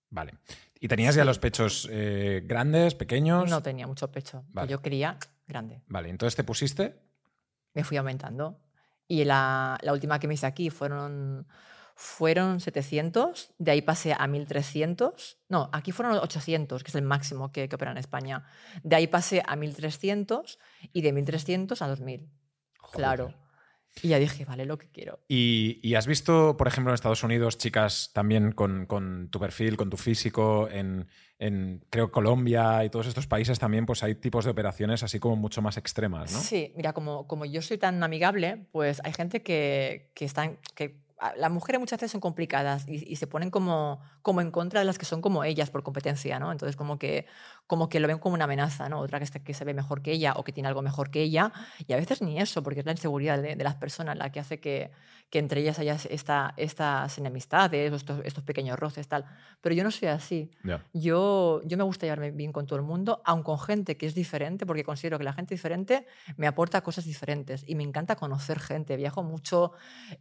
Vale. 0.09 0.33
¿Y 0.81 0.89
tenías 0.89 1.15
ya 1.15 1.25
los 1.25 1.39
pechos 1.39 1.89
eh, 1.91 2.43
grandes, 2.45 2.95
pequeños? 2.95 3.49
No 3.51 3.62
tenía 3.62 3.87
mucho 3.87 4.11
pecho. 4.11 4.45
Vale. 4.49 4.71
Yo 4.71 4.83
quería 4.83 5.19
grande. 5.47 5.83
Vale, 5.87 6.09
entonces 6.11 6.37
te 6.37 6.45
pusiste. 6.45 7.01
me 7.75 7.85
fui 7.85 7.97
aumentando. 7.97 8.61
Y 9.09 9.25
la, 9.25 9.79
la 9.83 9.93
última 9.93 10.19
que 10.19 10.27
me 10.27 10.35
hice 10.35 10.47
aquí 10.47 10.69
fueron, 10.71 11.47
fueron 11.95 12.61
700, 12.61 13.55
de 13.59 13.71
ahí 13.71 13.83
pasé 13.83 14.15
a 14.19 14.27
1300. 14.27 15.39
No, 15.49 15.71
aquí 15.73 15.93
fueron 15.93 16.17
800, 16.19 16.83
que 16.83 16.89
es 16.89 16.95
el 16.95 17.03
máximo 17.03 17.53
que, 17.53 17.69
que 17.69 17.77
opera 17.77 17.93
en 17.93 17.99
España. 17.99 18.45
De 18.83 18.97
ahí 18.97 19.07
pasé 19.07 19.43
a 19.47 19.55
1300 19.55 20.59
y 20.93 21.03
de 21.03 21.12
1300 21.12 21.81
a 21.83 21.89
2000. 21.89 22.29
Claro. 22.93 23.33
Y 24.02 24.09
ya 24.09 24.18
dije, 24.18 24.44
vale, 24.44 24.66
lo 24.66 24.76
que 24.78 24.88
quiero. 24.88 25.20
Y, 25.26 25.80
y 25.82 25.94
has 25.94 26.06
visto, 26.06 26.56
por 26.56 26.68
ejemplo, 26.68 26.90
en 26.90 26.94
Estados 26.94 27.22
Unidos, 27.22 27.56
chicas 27.56 28.11
también 28.12 28.52
con, 28.52 28.87
con 28.87 29.28
tu 29.30 29.40
perfil, 29.40 29.76
con 29.76 29.88
tu 29.88 29.96
físico, 29.96 30.68
en, 30.70 31.09
en, 31.38 31.85
creo 31.90 32.11
Colombia 32.11 32.85
y 32.85 32.90
todos 32.90 33.06
estos 33.06 33.26
países 33.26 33.59
también, 33.59 33.87
pues 33.87 34.02
hay 34.02 34.14
tipos 34.14 34.44
de 34.44 34.50
operaciones 34.50 35.02
así 35.02 35.18
como 35.18 35.37
mucho 35.37 35.62
más 35.62 35.76
extremas, 35.76 36.32
¿no? 36.32 36.40
Sí, 36.40 36.72
mira, 36.76 36.92
como, 36.92 37.26
como 37.26 37.44
yo 37.46 37.62
soy 37.62 37.78
tan 37.78 38.02
amigable, 38.02 38.66
pues 38.72 39.00
hay 39.04 39.12
gente 39.12 39.42
que, 39.42 40.11
que 40.14 40.24
están. 40.24 40.59
Que, 40.74 41.04
las 41.38 41.50
mujeres 41.50 41.80
muchas 41.80 41.98
veces 41.98 42.12
son 42.12 42.20
complicadas 42.20 42.87
y, 42.87 43.02
y 43.11 43.16
se 43.16 43.26
ponen 43.26 43.50
como, 43.50 44.02
como 44.20 44.42
en 44.42 44.50
contra 44.50 44.80
de 44.80 44.87
las 44.87 44.98
que 44.98 45.06
son 45.06 45.22
como 45.22 45.44
ellas 45.44 45.70
por 45.70 45.82
competencia, 45.82 46.38
¿no? 46.38 46.52
Entonces, 46.52 46.76
como 46.76 46.98
que, 46.98 47.24
como 47.66 47.88
que 47.88 47.98
lo 48.00 48.07
ven 48.09 48.18
como 48.18 48.35
una 48.35 48.44
amenaza, 48.44 48.88
¿no? 48.88 49.00
Otra 49.00 49.18
que, 49.18 49.24
está- 49.24 49.40
que 49.40 49.55
se 49.55 49.64
ve 49.64 49.74
mejor 49.74 50.02
que 50.02 50.12
ella 50.12 50.35
o 50.37 50.44
que 50.44 50.52
tiene 50.52 50.68
algo 50.68 50.83
mejor 50.83 51.11
que 51.11 51.22
ella. 51.22 51.52
Y 51.87 51.92
a 51.92 51.96
veces 51.96 52.22
ni 52.22 52.38
eso, 52.38 52.62
porque 52.62 52.81
es 52.81 52.87
la 52.87 52.92
inseguridad 52.92 53.42
de, 53.42 53.57
de 53.57 53.64
las 53.64 53.74
personas 53.74 54.16
la 54.16 54.31
que 54.31 54.38
hace 54.40 54.61
que, 54.61 54.90
que 55.31 55.38
entre 55.40 55.61
ellas 55.62 55.79
haya 55.81 55.96
esta, 56.11 56.55
estas 56.57 57.18
enemistades, 57.18 57.92
o 57.92 57.96
estos, 57.96 58.20
estos 58.24 58.44
pequeños 58.44 58.79
roces, 58.79 59.09
tal. 59.09 59.24
Pero 59.61 59.74
yo 59.74 59.83
no 59.83 59.90
soy 59.90 60.09
así. 60.09 60.50
Ya. 60.62 60.85
Yo, 60.92 61.61
yo 61.64 61.76
me 61.76 61.83
gusta 61.85 62.07
llevarme 62.07 62.31
bien 62.31 62.52
con 62.52 62.66
todo 62.66 62.79
el 62.79 62.85
mundo, 62.85 63.20
aun 63.24 63.42
con 63.42 63.59
gente 63.59 63.96
que 63.96 64.07
es 64.07 64.14
diferente, 64.14 64.64
porque 64.66 64.85
considero 64.85 65.18
que 65.18 65.24
la 65.24 65.33
gente 65.33 65.55
diferente 65.55 66.07
me 66.37 66.46
aporta 66.46 66.81
cosas 66.83 67.05
diferentes 67.05 67.64
y 67.66 67.74
me 67.74 67.83
encanta 67.83 68.14
conocer 68.16 68.61
gente. 68.61 68.96
Viajo 68.96 69.22
mucho, 69.24 69.72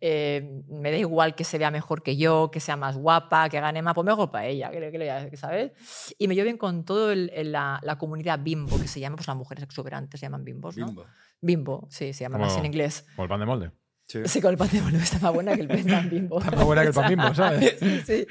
eh, 0.01 0.61
me 0.67 0.91
da 0.91 0.97
igual 0.97 1.35
que 1.35 1.43
se 1.43 1.57
vea 1.57 1.69
mejor 1.71 2.01
que 2.01 2.17
yo, 2.17 2.49
que 2.51 2.59
sea 2.59 2.75
más 2.75 2.97
guapa, 2.97 3.49
que 3.49 3.59
gane 3.59 3.81
más, 3.81 3.93
pues 3.93 4.05
mejor 4.05 4.31
para 4.31 4.47
ella, 4.47 4.71
que, 4.71 4.91
que 5.29 5.37
¿sabes? 5.37 5.71
Y 6.17 6.27
me 6.27 6.35
llevo 6.35 6.45
bien 6.45 6.57
con 6.57 6.83
toda 6.85 7.13
la, 7.43 7.79
la 7.83 7.97
comunidad 7.97 8.39
bimbo, 8.41 8.79
que 8.79 8.87
se 8.87 8.99
llama, 8.99 9.15
pues 9.17 9.27
las 9.27 9.35
mujeres 9.37 9.63
exuberantes 9.63 10.19
se 10.19 10.25
llaman 10.25 10.45
bimbos, 10.45 10.77
¿no? 10.77 10.85
Bimbo. 10.87 11.05
Bimbo, 11.41 11.87
sí, 11.89 12.13
se 12.13 12.23
llaman 12.23 12.39
Como- 12.41 12.51
así 12.51 12.59
en 12.59 12.65
inglés. 12.67 13.05
Como 13.15 13.23
el 13.23 13.29
pan 13.29 13.39
de 13.39 13.45
molde. 13.45 13.71
Sí. 14.07 14.19
Sí, 14.25 14.39
con 14.39 14.51
el 14.51 14.57
pan 14.57 14.69
de 14.71 14.81
bolo 14.81 14.97
está 14.97 15.17
más 15.17 15.33
buena 15.33 15.55
que 15.55 15.61
el 15.61 15.67
pan 15.67 16.09
bimbo. 16.11 16.37
Está 16.39 16.51
más 16.55 16.63
buena 16.65 16.81
que 16.83 16.87
el 16.89 16.93
pan 16.93 17.09
Bimbo, 17.09 17.33
¿sabes? 17.33 17.75
Sí, 18.05 18.27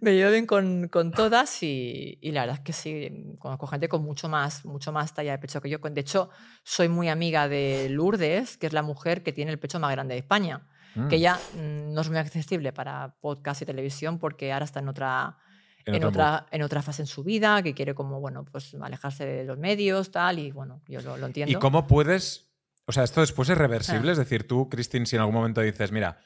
me 0.00 0.14
llevo 0.14 0.30
bien 0.30 0.46
con, 0.46 0.86
con 0.88 1.10
todas 1.10 1.60
y, 1.64 2.18
y 2.20 2.30
la 2.30 2.42
verdad 2.42 2.58
es 2.58 2.64
que 2.64 2.72
sí, 2.72 3.34
conozco 3.40 3.66
gente 3.66 3.88
con 3.88 4.04
mucho 4.04 4.28
más, 4.28 4.64
mucho 4.64 4.92
más 4.92 5.12
talla 5.12 5.32
de 5.32 5.38
pecho 5.38 5.60
que 5.60 5.68
yo. 5.68 5.78
De 5.78 6.00
hecho, 6.00 6.30
soy 6.62 6.88
muy 6.88 7.08
amiga 7.08 7.48
de 7.48 7.88
Lourdes, 7.90 8.56
que 8.58 8.68
es 8.68 8.72
la 8.72 8.82
mujer 8.82 9.24
que 9.24 9.32
tiene 9.32 9.50
el 9.50 9.58
pecho 9.58 9.80
más 9.80 9.90
grande 9.90 10.14
de 10.14 10.20
España, 10.20 10.68
Mm. 10.94 11.08
que 11.08 11.16
ella 11.16 11.38
mm, 11.56 11.94
no 11.94 12.02
es 12.02 12.08
muy 12.10 12.18
accesible 12.18 12.70
para 12.74 13.14
podcast 13.22 13.62
y 13.62 13.64
televisión 13.64 14.18
porque 14.18 14.52
ahora 14.52 14.66
está 14.66 14.80
en 14.80 14.88
otra, 14.88 15.38
En 15.86 16.04
otra, 16.04 16.46
en 16.50 16.62
otra 16.62 16.82
fase 16.82 17.02
en 17.02 17.06
su 17.06 17.22
vida, 17.24 17.62
que 17.62 17.74
quiere 17.74 17.94
como, 17.94 18.20
bueno, 18.20 18.44
pues 18.44 18.74
alejarse 18.80 19.24
de 19.26 19.44
los 19.44 19.58
medios, 19.58 20.10
tal, 20.10 20.38
y 20.38 20.50
bueno, 20.50 20.82
yo 20.88 21.00
lo, 21.00 21.16
lo 21.16 21.26
entiendo. 21.26 21.50
¿Y 21.50 21.60
cómo 21.60 21.86
puedes.? 21.86 22.48
O 22.86 22.92
sea, 22.92 23.04
esto 23.04 23.20
después 23.20 23.48
es 23.48 23.56
reversible. 23.58 24.10
Ah. 24.10 24.12
Es 24.12 24.18
decir, 24.18 24.46
tú, 24.46 24.68
Cristín, 24.68 25.06
si 25.06 25.16
en 25.16 25.20
algún 25.20 25.34
momento 25.36 25.60
dices, 25.60 25.92
mira, 25.92 26.18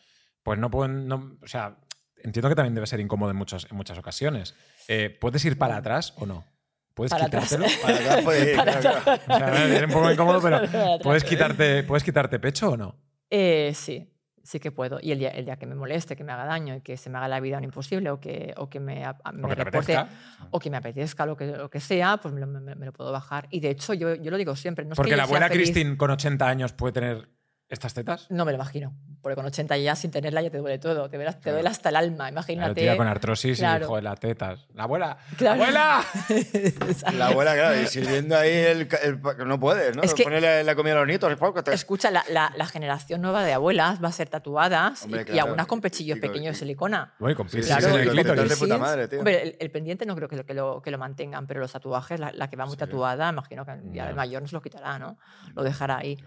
pues 0.42 0.59
no 0.59 0.71
pueden. 0.71 1.07
no- 1.09 1.37
o 1.42 1.47
sea, 1.47 1.79
entiendo 2.23 2.49
que 2.49 2.55
también 2.55 2.75
debe 2.75 2.87
ser 2.87 3.01
incómodo 3.01 3.31
en, 3.31 3.37
muchos, 3.37 3.66
en 3.71 3.77
muchas 3.77 3.99
ocasiones. 3.99 4.55
Eh, 4.88 5.11
¿Puedes 5.21 5.45
ir 5.45 5.59
para 5.59 5.77
atrás 5.77 6.14
o 6.16 6.27
no? 6.27 6.45
¿Puedes 6.95 7.11
Para 7.12 7.27
atrás. 7.27 7.51
quitártelo? 7.51 7.66
Para 7.83 7.97
atrás 7.97 8.25
puede 8.25 8.51
ir, 8.53 8.57
Para 8.57 8.81
claro, 8.81 9.01
claro. 9.03 9.23
O 9.27 9.37
sea, 9.38 9.77
es 9.77 9.83
un 9.85 9.90
poco 9.90 10.11
incómodo, 10.11 10.40
pero. 10.40 10.99
¿puedes 11.03 11.25
quitarte, 11.25 11.83
¿puedes 11.85 12.03
quitarte 12.03 12.38
pecho 12.38 12.71
o 12.71 12.77
no? 12.77 12.97
Eh, 13.29 13.73
sí, 13.75 14.09
sí 14.46 14.61
que 14.61 14.70
puedo. 14.70 14.98
Y 15.02 15.12
el 15.12 15.18
día, 15.18 15.30
el 15.30 15.44
día 15.44 15.56
que 15.56 15.66
me 15.66 15.74
moleste, 15.74 16.16
que 16.16 16.24
me 16.24 16.32
haga 16.32 16.44
daño 16.44 16.76
y 16.76 16.80
que 16.80 16.96
se 16.96 17.11
me 17.11 17.18
haga 17.18 17.28
la 17.28 17.40
vida 17.40 17.59
un 17.59 17.64
imposible 17.64 18.11
o 18.11 18.20
que, 18.20 18.54
o 18.56 18.68
que 18.70 18.80
me, 18.80 19.00
me 19.00 19.44
O 19.44 19.48
que 19.48 19.56
te 19.56 19.64
reporte 19.64 19.92
o 20.50 20.59
que 20.61 20.70
me 20.70 20.76
apetezca 20.76 21.26
lo 21.26 21.37
que, 21.37 21.46
lo 21.48 21.68
que 21.68 21.80
sea, 21.80 22.16
pues 22.18 22.32
me 22.32 22.40
lo, 22.40 22.46
me- 22.46 22.74
me 22.74 22.87
lo 22.87 22.92
puedo 22.92 23.11
bajar. 23.12 23.48
Y 23.50 23.61
de 23.61 23.70
hecho, 23.70 23.92
yo, 23.94 24.14
yo 24.14 24.30
lo 24.30 24.37
digo 24.37 24.54
siempre. 24.56 24.85
No 24.85 24.92
es 24.92 24.96
que 24.96 25.00
Porque 25.00 25.11
yo 25.11 25.16
la 25.16 25.26
buena 25.26 25.48
Cristín 25.50 25.96
con 25.96 26.11
80 26.11 26.48
años 26.48 26.72
puede 26.72 26.92
tener 26.92 27.28
estas 27.68 27.94
tetas. 27.94 28.26
No 28.31 28.44
me 28.44 28.52
lo 28.52 28.57
imagino. 28.57 28.94
Porque 29.22 29.35
con 29.35 29.44
80 29.46 29.76
ya 29.79 29.96
sin 29.96 30.12
tenerla 30.12 30.40
ya 30.40 30.50
te 30.50 30.59
duele 30.59 30.79
todo. 30.79 31.11
Te 31.11 31.16
duele, 31.16 31.33
te 31.33 31.50
duele 31.50 31.68
hasta 31.68 31.88
el 31.88 31.96
alma. 31.96 32.16
Claro, 32.16 32.33
Imagínate. 32.33 32.81
tía 32.81 32.96
con 32.96 33.09
artrosis 33.09 33.59
Claro. 33.59 33.85
y 33.85 33.88
joder, 33.88 34.05
las 34.05 34.20
tetas. 34.20 34.66
¡La 34.74 34.85
abuela! 34.85 35.18
Claro. 35.37 35.55
¡Abuela! 35.62 36.00
La 37.12 37.26
abuela, 37.29 37.55
claro, 37.55 37.81
y 37.81 37.87
sirviendo 37.87 38.37
ahí 38.37 38.50
el, 38.52 38.88
el 39.02 39.20
no 39.46 39.59
puedes, 39.59 39.96
¿no? 39.96 40.02
Es 40.02 40.14
que- 40.14 40.22
Ponerle 40.24 40.62
la 40.64 40.74
comida 40.74 40.94
a 40.94 40.98
los 40.98 41.07
nietos, 41.07 41.33
te- 41.64 41.74
Escucha, 41.74 42.11
la, 42.11 42.24
la- 42.31 42.52
la 42.57 42.66
generación 42.66 43.20
nueva 43.22 43.44
de 43.44 43.52
abuelas 43.52 44.02
va 44.02 44.09
a 44.09 44.12
ser 44.12 44.29
tatuadas 44.29 45.02
Hombre, 45.05 45.20
y, 45.20 45.22
y 45.22 45.26
claro. 45.26 45.42
algunas 45.46 45.66
con 45.66 45.81
pechillos 45.81 46.18
pequeños 46.18 46.55
de 46.55 46.59
silicona. 46.61 47.14
Bueno, 47.18 47.33
y 47.33 47.37
con 47.37 47.48
Sí, 47.48 47.57
piercings 47.59 47.85
sí, 47.85 47.90
sí, 47.90 48.11
piercings. 48.11 48.48
de 48.48 48.57
puta 48.57 48.79
madre, 48.79 49.09
tío. 49.09 49.18
Hombre, 49.18 49.42
el, 49.42 49.57
el 49.59 49.70
pendiente 49.70 50.07
no 50.07 50.14
creo 50.14 50.29
que 50.29 50.37
lo, 50.37 50.44
que, 50.46 50.55
lo, 50.55 50.83
que 50.83 50.90
lo 50.90 50.98
mantengan, 50.98 51.46
pero 51.46 51.61
los 51.61 51.72
tatuajes, 51.72 52.20
la, 52.20 52.33
la 52.33 52.48
que 52.48 52.57
va 52.57 52.64
muy 52.66 52.74
Sí. 52.74 52.79
tatuada, 52.79 53.29
imagino 53.31 53.64
que 53.64 53.72
el 53.72 54.14
mayor 54.14 54.42
no 54.42 54.48
se 54.48 54.55
lo 54.55 54.62
quitará, 54.62 54.98
¿no? 54.98 55.18
Lo 55.55 55.62
dejará 55.62 55.98
ahí. 55.98 56.18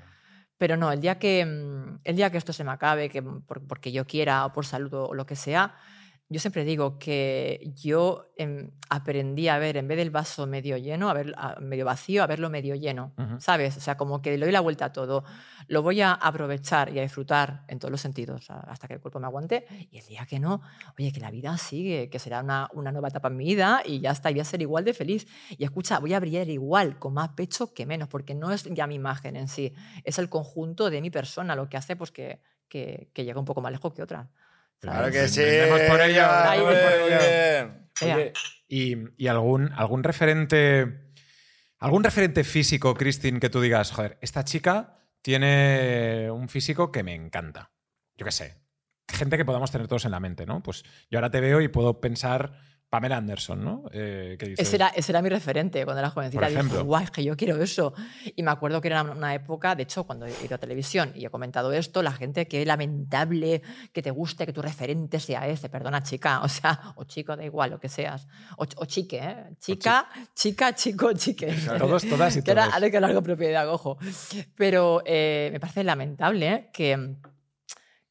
Pero 0.60 0.78
no, 0.78 0.92
el 0.92 1.02
día 1.02 1.20
que, 1.20 1.46
mm, 1.46 2.02
el 2.04 2.16
día 2.18 2.30
que 2.32 2.38
esto 2.38 2.54
se 2.54 2.64
me 2.66 2.72
acabe, 2.72 3.10
que 3.10 3.22
mm, 3.24 3.44
por- 3.44 3.62
porque 3.68 3.92
yo 3.94 4.06
quiera 4.06 4.46
o 4.46 4.54
por 4.54 4.66
salud 4.68 4.94
o 4.94 5.14
lo 5.16 5.26
que 5.26 5.36
sea, 5.38 5.76
yo 6.32 6.40
siempre 6.40 6.64
digo 6.64 7.00
que 7.00 7.74
yo 7.76 8.32
em, 8.38 8.70
aprendí 8.90 9.48
a 9.48 9.58
ver, 9.58 9.78
en 9.78 9.88
vez 9.88 9.98
del 9.98 10.12
vaso 10.12 10.46
medio 10.46 10.78
lleno, 10.78 11.10
a 11.10 11.14
ver, 11.14 11.34
a- 11.38 11.60
medio 11.60 11.86
vacío, 11.86 12.22
a 12.24 12.28
verlo 12.28 12.50
medio 12.52 12.76
lleno. 12.76 13.14
¿sabes? 13.42 13.78
O 13.78 13.80
sea, 13.82 13.98
como 13.98 14.22
que 14.22 14.38
le 14.38 14.46
doy 14.46 14.52
la 14.52 14.60
vuelta 14.62 14.86
a 14.86 14.94
todo. 14.94 15.24
Lo 15.68 15.82
voy 15.82 16.02
a 16.02 16.14
aprovechar 16.14 16.94
y 16.94 17.00
a 17.00 17.02
disfrutar 17.02 17.64
en 17.68 17.80
todos 17.80 17.92
los 17.92 18.02
sentidos 18.02 18.50
hasta 18.50 18.88
que 18.88 18.94
el 18.96 19.02
cuerpo 19.02 19.20
me 19.20 19.26
aguante. 19.26 19.66
Y 19.92 19.98
el 19.98 20.06
día 20.06 20.26
que 20.28 20.40
no, 20.40 20.62
oye, 20.98 21.12
que 21.12 21.20
la 21.20 21.32
vida 21.32 21.58
sigue, 21.58 22.10
que 22.10 22.20
será 22.20 22.42
una, 22.42 22.70
una 22.74 22.92
nueva 22.92 23.08
etapa 23.08 23.30
en 23.30 23.38
mi 23.38 23.46
vida 23.46 23.82
y 23.86 24.00
ya 24.00 24.12
está, 24.12 24.30
y 24.30 24.36
voy 24.36 24.42
a 24.42 24.46
ser 24.46 24.62
igual 24.62 24.86
de 24.86 24.94
feliz. 24.94 25.28
Y 25.58 25.64
escucha, 25.64 26.00
voy 26.00 26.14
a 26.14 26.20
brillar 26.20 26.48
igual, 26.50 27.00
con 27.00 27.14
más 27.16 27.30
pecho 27.30 27.74
que 27.74 27.86
menos, 27.88 28.08
porque 28.08 28.36
no 28.36 28.52
es 28.52 28.64
ya 28.66 28.86
mi 28.88 28.96
imagen 28.96 29.36
en 29.36 29.48
sí, 29.48 29.74
es 30.04 30.20
el 30.20 30.30
conjunto 30.30 30.90
de 30.92 31.02
mi 31.02 31.10
persona 31.10 31.56
lo 31.56 31.70
que 31.70 31.78
hace 31.78 31.96
pues 31.96 32.12
que, 32.12 32.40
que, 32.68 33.10
que 33.14 33.26
llega 33.26 33.40
un 33.40 33.46
poco 33.46 33.62
más 33.62 33.72
lejos 33.72 33.94
que 33.94 34.04
otra. 34.04 34.30
Claro 34.80 35.12
que 35.12 35.28
sí. 35.28 35.42
por 35.88 36.02
ello, 36.02 36.26
Ahí, 36.30 36.60
por 36.60 36.70
bien. 36.72 37.20
Ea. 37.20 38.16
Oye, 38.16 38.34
¿y, 38.68 38.96
y 39.18 39.28
algún, 39.28 39.72
algún 39.74 40.04
referente 40.04 41.10
¿Algún 41.80 42.04
referente 42.04 42.44
físico, 42.44 42.94
Christine, 42.94 43.40
que 43.40 43.50
tú 43.50 43.62
digas, 43.62 43.92
joder, 43.92 44.18
esta 44.22 44.44
chica 44.44 44.98
tiene 45.22 46.30
un 46.30 46.50
físico 46.50 46.92
que 46.92 47.04
me 47.04 47.16
encanta? 47.16 47.72
Yo 48.18 48.26
qué 48.26 48.34
sé. 48.34 48.58
Gente 49.08 49.38
que 49.38 49.46
podamos 49.46 49.72
tener 49.72 49.88
todos 49.88 50.04
en 50.04 50.12
la 50.12 50.20
mente, 50.20 50.46
¿no? 50.46 50.62
Pues 50.62 50.84
yo 51.10 51.18
ahora 51.18 51.32
te 51.32 51.40
veo 51.40 51.62
y 51.62 51.70
puedo 51.70 52.02
pensar 52.02 52.52
Pamela 52.90 53.18
Anderson, 53.18 53.64
¿no? 53.64 53.84
Eh, 53.92 54.36
que 54.40 54.48
dices, 54.48 54.68
Ese 54.68 54.78
era, 54.78 54.88
ese 54.90 55.12
era 55.12 55.22
mi 55.22 55.30
referente 55.30 55.84
cuando 55.86 56.00
era 56.00 56.10
jovencita. 56.10 56.40
Por 56.42 56.50
Dije, 56.50 56.60
ejemplo. 56.60 56.86
guau, 56.86 57.04
es 57.04 57.12
que 57.12 57.24
yo 57.24 57.38
quiero 57.38 57.62
eso. 57.62 57.94
Y 58.36 58.42
me 58.42 58.52
acuerdo 58.52 58.82
que 58.82 58.88
era 58.88 59.04
una 59.04 59.34
época, 59.36 59.76
de 59.76 59.84
hecho, 59.84 60.06
cuando 60.06 60.26
he 60.26 60.34
ido 60.44 60.56
a 60.56 60.58
televisión 60.58 61.12
y 61.14 61.26
he 61.26 61.30
comentado 61.30 61.72
esto, 61.72 62.02
la 62.02 62.12
gente 62.12 62.48
que 62.48 62.66
lamentable 62.66 63.62
que 63.94 64.02
te 64.02 64.12
guste 64.12 64.46
que 64.46 64.54
tu 64.54 64.62
referente 64.62 65.20
sea 65.20 65.48
ese, 65.48 65.70
perdona, 65.70 66.02
chica, 66.02 66.42
o 66.42 66.48
sea, 66.50 66.94
o 66.96 67.04
chico, 67.04 67.36
da 67.36 67.44
igual, 67.46 67.70
lo 67.72 67.80
que 67.80 67.90
seas. 67.90 68.28
O, 68.58 68.66
o 68.78 68.86
chique, 68.86 69.20
¿eh? 69.22 69.36
Chica, 69.60 70.08
chica, 70.34 70.74
chico, 70.74 71.14
chique. 71.14 71.56
Todos, 71.78 72.08
todas 72.08 72.36
y 72.38 72.42
que 72.42 72.56
todos. 72.56 72.74
haré 72.74 72.90
que 72.90 72.98
hablar 72.98 73.14
con 73.14 73.24
propiedad, 73.24 73.70
ojo. 73.70 73.98
Pero 74.56 75.02
eh, 75.06 75.50
me 75.52 75.60
parece 75.60 75.84
lamentable 75.84 76.48
¿eh? 76.48 76.70
que, 76.74 77.16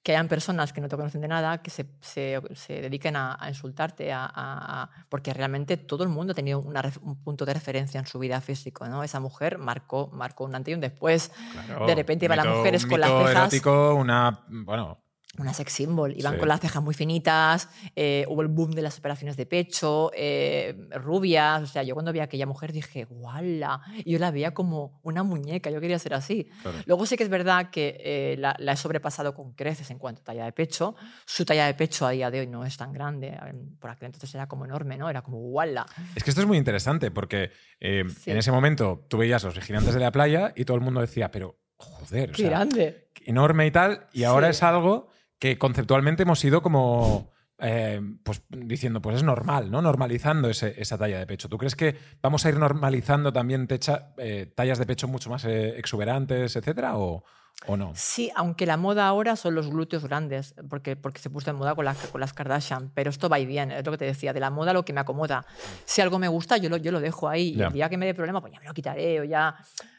que 0.03 0.13
hayan 0.13 0.29
personas 0.29 0.73
que 0.73 0.81
no 0.81 0.89
te 0.89 0.97
conocen 0.97 1.21
de 1.21 1.29
nada 1.29 1.61
que 1.61 1.71
se, 1.71 1.85
se- 2.01 2.41
se 2.55 2.81
dediquen 2.81 3.17
a, 3.17 3.37
a 3.39 3.49
insultarte, 3.49 4.11
a, 4.13 4.89
porque 5.09 5.35
realmente 5.35 5.77
todo 5.77 6.03
el 6.05 6.09
mundo 6.09 6.33
ha 6.33 6.35
tenido 6.35 6.61
una 6.61 6.83
un 7.03 7.23
punto 7.23 7.45
de 7.45 7.53
referencia 7.55 7.99
en 8.01 8.07
su 8.07 8.19
vida 8.19 8.41
físico. 8.41 8.87
¿no? 8.89 9.03
Esa 9.03 9.21
mujer 9.21 9.59
marcó, 9.59 10.09
marcó 10.13 10.45
un 10.45 10.55
antes 10.55 10.73
y 10.73 10.75
un 10.75 10.81
después. 10.81 11.31
claro, 11.53 11.87
de 11.87 11.95
repente 11.95 12.25
iban 12.25 12.37
las 12.39 12.47
mito- 12.47 12.57
mujeres 12.59 12.85
un 12.85 12.91
con 12.91 13.01
las 13.01 13.11
cejas. 13.11 13.33
erótico, 13.37 13.95
una. 13.97 14.45
Bueno, 14.49 14.99
Una 15.37 15.53
sex 15.55 15.73
symbol. 15.73 16.15
Iban 16.17 16.33
Sí. 16.35 16.39
con 16.41 16.49
las 16.49 16.59
cejas 16.59 16.83
muy 16.83 16.95
finitas, 16.95 17.69
eh, 17.95 18.25
hubo 18.29 18.43
el 18.43 18.49
boom 18.49 18.71
de 18.73 18.83
las 18.83 18.99
operaciones 18.99 19.37
de 19.37 19.47
pecho, 19.47 20.11
eh, 20.17 20.75
rubias. 20.93 21.63
O 21.63 21.67
sea, 21.67 21.83
yo 21.85 21.95
cuando 21.95 22.13
vi 22.13 22.19
a 22.21 22.25
aquella 22.25 22.47
mujer 22.47 22.73
dije, 22.73 23.05
¡guala! 23.05 23.81
Y 24.05 24.13
yo 24.13 24.19
la 24.19 24.31
veía 24.33 24.53
como 24.55 24.99
una 25.05 25.23
muñeca, 25.23 25.71
yo 25.71 25.81
quería 25.81 25.99
ser 25.99 26.15
así. 26.15 26.49
claro. 26.63 26.79
Luego 26.87 27.07
sí 27.07 27.17
que 27.17 27.23
es 27.25 27.29
verdad 27.29 27.71
que 27.71 27.99
eh, 28.01 28.37
la, 28.39 28.57
la 28.59 28.73
he 28.73 28.77
sobrepasado 28.77 29.35
con 29.35 29.53
creces 29.53 29.91
en 29.91 29.99
cuanto 29.99 30.23
a 30.23 30.25
talla 30.25 30.45
de 30.45 30.53
pecho. 30.53 30.97
Su 31.27 31.45
talla 31.45 31.67
de 31.67 31.75
pecho 31.75 32.07
a 32.07 32.11
día 32.11 32.31
de 32.31 32.41
hoy 32.41 32.47
no 32.49 32.65
es 32.65 32.77
tan 32.77 32.93
grande. 32.93 33.39
Por 33.79 33.91
aquel 33.91 34.07
entonces 34.07 34.35
era 34.35 34.49
como 34.49 34.65
enorme, 34.65 34.97
¿no? 34.97 35.09
Era 35.11 35.23
como 35.23 35.39
¡guala! 35.39 35.87
Es 36.17 36.25
que 36.25 36.31
esto 36.31 36.41
es 36.41 36.47
muy 36.49 36.57
interesante 36.57 37.11
porque 37.11 37.51
Sí. 37.81 38.31
en 38.31 38.37
ese 38.39 38.51
momento 38.51 39.05
tú 39.09 39.19
veías 39.19 39.45
los 39.45 39.55
vigilantes 39.55 39.95
de 39.95 40.01
la 40.01 40.11
playa 40.11 40.53
y 40.57 40.65
todo 40.65 40.77
el 40.77 40.83
mundo 40.83 41.01
decía, 41.01 41.31
pero 41.31 41.61
joder, 41.77 42.31
o 42.31 42.33
¡Qué 42.33 42.43
sea, 42.43 42.51
grande! 42.51 43.09
enorme 43.25 43.67
y 43.67 43.71
tal, 43.71 44.07
y 44.13 44.25
ahora 44.25 44.49
Sí. 44.49 44.51
es 44.53 44.63
algo 44.65 45.11
que 45.39 45.59
conceptualmente 45.59 46.23
hemos 46.25 46.45
ido 46.45 46.63
como 46.63 47.33
eh, 47.61 48.01
pues 48.23 48.43
diciendo, 48.51 49.03
pues 49.03 49.17
es 49.17 49.23
normal, 49.25 49.69
¿no? 49.71 49.83
Normalizando 49.83 50.49
ese- 50.49 50.75
esa 50.81 50.97
talla 50.97 51.19
de 51.19 51.27
pecho. 51.27 51.49
¿Tú 51.49 51.59
crees 51.59 51.75
que 51.75 51.97
vamos 52.23 52.47
a 52.47 52.51
ir 52.51 52.57
normalizando 52.57 53.33
también 53.33 53.67
techa- 53.67 54.15
eh, 54.17 54.53
tallas 54.55 54.79
de 54.79 54.87
pecho 54.87 55.09
mucho 55.09 55.29
más 55.29 55.45
eh, 55.45 55.77
exuberantes, 55.77 56.55
etcétera, 56.55 56.97
o, 56.99 57.25
o 57.67 57.77
no? 57.77 57.91
Sí, 57.97 58.31
aunque 58.37 58.65
la 58.65 58.77
moda 58.77 59.09
ahora 59.09 59.35
son 59.35 59.57
los 59.57 59.69
glúteos 59.71 60.05
grandes, 60.05 60.55
porque, 60.71 60.95
porque 60.95 61.19
se 61.19 61.31
puso 61.31 61.51
en 61.51 61.57
moda 61.57 61.75
con 61.75 61.85
las, 61.85 61.97
con 62.07 62.21
las 62.21 62.33
Kardashian, 62.33 62.93
pero 62.95 63.11
esto 63.11 63.29
va 63.29 63.41
y 63.41 63.47
viene, 63.47 63.77
es 63.81 63.85
lo 63.85 63.91
que 63.91 63.99
te 63.99 64.05
decía, 64.05 64.33
de 64.33 64.39
la 64.39 64.51
moda 64.51 64.73
lo 64.73 64.85
que 64.85 64.93
me 64.93 65.01
acomoda. 65.01 65.45
Si 65.85 66.01
algo 66.01 66.21
me 66.21 66.29
gusta, 66.29 66.59
yo 66.59 66.69
lo, 66.69 66.77
yo 66.77 66.93
lo 66.93 67.01
dejo 67.01 67.29
ahí, 67.29 67.55
y 67.57 67.57
el 67.67 67.73
día 67.73 67.89
que 67.89 67.97
me 67.97 68.07
dé 68.07 68.15
problema, 68.15 68.41
pues 68.41 68.53
ya 68.53 68.61
me 68.61 68.67
lo 68.67 68.75
quitaré, 68.75 69.19
o 69.19 69.25
ya, 69.25 69.57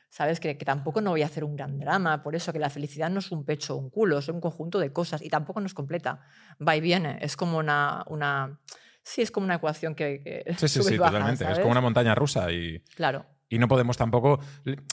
sabes, 0.09 0.39
que, 0.39 0.57
que 0.57 0.65
tampoco 0.65 1.01
no 1.01 1.11
voy 1.11 1.21
a 1.21 1.25
hacer 1.27 1.43
un 1.43 1.55
gran 1.55 1.79
drama, 1.79 2.23
por 2.23 2.35
eso 2.35 2.51
que 2.51 2.59
la 2.59 2.69
felicidad 2.69 3.09
no 3.09 3.19
es 3.19 3.31
un 3.31 3.45
pecho 3.45 3.75
o 3.75 3.77
un 3.77 3.89
culo, 3.89 4.17
es 4.17 4.27
un 4.27 4.41
conjunto 4.41 4.79
de 4.79 4.91
cosas, 4.91 5.21
y 5.21 5.29
tampoco 5.29 5.59
no 5.59 5.67
es 5.67 5.73
completa, 5.73 6.21
va 6.65 6.75
y 6.75 6.81
viene, 6.81 7.17
es 7.21 7.35
como 7.37 7.57
una... 7.57 8.03
una 8.07 8.59
sí, 9.03 9.21
es 9.21 9.31
como 9.31 9.45
una 9.45 9.55
ecuación 9.55 9.95
que... 9.95 10.21
que 10.45 10.53
Sí, 10.55 10.67
sí, 10.67 10.83
sí, 10.83 10.97
baja, 10.97 11.11
totalmente. 11.13 11.51
Es 11.51 11.59
como 11.59 11.71
una 11.71 11.81
montaña 11.81 12.13
rusa 12.15 12.51
y, 12.51 12.79
Claro. 12.95 13.25
y 13.49 13.57
no 13.59 13.67
podemos 13.67 13.97
tampoco... 13.97 14.39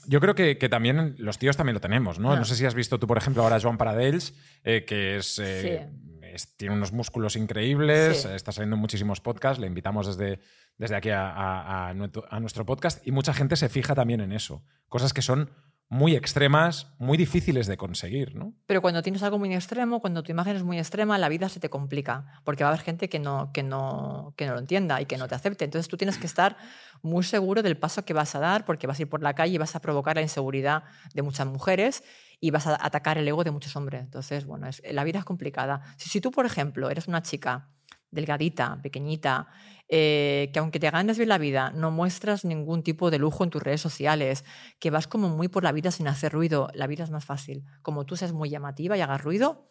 Yo 0.06 0.20
creo 0.20 0.34
que, 0.34 0.56
que 0.58 0.68
también 0.68 1.14
los 1.18 1.38
tíos 1.38 1.56
también 1.56 1.74
lo 1.74 1.80
tenemos, 1.80 2.18
¿no? 2.18 2.32
Ah. 2.32 2.36
No 2.36 2.44
sé 2.44 2.54
si 2.54 2.64
has 2.64 2.74
visto 2.74 2.98
tú, 2.98 3.06
por 3.06 3.18
ejemplo, 3.18 3.42
ahora 3.42 3.58
Joan 3.60 3.76
Paradells, 3.78 4.34
eh, 4.64 4.84
que 4.86 5.16
es... 5.16 5.38
eh, 5.38 5.88
Sí. 5.90 6.05
Es- 6.36 6.56
tiene 6.56 6.74
unos 6.74 6.92
músculos 6.92 7.34
increíbles, 7.36 8.22
Sí. 8.22 8.28
está 8.34 8.52
saliendo 8.52 8.76
en 8.76 8.80
muchísimos 8.80 9.20
podcasts, 9.20 9.58
le 9.60 9.66
invitamos 9.66 10.06
desde, 10.06 10.40
desde 10.78 10.94
aquí 10.96 11.10
a, 11.10 11.28
a- 11.30 11.88
a 11.88 11.94
nuestro, 11.94 12.24
a 12.30 12.38
nuestro 12.40 12.64
podcast 12.64 13.06
y 13.06 13.10
mucha 13.10 13.34
gente 13.34 13.56
se 13.56 13.68
fija 13.68 13.94
también 13.94 14.20
en 14.20 14.32
eso. 14.32 14.62
Cosas 14.88 15.12
que 15.12 15.22
son 15.22 15.50
muy 15.88 16.16
extremas, 16.16 16.92
muy 16.98 17.16
difíciles 17.16 17.68
de 17.68 17.76
conseguir, 17.76 18.34
¿no? 18.34 18.52
Pero 18.66 18.82
cuando 18.82 19.02
tienes 19.02 19.22
algo 19.22 19.38
muy 19.38 19.54
extremo, 19.54 20.00
cuando 20.00 20.24
tu 20.24 20.32
imagen 20.32 20.56
es 20.56 20.64
muy 20.64 20.78
extrema, 20.80 21.16
la 21.16 21.28
vida 21.28 21.48
se 21.48 21.60
te 21.60 21.70
complica, 21.70 22.40
porque 22.42 22.64
va 22.64 22.70
a 22.70 22.72
haber 22.72 22.84
gente 22.84 23.08
que 23.08 23.20
no, 23.20 23.52
que 23.52 23.62
no, 23.62 24.34
que 24.36 24.46
no 24.46 24.54
lo 24.54 24.58
entienda 24.58 25.00
y 25.00 25.06
que 25.06 25.16
no 25.16 25.28
te 25.28 25.36
acepte. 25.36 25.64
Entonces 25.64 25.86
tú 25.88 25.96
tienes 25.96 26.18
que 26.18 26.26
estar 26.26 26.56
muy 27.02 27.22
seguro 27.22 27.62
del 27.62 27.76
paso 27.76 28.04
que 28.04 28.14
vas 28.14 28.34
a 28.34 28.40
dar, 28.40 28.64
porque 28.64 28.88
vas 28.88 28.98
a 28.98 29.02
ir 29.02 29.08
por 29.08 29.22
la 29.22 29.34
calle 29.34 29.54
y 29.54 29.58
vas 29.58 29.76
a 29.76 29.80
provocar 29.80 30.16
la 30.16 30.22
inseguridad 30.22 30.82
de 31.14 31.22
muchas 31.22 31.46
mujeres 31.46 32.02
y 32.40 32.50
vas 32.50 32.66
a 32.66 32.78
atacar 32.84 33.18
el 33.18 33.28
ego 33.28 33.44
de 33.44 33.50
muchos 33.50 33.74
hombres. 33.76 34.02
Entonces, 34.02 34.44
bueno, 34.46 34.68
la 34.90 35.04
vida 35.04 35.18
es 35.20 35.24
complicada. 35.24 35.82
Si, 35.96 36.20
tú, 36.20 36.30
por 36.30 36.46
ejemplo, 36.46 36.90
eres 36.90 37.08
una 37.08 37.22
chica 37.22 37.70
delgadita, 38.10 38.80
pequeñita, 38.82 39.48
eh, 39.88 40.50
que 40.52 40.58
aunque 40.58 40.80
te 40.80 40.90
ganes 40.90 41.16
bien 41.16 41.28
la 41.28 41.38
vida, 41.38 41.70
no 41.72 41.90
muestras 41.90 42.44
ningún 42.44 42.82
tipo 42.82 43.10
de 43.10 43.18
lujo 43.18 43.44
en 43.44 43.50
tus 43.50 43.62
redes 43.62 43.80
sociales, 43.80 44.44
que 44.78 44.90
vas 44.90 45.06
como 45.06 45.28
muy 45.28 45.48
por 45.48 45.64
la 45.64 45.72
vida 45.72 45.90
sin 45.90 46.08
hacer 46.08 46.32
ruido, 46.32 46.68
la 46.74 46.86
vida 46.86 47.04
es 47.04 47.10
más 47.10 47.24
fácil. 47.24 47.64
Como 47.82 48.06
tú 48.06 48.16
seas 48.16 48.32
muy 48.32 48.48
llamativa 48.48 48.96
y 48.96 49.00
hagas 49.00 49.22
ruido 49.22 49.68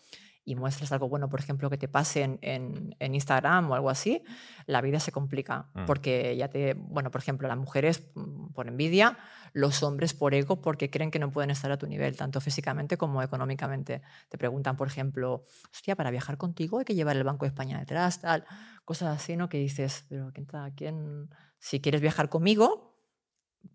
y 0.47 0.55
muestras 0.55 0.91
algo 0.91 1.10
bueno, 1.10 1.27
por 1.27 1.39
ejemplo, 1.39 1.69
que 1.71 1.77
te 1.77 1.88
pase 1.88 2.21
en, 2.21 2.38
en- 2.43 2.95
en 2.99 3.15
Instagram 3.15 3.71
o 3.71 3.75
algo 3.75 3.89
así, 3.89 4.23
la 4.67 4.79
vida 4.81 4.99
se 4.99 5.12
complica. 5.12 5.69
Mm. 5.73 5.86
Porque 5.86 6.38
ya 6.38 6.47
te, 6.49 6.75
bueno, 6.75 7.10
por 7.12 7.19
ejemplo, 7.19 7.47
las 7.47 7.58
mujeres 7.58 8.08
mm, 8.13 8.53
por 8.53 8.67
envidia, 8.67 9.17
los 9.53 9.81
hombres 9.84 10.13
por 10.13 10.34
ego 10.36 10.62
porque 10.62 10.89
creen 10.91 11.10
que 11.12 11.17
no 11.19 11.31
pueden 11.31 11.49
estar 11.49 11.71
a 11.71 11.77
tu 11.77 11.88
nivel, 11.88 12.15
tanto 12.15 12.39
físicamente 12.41 12.95
como 12.97 13.23
económicamente. 13.23 14.01
Te 14.29 14.38
preguntan, 14.38 14.77
por 14.77 14.88
ejemplo, 14.88 15.45
hostia, 15.73 15.95
para 15.95 16.12
viajar 16.12 16.38
contigo 16.38 16.77
hay 16.79 16.86
que 16.86 16.93
llevar 16.95 17.15
el 17.17 17.23
Banco 17.23 17.45
de 17.45 17.49
España 17.49 17.79
detrás, 17.79 18.21
tal, 18.21 18.45
cosas 18.86 19.15
así, 19.17 19.36
¿no? 19.36 19.49
Que 19.49 19.58
dices, 19.58 20.05
pero 20.10 20.31
¿quién, 20.34 20.45
ta- 20.45 20.69
quién? 20.75 21.29
Si 21.58 21.79
quieres 21.81 22.01
viajar 22.01 22.29
conmigo, 22.29 22.99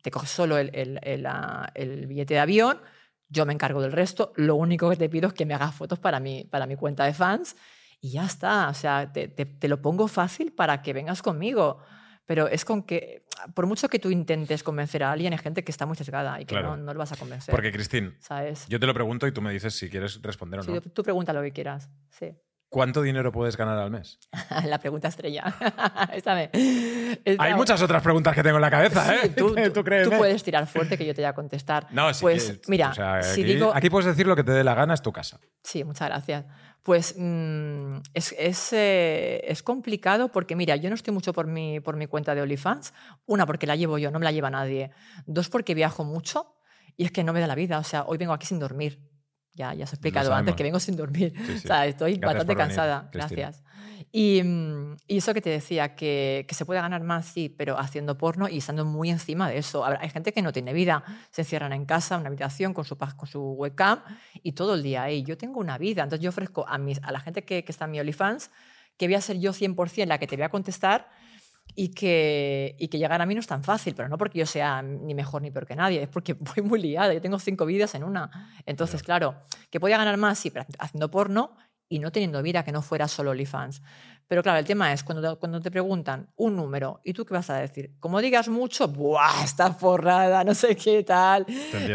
te 0.02 0.10
coges 0.12 0.30
solo 0.30 0.56
el, 0.58 0.70
el- 0.74 1.00
el, 1.02 1.26
el 1.74 2.06
billete 2.06 2.34
de 2.34 2.40
avión, 2.40 2.80
yo 3.30 3.46
me 3.46 3.52
encargo 3.54 3.80
del 3.80 3.92
resto, 3.92 4.32
lo 4.36 4.56
único 4.56 4.90
que 4.90 4.96
te 4.96 5.08
pido 5.08 5.28
es 5.28 5.34
que 5.34 5.46
me 5.46 5.54
hagas 5.54 5.74
fotos 5.74 5.98
para 5.98 6.20
mi, 6.20 6.44
para 6.44 6.66
mi 6.66 6.76
cuenta 6.76 7.04
de 7.04 7.14
fans 7.14 7.56
y 8.00 8.10
ya 8.10 8.26
está, 8.26 8.68
o 8.68 8.74
sea, 8.74 9.10
te, 9.12 9.28
te- 9.28 9.46
te 9.46 9.68
lo 9.68 9.80
pongo 9.80 10.06
fácil 10.08 10.52
para 10.52 10.82
que 10.82 10.92
vengas 10.92 11.22
conmigo. 11.22 11.78
Pero 12.26 12.46
es 12.46 12.64
con 12.64 12.84
que, 12.84 13.24
por 13.54 13.66
mucho 13.66 13.88
que 13.88 13.98
tú 13.98 14.10
intentes 14.10 14.62
convencer 14.62 15.02
a 15.02 15.10
alguien, 15.10 15.32
hay 15.32 15.38
gente 15.38 15.64
que 15.64 15.72
está 15.72 15.84
muy 15.86 15.96
sesgada 15.96 16.40
y 16.40 16.44
que 16.44 16.54
Claro. 16.54 16.76
no, 16.76 16.76
no 16.76 16.92
lo 16.94 16.98
vas 17.00 17.10
a 17.10 17.16
convencer. 17.16 17.50
Porque, 17.52 17.72
Cristín, 17.72 18.14
¿Sabes? 18.20 18.66
yo 18.68 18.78
te 18.78 18.86
lo 18.86 18.94
pregunto 18.94 19.26
y 19.26 19.32
tú 19.32 19.42
me 19.42 19.52
dices 19.52 19.74
si 19.74 19.88
quieres 19.90 20.20
responder 20.22 20.60
o 20.60 20.62
Sí, 20.62 20.70
no. 20.72 20.80
tú 20.80 21.02
pregunta 21.02 21.32
lo 21.32 21.42
que 21.42 21.50
quieras. 21.50 21.88
Sí. 22.10 22.32
¿Cuánto 22.70 23.02
dinero 23.02 23.32
puedes 23.32 23.56
ganar 23.56 23.76
al 23.78 23.90
mes? 23.90 24.20
La 24.64 24.78
pregunta 24.78 25.08
estrella. 25.08 25.42
Esta 26.14 26.34
me- 26.36 26.50
esta- 27.24 27.42
Hay 27.42 27.54
muchas 27.54 27.82
otras 27.82 28.00
preguntas 28.00 28.32
que 28.34 28.44
tengo 28.44 28.56
en 28.58 28.62
la 28.62 28.70
cabeza, 28.70 29.04
Sí, 29.06 29.14
¿eh? 29.24 29.28
tú, 29.36 29.54
tú- 29.64 29.72
tú 29.72 29.84
créeme. 29.84 30.16
puedes 30.16 30.42
tirar 30.44 30.66
fuerte 30.68 30.96
que 30.96 31.04
yo 31.04 31.12
te 31.12 31.20
voy 31.22 31.28
a 31.28 31.32
contestar. 31.34 31.88
No, 31.90 32.14
sí. 32.14 32.22
pues 32.22 32.52
que- 32.52 32.60
mira, 32.68 32.90
o 32.90 32.94
sea, 32.94 33.22
si 33.24 33.42
aquí, 33.42 33.54
digo, 33.54 33.72
aquí 33.74 33.90
puedes 33.90 34.06
decir 34.06 34.26
lo 34.28 34.36
que 34.36 34.44
te 34.44 34.52
dé 34.52 34.62
la 34.62 34.74
gana, 34.74 34.94
es 34.94 35.02
tu 35.02 35.10
casa. 35.12 35.40
Sí, 35.64 35.82
muchas 35.82 36.08
gracias. 36.08 36.44
Pues 36.84 37.16
mm, 37.18 37.96
es, 38.14 38.34
es, 38.38 38.72
eh, 38.72 39.42
es 39.48 39.62
complicado 39.64 40.28
porque, 40.30 40.54
mira, 40.54 40.76
yo 40.76 40.88
no 40.90 40.94
estoy 40.94 41.12
mucho 41.12 41.32
por 41.32 41.48
mi, 41.48 41.80
por 41.80 41.96
mi 41.96 42.06
cuenta 42.06 42.34
de 42.36 42.42
OnlyFans. 42.42 42.94
Una, 43.26 43.46
porque 43.46 43.66
la 43.66 43.74
llevo 43.74 43.98
yo, 43.98 44.12
no 44.12 44.18
me 44.20 44.24
la 44.24 44.32
lleva 44.32 44.48
nadie. 44.48 44.92
Dos, 45.26 45.48
porque 45.50 45.74
viajo 45.74 46.04
mucho 46.04 46.54
y 46.96 47.04
es 47.04 47.10
que 47.10 47.24
no 47.24 47.32
me 47.32 47.40
da 47.40 47.48
la 47.48 47.54
vida. 47.56 47.78
O 47.80 47.84
sea, 47.84 48.04
hoy 48.04 48.16
vengo 48.16 48.32
aquí 48.32 48.46
sin 48.46 48.60
dormir. 48.60 49.09
Ya, 49.60 49.74
ya 49.74 49.84
os 49.84 49.92
he 49.92 49.96
explicado 49.96 50.32
antes 50.34 50.54
que 50.56 50.62
vengo 50.62 50.80
sin 50.80 50.96
dormir. 50.96 51.32
Sí, 51.36 51.44
sí. 51.58 51.66
O 51.66 51.68
sea, 51.68 51.86
estoy 51.86 52.12
Gracias 52.16 52.26
bastante 52.34 52.54
venir, 52.54 52.66
cansada. 52.66 53.10
Cristina. 53.12 53.42
Gracias. 53.50 53.64
Y, 54.12 54.42
mm, 54.42 54.96
y 55.06 55.18
eso 55.18 55.34
que 55.34 55.40
te 55.42 55.50
decía, 55.50 55.94
que, 55.94 56.44
que 56.48 56.54
se 56.54 56.64
puede 56.64 56.80
ganar 56.80 57.02
más, 57.02 57.26
sí, 57.26 57.48
pero 57.48 57.78
haciendo 57.78 58.16
porno 58.16 58.48
y 58.48 58.58
estando 58.58 58.84
muy 58.84 59.10
encima 59.10 59.48
de 59.48 59.58
eso. 59.58 59.84
Habrá- 59.84 60.00
Hay 60.02 60.10
gente 60.10 60.32
que 60.32 60.42
no 60.42 60.52
tiene 60.52 60.72
vida, 60.72 61.04
se 61.30 61.42
encierran 61.42 61.72
en 61.72 61.84
casa, 61.84 62.14
en 62.14 62.22
una 62.22 62.28
habitación 62.28 62.72
con 62.74 62.84
su, 62.84 62.96
con 62.96 63.28
su 63.28 63.40
webcam 63.52 64.00
y 64.42 64.52
todo 64.52 64.74
el 64.74 64.82
día 64.82 65.02
ahí. 65.04 65.22
Yo 65.22 65.36
tengo 65.36 65.60
una 65.60 65.76
vida, 65.78 66.02
entonces 66.02 66.22
yo 66.24 66.30
ofrezco 66.30 66.66
a, 66.66 66.78
mis, 66.78 66.98
a 67.02 67.12
la 67.12 67.20
gente 67.20 67.44
que, 67.44 67.62
que 67.62 67.70
está 67.72 67.84
en 67.84 67.90
mi 67.92 68.00
OnlyFans 68.00 68.50
que 68.96 69.06
voy 69.06 69.14
a 69.14 69.20
ser 69.20 69.38
yo 69.38 69.52
100% 69.52 70.06
la 70.08 70.18
que 70.18 70.26
te 70.26 70.36
voy 70.36 70.44
a 70.44 70.48
contestar 70.50 71.08
y 71.74 71.88
que, 71.88 72.76
y 72.78 72.88
que 72.88 72.98
llegar 72.98 73.20
a 73.20 73.26
mí 73.26 73.34
no 73.34 73.40
es 73.40 73.46
tan 73.46 73.62
fácil, 73.62 73.94
pero 73.94 74.08
no 74.08 74.18
porque 74.18 74.38
yo 74.38 74.46
sea 74.46 74.82
ni 74.82 75.14
mejor 75.14 75.42
ni 75.42 75.50
peor 75.50 75.66
que 75.66 75.76
nadie, 75.76 76.02
es 76.02 76.08
porque 76.08 76.32
voy 76.38 76.62
muy 76.62 76.80
liada, 76.80 77.12
yo 77.14 77.20
tengo 77.20 77.38
cinco 77.38 77.66
vidas 77.66 77.94
en 77.94 78.04
una. 78.04 78.50
Entonces, 78.66 79.02
claro, 79.02 79.36
que 79.70 79.80
podía 79.80 79.98
ganar 79.98 80.16
más, 80.16 80.38
sí, 80.38 80.50
pero 80.50 80.66
haciendo 80.78 81.10
porno 81.10 81.56
y 81.88 81.98
no 81.98 82.12
teniendo 82.12 82.40
vida, 82.42 82.62
que 82.62 82.72
no 82.72 82.82
fuera 82.82 83.08
solo 83.08 83.30
OnlyFans. 83.32 83.82
Pero 84.30 84.44
claro, 84.44 84.60
el 84.60 84.64
tema 84.64 84.92
es 84.92 85.02
cuando 85.02 85.28
te, 85.28 85.40
cuando 85.40 85.60
te 85.60 85.72
preguntan 85.72 86.28
un 86.36 86.54
número 86.54 87.00
y 87.02 87.12
tú 87.12 87.24
qué 87.24 87.34
vas 87.34 87.50
a 87.50 87.56
decir. 87.56 87.96
Como 87.98 88.20
digas 88.20 88.48
mucho, 88.48 88.86
¡buah! 88.86 89.42
Está 89.42 89.72
forrada, 89.72 90.44
no 90.44 90.54
sé 90.54 90.76
qué 90.76 91.02
tal. 91.02 91.44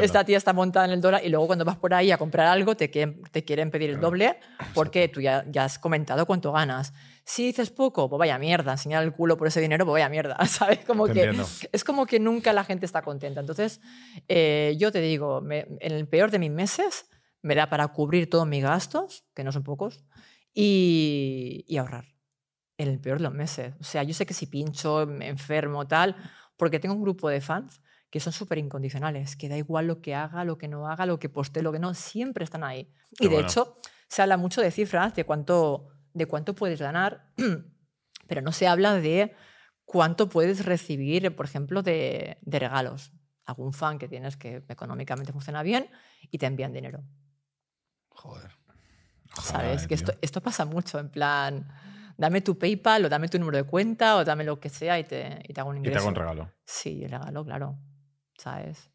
Esta 0.02 0.26
tía 0.26 0.38
está 0.38 0.52
montada 0.52 0.86
en 0.86 0.92
el 0.92 1.00
dólar 1.00 1.22
y 1.24 1.30
luego 1.30 1.48
cuando 1.48 1.64
vas 1.64 1.78
por 1.78 1.94
ahí 1.94 2.12
a 2.12 2.18
comprar 2.18 2.48
algo 2.48 2.76
te 2.76 2.92
quieren, 2.92 3.22
te 3.32 3.46
quieren 3.46 3.72
pedir 3.72 3.90
el 3.90 4.02
doble 4.02 4.38
porque 4.74 5.08
tú 5.08 5.22
ya, 5.22 5.46
ya 5.50 5.64
has 5.64 5.80
comentado 5.80 6.26
cuánto 6.26 6.52
ganas. 6.52 6.92
Si 7.28 7.44
dices 7.48 7.72
poco, 7.72 8.08
pues 8.08 8.20
vaya 8.20 8.38
mierda, 8.38 8.74
enseñar 8.74 9.04
el 9.04 9.12
culo 9.12 9.36
por 9.36 9.48
ese 9.48 9.60
dinero, 9.60 9.84
pues 9.84 9.94
vaya 9.94 10.10
mierda, 10.10 10.38
¿sabes? 10.48 10.86
Como 10.86 11.06
que 11.08 11.22
es 11.72 11.84
como 11.84 12.06
que 12.06 12.20
nunca 12.20 12.54
la 12.54 12.64
gente 12.64 12.86
está 12.86 13.02
contenta. 13.02 13.40
Entonces, 13.40 13.82
eh, 14.28 14.76
yo 14.78 14.92
te 14.92 15.02
digo, 15.02 15.42
me- 15.42 15.66
en 15.80 15.92
el 15.94 16.08
peor 16.08 16.30
de 16.32 16.38
mis 16.40 16.52
meses 16.52 17.10
me 17.42 17.56
da 17.56 17.68
para 17.70 17.88
cubrir 17.90 18.30
todos 18.30 18.48
mis 18.48 18.64
gastos, 18.64 19.26
que 19.34 19.44
no 19.44 19.52
son 19.52 19.64
pocos, 19.64 20.04
y, 20.54 21.66
y 21.68 21.78
ahorrar. 21.78 22.06
En 22.78 22.90
el 22.90 23.00
peor 23.00 23.20
de 23.20 23.24
los 23.24 23.34
meses. 23.34 23.74
O 23.80 23.84
sea, 23.86 24.04
yo 24.04 24.14
sé 24.14 24.26
que 24.26 24.34
si 24.34 24.48
pincho, 24.48 25.06
me 25.08 25.28
enfermo, 25.30 25.88
tal, 25.88 26.16
porque 26.58 26.80
tengo 26.80 26.94
un 26.96 27.02
grupo 27.04 27.30
de 27.30 27.40
fans 27.40 27.82
que 28.10 28.20
son 28.20 28.34
súper 28.34 28.58
incondicionales, 28.58 29.36
que 29.38 29.48
da 29.50 29.58
igual 29.58 29.88
lo 29.88 30.02
que 30.02 30.14
haga, 30.14 30.44
lo 30.44 30.58
que 30.58 30.68
no 30.68 30.88
haga, 30.90 31.06
lo 31.06 31.18
que 31.18 31.30
postee, 31.30 31.64
lo 31.64 31.72
que 31.72 31.80
no, 31.80 31.94
siempre 31.94 32.44
están 32.44 32.64
ahí. 32.64 32.92
Qué 33.18 33.26
y 33.26 33.30
de 33.30 33.36
bueno. 33.36 33.48
hecho, 33.48 33.78
se 34.10 34.22
habla 34.22 34.38
mucho 34.38 34.62
de 34.62 34.72
cifras, 34.72 35.16
de 35.16 35.24
cuánto, 35.26 35.88
de 36.16 36.26
cuánto 36.26 36.56
puedes 36.56 36.82
ganar, 36.82 37.32
pero 38.28 38.42
no 38.42 38.52
se 38.52 38.68
habla 38.68 38.96
de 38.96 39.36
cuánto 39.84 40.30
puedes 40.30 40.66
recibir, 40.66 41.36
por 41.36 41.46
ejemplo, 41.46 41.84
de, 41.84 42.40
de 42.42 42.60
regalos. 42.60 43.12
Algún 43.46 43.74
fan 43.74 44.00
que 44.00 44.08
tienes 44.08 44.38
que 44.38 44.64
económicamente 44.70 45.32
funciona 45.32 45.62
bien 45.62 45.88
y 46.32 46.40
te 46.40 46.48
envían 46.48 46.74
dinero. 46.74 47.04
Joder. 48.10 48.52
¿Sabes? 49.42 49.74
Joder, 49.84 49.88
que 49.88 49.94
esto, 49.94 50.14
esto 50.22 50.42
pasa 50.42 50.66
mucho, 50.66 50.98
en 50.98 51.10
plan, 51.10 51.68
dame 52.18 52.42
tu 52.42 52.58
PayPal 52.58 53.06
o 53.06 53.10
dame 53.10 53.28
tu 53.28 53.38
número 53.38 53.58
de 53.58 53.66
cuenta 53.66 54.16
o 54.16 54.24
dame 54.24 54.44
lo 54.46 54.60
que 54.60 54.70
sea 54.70 54.98
y 54.98 55.04
te, 55.04 55.42
y 55.48 55.54
te 55.54 55.60
hago 55.62 55.70
un 55.70 55.76
Y 55.76 55.80
ingreso. 55.80 55.96
te 55.96 56.00
hago 56.00 56.08
un 56.10 56.16
regalo. 56.16 56.52
Sí, 56.64 57.04
el 57.04 57.12
regalo, 57.12 57.44
claro. 57.46 57.78
¿Sabes? 58.38 58.90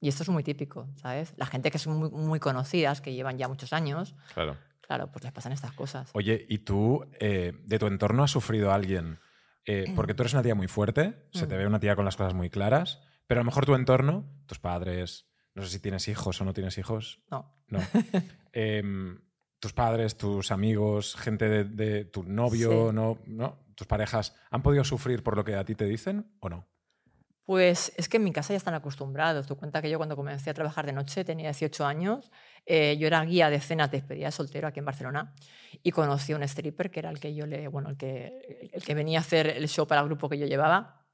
Y 0.00 0.08
esto 0.08 0.22
es 0.22 0.28
muy 0.28 0.42
típico, 0.44 0.88
¿sabes? 0.96 1.34
La 1.36 1.46
gente 1.46 1.70
que 1.70 1.78
son 1.78 1.96
muy, 1.98 2.10
muy 2.10 2.38
conocidas, 2.40 3.00
que 3.00 3.12
llevan 3.12 3.36
ya 3.38 3.48
muchos 3.48 3.72
años, 3.72 4.14
Claro. 4.34 4.56
Claro, 4.86 5.10
pues 5.10 5.24
les 5.24 5.32
pasan 5.32 5.52
estas 5.52 5.72
cosas. 5.72 6.10
Oye, 6.14 6.44
¿y 6.48 6.58
tú 6.58 7.04
eh, 7.20 7.52
de 7.64 7.78
tu 7.78 7.86
entorno 7.86 8.22
has 8.24 8.30
sufrido 8.30 8.70
a 8.70 8.74
alguien? 8.74 9.18
eh, 9.66 9.90
porque 9.96 10.12
tú 10.12 10.22
eres 10.22 10.34
una 10.34 10.42
tía 10.42 10.54
muy 10.54 10.68
fuerte, 10.68 11.26
se 11.32 11.46
te 11.46 11.54
Mm. 11.54 11.58
ve 11.58 11.66
una 11.66 11.80
tía 11.80 11.96
con 11.96 12.04
las 12.04 12.16
cosas 12.16 12.34
muy 12.34 12.50
claras, 12.50 13.00
pero 13.26 13.40
a 13.40 13.42
lo 13.42 13.46
mejor 13.46 13.64
tu 13.64 13.74
entorno, 13.74 14.28
tus 14.44 14.58
padres, 14.58 15.26
no 15.54 15.62
sé 15.62 15.70
si 15.70 15.80
tienes 15.80 16.06
hijos 16.08 16.38
o 16.38 16.44
no 16.44 16.52
tienes 16.52 16.76
hijos, 16.76 17.22
No. 17.30 17.50
no. 17.68 17.78
Em, 18.52 19.18
tus 19.58 19.72
padres, 19.72 20.16
tus 20.18 20.50
amigos, 20.52 21.16
gente 21.16 21.48
de, 21.48 21.64
de 21.64 22.04
tu 22.04 22.22
novio, 22.24 22.90
Sí. 22.90 22.94
no, 22.94 23.18
no, 23.26 23.58
tus 23.74 23.86
parejas, 23.86 24.36
¿han 24.50 24.62
podido 24.62 24.84
sufrir 24.84 25.22
por 25.22 25.34
lo 25.36 25.44
que 25.44 25.54
a 25.56 25.64
ti 25.64 25.74
te 25.74 25.86
dicen 25.86 26.30
o 26.40 26.50
no? 26.50 26.68
Pues 27.44 27.92
es 27.96 28.08
que 28.08 28.16
en 28.16 28.24
mi 28.24 28.32
casa 28.32 28.54
ya 28.54 28.56
están 28.56 28.74
acostumbrados. 28.74 29.46
Tú 29.46 29.56
cuenta 29.56 29.82
que 29.82 29.90
yo 29.90 29.98
cuando 29.98 30.16
comencé 30.16 30.50
a 30.50 30.54
trabajar 30.54 30.86
de 30.86 30.92
noche, 30.92 31.24
tenía 31.24 31.48
18 31.50 31.84
años, 31.84 32.30
eh, 32.64 32.96
yo 32.98 33.06
era 33.06 33.22
guía 33.22 33.50
de 33.50 33.60
cenas 33.60 33.90
de 33.90 33.98
despedida 33.98 34.26
de 34.26 34.32
soltero 34.32 34.68
aquí 34.68 34.78
en 34.78 34.86
Barcelona 34.86 35.34
y 35.82 35.90
conocí 35.90 36.32
a 36.32 36.36
un 36.36 36.42
stripper 36.42 36.90
que 36.90 37.00
era 37.00 37.10
el 37.10 37.20
que 37.20 37.34
yo 37.34 37.44
bueno, 37.70 37.90
el 37.90 37.98
que, 37.98 38.70
el 38.72 38.82
que 38.82 38.94
venía 38.94 39.18
a 39.18 39.20
hacer 39.20 39.48
el 39.48 39.68
show 39.68 39.86
para 39.86 40.00
el 40.00 40.06
grupo 40.06 40.28
que 40.30 40.38
yo 40.38 40.46
llevaba. 40.46 41.06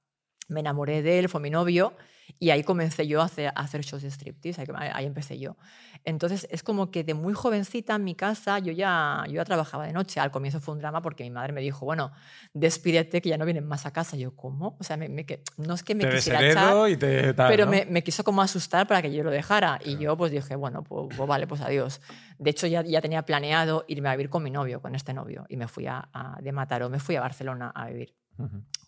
Me 0.48 0.60
enamoré 0.60 1.02
de 1.02 1.18
él, 1.18 1.28
fue 1.28 1.40
mi 1.40 1.50
novio 1.50 1.96
y 2.38 2.50
ahí 2.50 2.62
comencé 2.62 3.06
yo 3.06 3.20
a 3.20 3.24
hacer, 3.24 3.48
a 3.48 3.60
hacer 3.60 3.82
shows 3.82 4.02
de 4.02 4.10
striptease, 4.10 4.62
ahí, 4.74 4.90
ahí 4.92 5.06
empecé 5.06 5.38
yo. 5.38 5.56
Entonces 6.04 6.46
es 6.50 6.62
como 6.62 6.90
que 6.90 7.04
de 7.04 7.14
muy 7.14 7.34
jovencita 7.34 7.94
en 7.96 8.04
mi 8.04 8.14
casa 8.14 8.58
yo 8.58 8.72
ya, 8.72 9.24
yo 9.26 9.34
ya 9.34 9.44
trabajaba 9.44 9.86
de 9.86 9.92
noche. 9.92 10.20
Al 10.20 10.30
comienzo 10.30 10.60
fue 10.60 10.74
un 10.74 10.80
drama 10.80 11.02
porque 11.02 11.24
mi 11.24 11.30
madre 11.30 11.52
me 11.52 11.60
dijo, 11.60 11.84
bueno, 11.84 12.12
despídete 12.54 13.20
que 13.20 13.28
ya 13.28 13.38
no 13.38 13.44
vienen 13.44 13.66
más 13.66 13.86
a 13.86 13.92
casa. 13.92 14.16
Yo, 14.16 14.34
¿cómo? 14.36 14.76
O 14.80 14.84
sea, 14.84 14.96
me- 14.96 15.08
me 15.08 15.26
no 15.56 15.74
es 15.74 15.82
que 15.82 15.94
me 15.94 16.04
te 16.04 16.16
quisiera 16.16 16.40
echar, 16.40 16.64
desheredo 16.74 16.88
y 16.88 16.96
te 16.96 17.34
tal, 17.34 17.48
pero 17.48 17.64
¿no? 17.66 17.70
me, 17.72 17.84
me 17.86 18.02
quiso 18.02 18.24
como 18.24 18.42
asustar 18.42 18.86
para 18.86 19.02
que 19.02 19.12
yo 19.12 19.22
lo 19.22 19.30
dejara. 19.30 19.78
Y 19.84 19.96
yo 19.98 20.16
pues 20.16 20.32
dije, 20.32 20.56
bueno, 20.56 20.82
pues, 20.82 21.14
pues 21.16 21.28
vale, 21.28 21.46
pues 21.46 21.60
adiós. 21.60 22.00
De 22.38 22.50
hecho, 22.50 22.66
ya, 22.66 22.82
ya 22.82 23.00
tenía 23.00 23.22
planeado 23.22 23.84
irme 23.88 24.08
a 24.08 24.12
vivir 24.12 24.30
con 24.30 24.42
mi 24.42 24.50
novio, 24.50 24.80
con 24.80 24.94
este 24.94 25.12
novio. 25.14 25.44
Y 25.48 25.56
me 25.56 25.68
fui 25.68 25.86
a, 25.86 26.08
a- 26.12 26.38
de 26.40 26.52
Mataró, 26.52 26.88
me 26.88 26.98
fui 27.00 27.16
a 27.16 27.20
Barcelona 27.20 27.70
a 27.74 27.86
vivir 27.86 28.14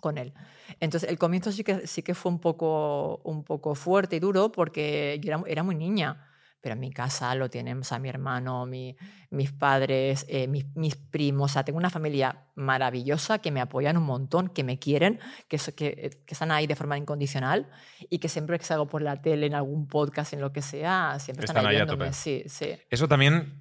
Con 0.01 0.19
él. 0.19 0.33
Entonces, 0.81 1.09
el 1.09 1.19
comienzo 1.19 1.53
sí 1.53 1.63
que, 1.65 1.87
sí 1.87 2.03
que 2.03 2.15
fue 2.15 2.33
un 2.33 2.41
poco, 2.41 3.19
un 3.25 3.45
poco 3.45 3.75
fuerte 3.75 4.17
y 4.17 4.21
duro 4.21 4.51
porque 4.53 5.19
yo 5.23 5.33
era, 5.33 5.43
era 5.47 5.63
muy 5.63 5.75
niña. 5.75 6.29
Pero 6.61 6.75
en 6.75 6.81
mi 6.81 6.93
casa 6.93 7.35
lo 7.35 7.51
tienen 7.51 7.79
o 7.81 7.83
sea, 7.83 7.99
mi 7.99 8.09
hermano, 8.09 8.67
mi- 8.67 8.97
mis 9.31 9.51
padres, 9.51 10.25
eh, 10.29 10.47
mis, 10.47 10.65
mis 10.77 10.95
primos. 10.95 11.51
O 11.51 11.55
sea, 11.55 11.65
tengo 11.65 11.77
una 11.77 11.91
familia 11.91 12.45
maravillosa 12.55 13.41
que 13.41 13.51
me 13.51 13.61
apoyan 13.61 13.97
un 13.97 14.05
montón, 14.05 14.49
que 14.49 14.63
me 14.63 14.79
quieren, 14.79 15.19
que, 15.49 15.59
so- 15.59 15.75
que, 15.75 15.87
eh, 15.89 16.11
que 16.25 16.35
están 16.35 16.53
ahí 16.53 16.69
de 16.69 16.77
forma 16.77 16.97
incondicional 16.97 17.69
y 18.09 18.21
que 18.21 18.29
siempre 18.29 18.59
que 18.61 18.65
salgo 18.65 18.87
por 18.87 19.03
la 19.03 19.21
tele, 19.21 19.47
en 19.47 19.55
algún 19.57 19.89
podcast, 19.89 20.35
en 20.35 20.41
lo 20.41 20.53
que 20.53 20.63
sea, 20.63 21.17
siempre 21.19 21.47
están, 21.47 21.57
Están 21.57 21.71
ahí 21.71 21.77
ahí 21.77 21.83
a 21.83 21.87
tope. 21.87 22.13
Sí, 22.13 22.45
sí. 22.47 22.67
Eso 22.91 23.09
también 23.09 23.59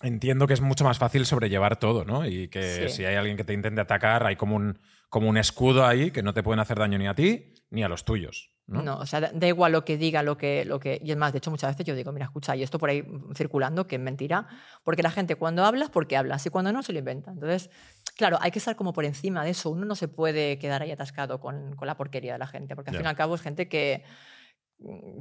entiendo 0.00 0.46
que 0.46 0.54
es 0.54 0.62
mucho 0.62 0.84
más 0.84 0.98
fácil 0.98 1.26
sobrellevar 1.26 1.76
todo, 1.78 2.06
¿no? 2.06 2.26
Y 2.26 2.48
que 2.48 2.88
Sí. 2.88 2.96
si 2.96 3.04
hay 3.04 3.16
alguien 3.16 3.36
que 3.36 3.44
te 3.44 3.52
intente 3.52 3.80
atacar, 3.82 4.24
hay 4.26 4.36
como 4.36 4.56
un, 4.56 4.78
como 5.12 5.28
un 5.28 5.36
escudo 5.36 5.84
ahí 5.84 6.10
que 6.10 6.22
no 6.22 6.32
te 6.32 6.42
pueden 6.42 6.58
hacer 6.58 6.78
daño 6.78 6.96
ni 6.96 7.06
a 7.06 7.14
ti 7.14 7.52
ni 7.68 7.84
a 7.84 7.88
los 7.88 8.06
tuyos. 8.06 8.50
¿no? 8.66 8.80
¿no? 8.80 8.96
o 8.96 9.04
sea, 9.04 9.20
da, 9.20 9.46
igual 9.46 9.72
lo 9.72 9.84
que 9.84 9.98
diga, 9.98 10.22
lo 10.22 10.38
que, 10.38 10.64
lo 10.64 10.80
que... 10.80 10.98
Y 11.04 11.10
es 11.10 11.18
más, 11.18 11.32
de 11.32 11.38
hecho, 11.38 11.50
muchas 11.50 11.70
veces 11.70 11.84
yo 11.84 11.94
digo, 11.94 12.12
mira, 12.12 12.24
escucha, 12.24 12.56
y 12.56 12.62
esto 12.62 12.78
por 12.78 12.88
ahí 12.88 13.04
circulando, 13.36 13.86
que 13.86 13.96
es 13.96 14.00
mentira, 14.00 14.46
porque 14.84 15.02
la 15.02 15.10
gente 15.10 15.34
cuando 15.36 15.66
habla 15.66 15.84
es 15.84 15.90
porque 15.90 16.16
hablas 16.16 16.46
y 16.46 16.48
cuando 16.48 16.72
no 16.72 16.82
se 16.82 16.94
lo 16.94 16.98
inventa. 16.98 17.30
Entonces, 17.30 17.68
claro, 18.16 18.38
hay 18.40 18.52
que 18.52 18.58
estar 18.58 18.74
como 18.74 18.94
por 18.94 19.04
encima 19.04 19.44
de 19.44 19.50
eso. 19.50 19.68
Uno 19.68 19.84
no 19.84 19.96
se 19.96 20.08
puede 20.08 20.58
quedar 20.58 20.80
ahí 20.80 20.90
atascado 20.90 21.40
con, 21.40 21.76
con 21.76 21.86
la 21.86 21.98
porquería 21.98 22.32
de 22.32 22.38
la 22.38 22.46
gente, 22.46 22.74
porque 22.74 22.88
al 22.88 22.96
fin 22.96 23.04
y 23.04 23.08
al 23.08 23.16
cabo 23.16 23.34
es 23.34 23.42
gente 23.42 23.68
que, 23.68 24.04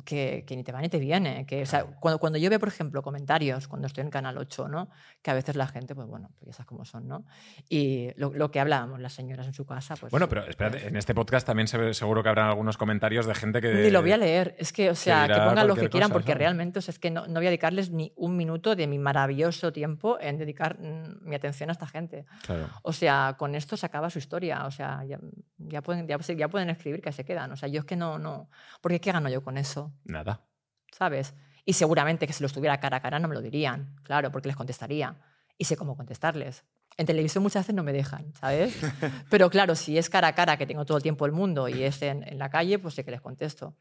que, 0.05 0.43
que 0.45 0.55
ni 0.55 0.64
te 0.64 0.72
va 0.72 0.82
ni 0.82 0.89
te 0.89 0.99
viene. 0.99 1.45
Que, 1.45 1.64
o 1.64 1.66
sea, 1.66 1.84
cuando, 1.84 2.20
cuando 2.20 2.38
yo 2.38 2.49
veo, 2.49 2.59
por 2.59 2.70
ejemplo, 2.70 3.01
comentarios, 3.01 3.68
cuando 3.68 3.88
estoy 3.88 4.03
en 4.03 4.09
Canal 4.09 4.38
8, 4.38 4.68
¿no? 4.68 4.89
que 5.22 5.32
a 5.32 5.34
veces 5.34 5.55
la 5.55 5.68
gente, 5.68 5.95
pues 5.95 6.07
bueno, 6.07 6.30
pues 6.39 6.47
ya 6.47 6.53
sabes 6.53 6.68
cómo 6.68 6.86
son, 6.86 7.07
¿no? 7.07 7.26
Y 7.70 8.09
lo, 8.16 8.34
lo 8.34 8.51
que 8.51 8.59
hablábamos 8.59 8.99
las 8.99 9.14
señoras 9.14 9.47
en 9.47 9.53
su 9.53 9.66
casa, 9.66 9.95
pues... 9.95 10.12
Bueno, 10.12 10.28
pero 10.28 10.45
espérate, 10.47 10.88
en 10.88 10.95
este 10.95 11.14
podcast 11.14 11.45
también 11.45 11.68
seguro 11.68 12.24
que 12.24 12.30
habrán 12.30 12.47
algunos 12.47 12.78
comentarios 12.78 13.26
de 13.26 13.36
gente 13.36 13.62
que... 13.62 13.74
Ni 13.74 13.89
lo 13.91 14.01
voy 14.01 14.12
a 14.12 14.18
leer. 14.18 14.55
Es 14.57 14.74
que, 14.74 14.89
o 14.89 14.95
sea, 14.95 15.28
que, 15.28 15.34
dirá 15.34 15.49
pongan 15.49 15.68
lo 15.68 15.76
que 15.76 15.89
quieran, 15.89 16.09
cosa, 16.09 16.14
porque 16.14 16.32
¿sabes? 16.32 16.39
realmente 16.39 16.80
o 16.80 16.82
sea, 16.82 16.91
es 16.91 16.99
que 16.99 17.12
no, 17.12 17.28
no 17.28 17.36
voy 17.36 17.47
a 17.47 17.49
dedicarles 17.49 17.91
ni 17.91 18.14
un 18.16 18.36
minuto 18.36 18.76
de 18.76 18.88
mi 18.88 18.97
maravilloso 18.97 19.72
tiempo 19.72 20.18
en 20.20 20.38
dedicar 20.38 20.80
mm, 20.80 21.28
mi 21.28 21.36
atención 21.36 21.70
a 21.70 21.74
esta 21.74 21.88
gente. 21.88 22.26
Claro. 22.45 22.68
O 22.84 22.93
sea, 22.93 23.36
con 23.38 23.55
esto 23.55 23.78
se 23.78 23.86
acaba 23.86 24.09
su 24.09 24.20
historia. 24.20 24.66
O 24.66 24.72
sea, 24.72 25.03
ya, 25.05 25.20
ya 25.57 25.82
pueden, 25.82 26.07
ya, 26.07 26.18
ya 26.18 26.47
pueden 26.47 26.70
escribir 26.70 27.01
que 27.01 27.12
se 27.12 27.24
quedan. 27.24 27.51
O 27.51 27.55
sea, 27.55 27.70
yo 27.70 27.80
es 27.80 27.86
que 27.86 27.95
no, 27.95 28.18
no. 28.18 28.49
Porque 28.82 28.99
¿qué 28.99 29.12
gano 29.12 29.30
yo 29.30 29.43
con 29.43 29.51
eso? 29.58 29.93
Nada. 30.04 30.45
¿Sabes? 30.91 31.34
Y 31.66 31.74
seguramente 31.74 32.28
que 32.28 32.34
si 32.34 32.41
lo 32.43 32.47
estuviera 32.47 32.80
cara 32.80 32.97
a 32.97 33.02
cara 33.02 33.20
no 33.20 33.28
me 33.28 33.36
lo 33.36 33.41
dirían, 33.41 33.95
claro, 34.04 34.32
porque 34.32 34.47
les 34.47 34.56
contestaría. 34.58 35.20
Y 35.58 35.66
sé 35.66 35.78
cómo 35.78 35.95
contestarles. 35.95 36.66
En 36.97 37.06
televisión 37.06 37.43
muchas 37.43 37.64
veces 37.64 37.76
no 37.76 37.84
me 37.84 37.93
dejan, 37.93 38.34
¿sabes? 38.34 38.78
Pero 39.30 39.49
claro, 39.49 39.76
si 39.76 39.97
es 39.97 40.10
cara 40.10 40.30
a 40.30 40.36
cara, 40.36 40.58
que 40.58 40.66
tengo 40.66 40.86
todo 40.86 40.97
el 40.97 41.04
tiempo 41.04 41.26
el 41.26 41.32
mundo, 41.32 41.70
y 41.70 41.84
es 41.84 42.02
en, 42.02 42.28
en 42.28 42.38
la 42.38 42.49
calle, 42.49 42.80
pues 42.80 42.95
sé 42.95 43.06
que 43.06 43.12
les 43.12 43.22
contesto. 43.22 43.76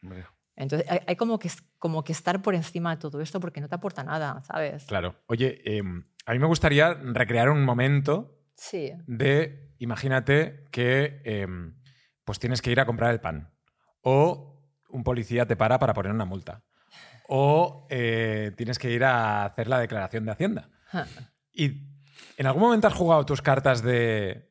Entonces, 0.57 0.89
hay, 0.91 1.01
hay 1.07 1.17
como, 1.17 1.39
que, 1.39 1.51
como 1.79 2.05
que 2.05 2.13
estar 2.13 2.43
por 2.43 2.55
encima 2.55 2.95
de 2.95 3.01
todo 3.01 3.21
esto 3.21 3.41
porque 3.41 3.61
no 3.61 3.69
te 3.69 3.75
aporta 3.75 4.05
nada, 4.05 4.43
¿sabes? 4.43 4.85
Claro. 4.85 5.17
Oye, 5.27 5.61
em, 5.65 6.05
a 6.27 6.33
mí 6.33 6.39
me 6.39 6.47
gustaría 6.47 6.93
recrear 6.95 7.49
un 7.49 7.65
momento 7.65 8.37
Sí. 8.55 8.93
de, 9.07 9.75
imagínate 9.79 10.67
que 10.71 11.23
em, 11.25 11.81
pues 12.25 12.39
tienes 12.39 12.61
que 12.61 12.71
ir 12.71 12.79
a 12.79 12.85
comprar 12.87 13.11
el 13.11 13.21
pan 13.21 13.51
o 14.03 14.50
un 14.93 15.03
policía 15.05 15.47
te 15.47 15.57
para 15.57 15.79
para 15.79 15.95
poner 15.95 16.13
una 16.13 16.25
multa 16.25 16.63
o 17.29 17.87
eh, 17.91 18.53
tienes 18.57 18.79
que 18.79 18.91
ir 18.91 19.05
a 19.05 19.45
hacer 19.45 19.69
la 19.69 19.79
declaración 19.79 20.25
de 20.25 20.33
Hacienda. 20.33 20.69
¿Y 21.53 21.83
en 22.37 22.47
algún 22.47 22.63
momento 22.63 22.89
has 22.89 22.95
jugado 22.95 23.25
tus 23.25 23.41
cartas 23.41 23.83
de, 23.83 24.51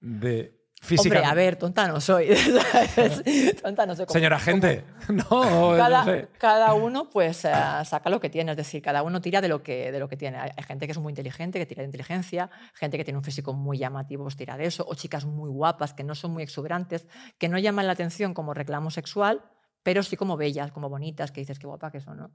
de 0.00 0.58
física? 0.82 1.14
Hombre, 1.18 1.24
a 1.30 1.34
ver, 1.34 1.54
tonta 1.54 1.86
no 1.86 2.00
soy. 2.00 2.26
tonta 3.62 3.86
no 3.86 3.94
soy. 3.94 4.06
como- 4.06 4.14
Señora 4.18 4.40
gente, 4.40 4.84
no, 5.08 5.74
cada, 5.76 6.04
no 6.04 6.04
sé. 6.12 6.28
cada 6.38 6.74
uno 6.74 7.08
pues 7.08 7.44
eh, 7.44 7.52
saca 7.84 8.10
lo 8.10 8.18
que 8.20 8.30
tiene, 8.30 8.50
es 8.50 8.56
decir, 8.56 8.82
cada 8.82 9.04
uno 9.04 9.20
tira 9.20 9.40
de 9.40 9.48
lo 9.48 9.62
que, 9.62 9.92
de 9.92 9.98
lo 10.00 10.08
que 10.08 10.16
tiene. 10.16 10.38
Hay, 10.38 10.50
hay 10.56 10.64
gente 10.64 10.86
que 10.86 10.92
es 10.92 10.98
muy 10.98 11.12
inteligente, 11.12 11.60
que 11.60 11.66
tira 11.66 11.82
de 11.82 11.86
inteligencia, 11.86 12.50
gente 12.74 12.96
que 12.98 13.04
tiene 13.04 13.18
un 13.18 13.24
físico 13.24 13.52
muy 13.52 13.78
llamativo, 13.78 14.24
pues 14.24 14.36
tira 14.36 14.56
de 14.56 14.66
eso, 14.66 14.84
o 14.88 14.94
chicas 14.96 15.24
muy 15.24 15.50
guapas, 15.50 15.94
que 15.94 16.02
no 16.02 16.14
son 16.16 16.32
muy 16.32 16.42
exuberantes, 16.42 17.06
que 17.38 17.48
no 17.48 17.58
llaman 17.58 17.86
la 17.86 17.92
atención 17.92 18.34
como 18.34 18.54
reclamo 18.54 18.90
sexual, 18.90 19.44
pero 19.88 20.02
sí 20.02 20.18
como 20.18 20.36
bellas, 20.36 20.70
como 20.70 20.90
bonitas, 20.90 21.32
que 21.32 21.40
dices 21.40 21.58
qué 21.58 21.66
guapa 21.66 21.90
que 21.90 22.02
son, 22.02 22.18
¿no? 22.18 22.30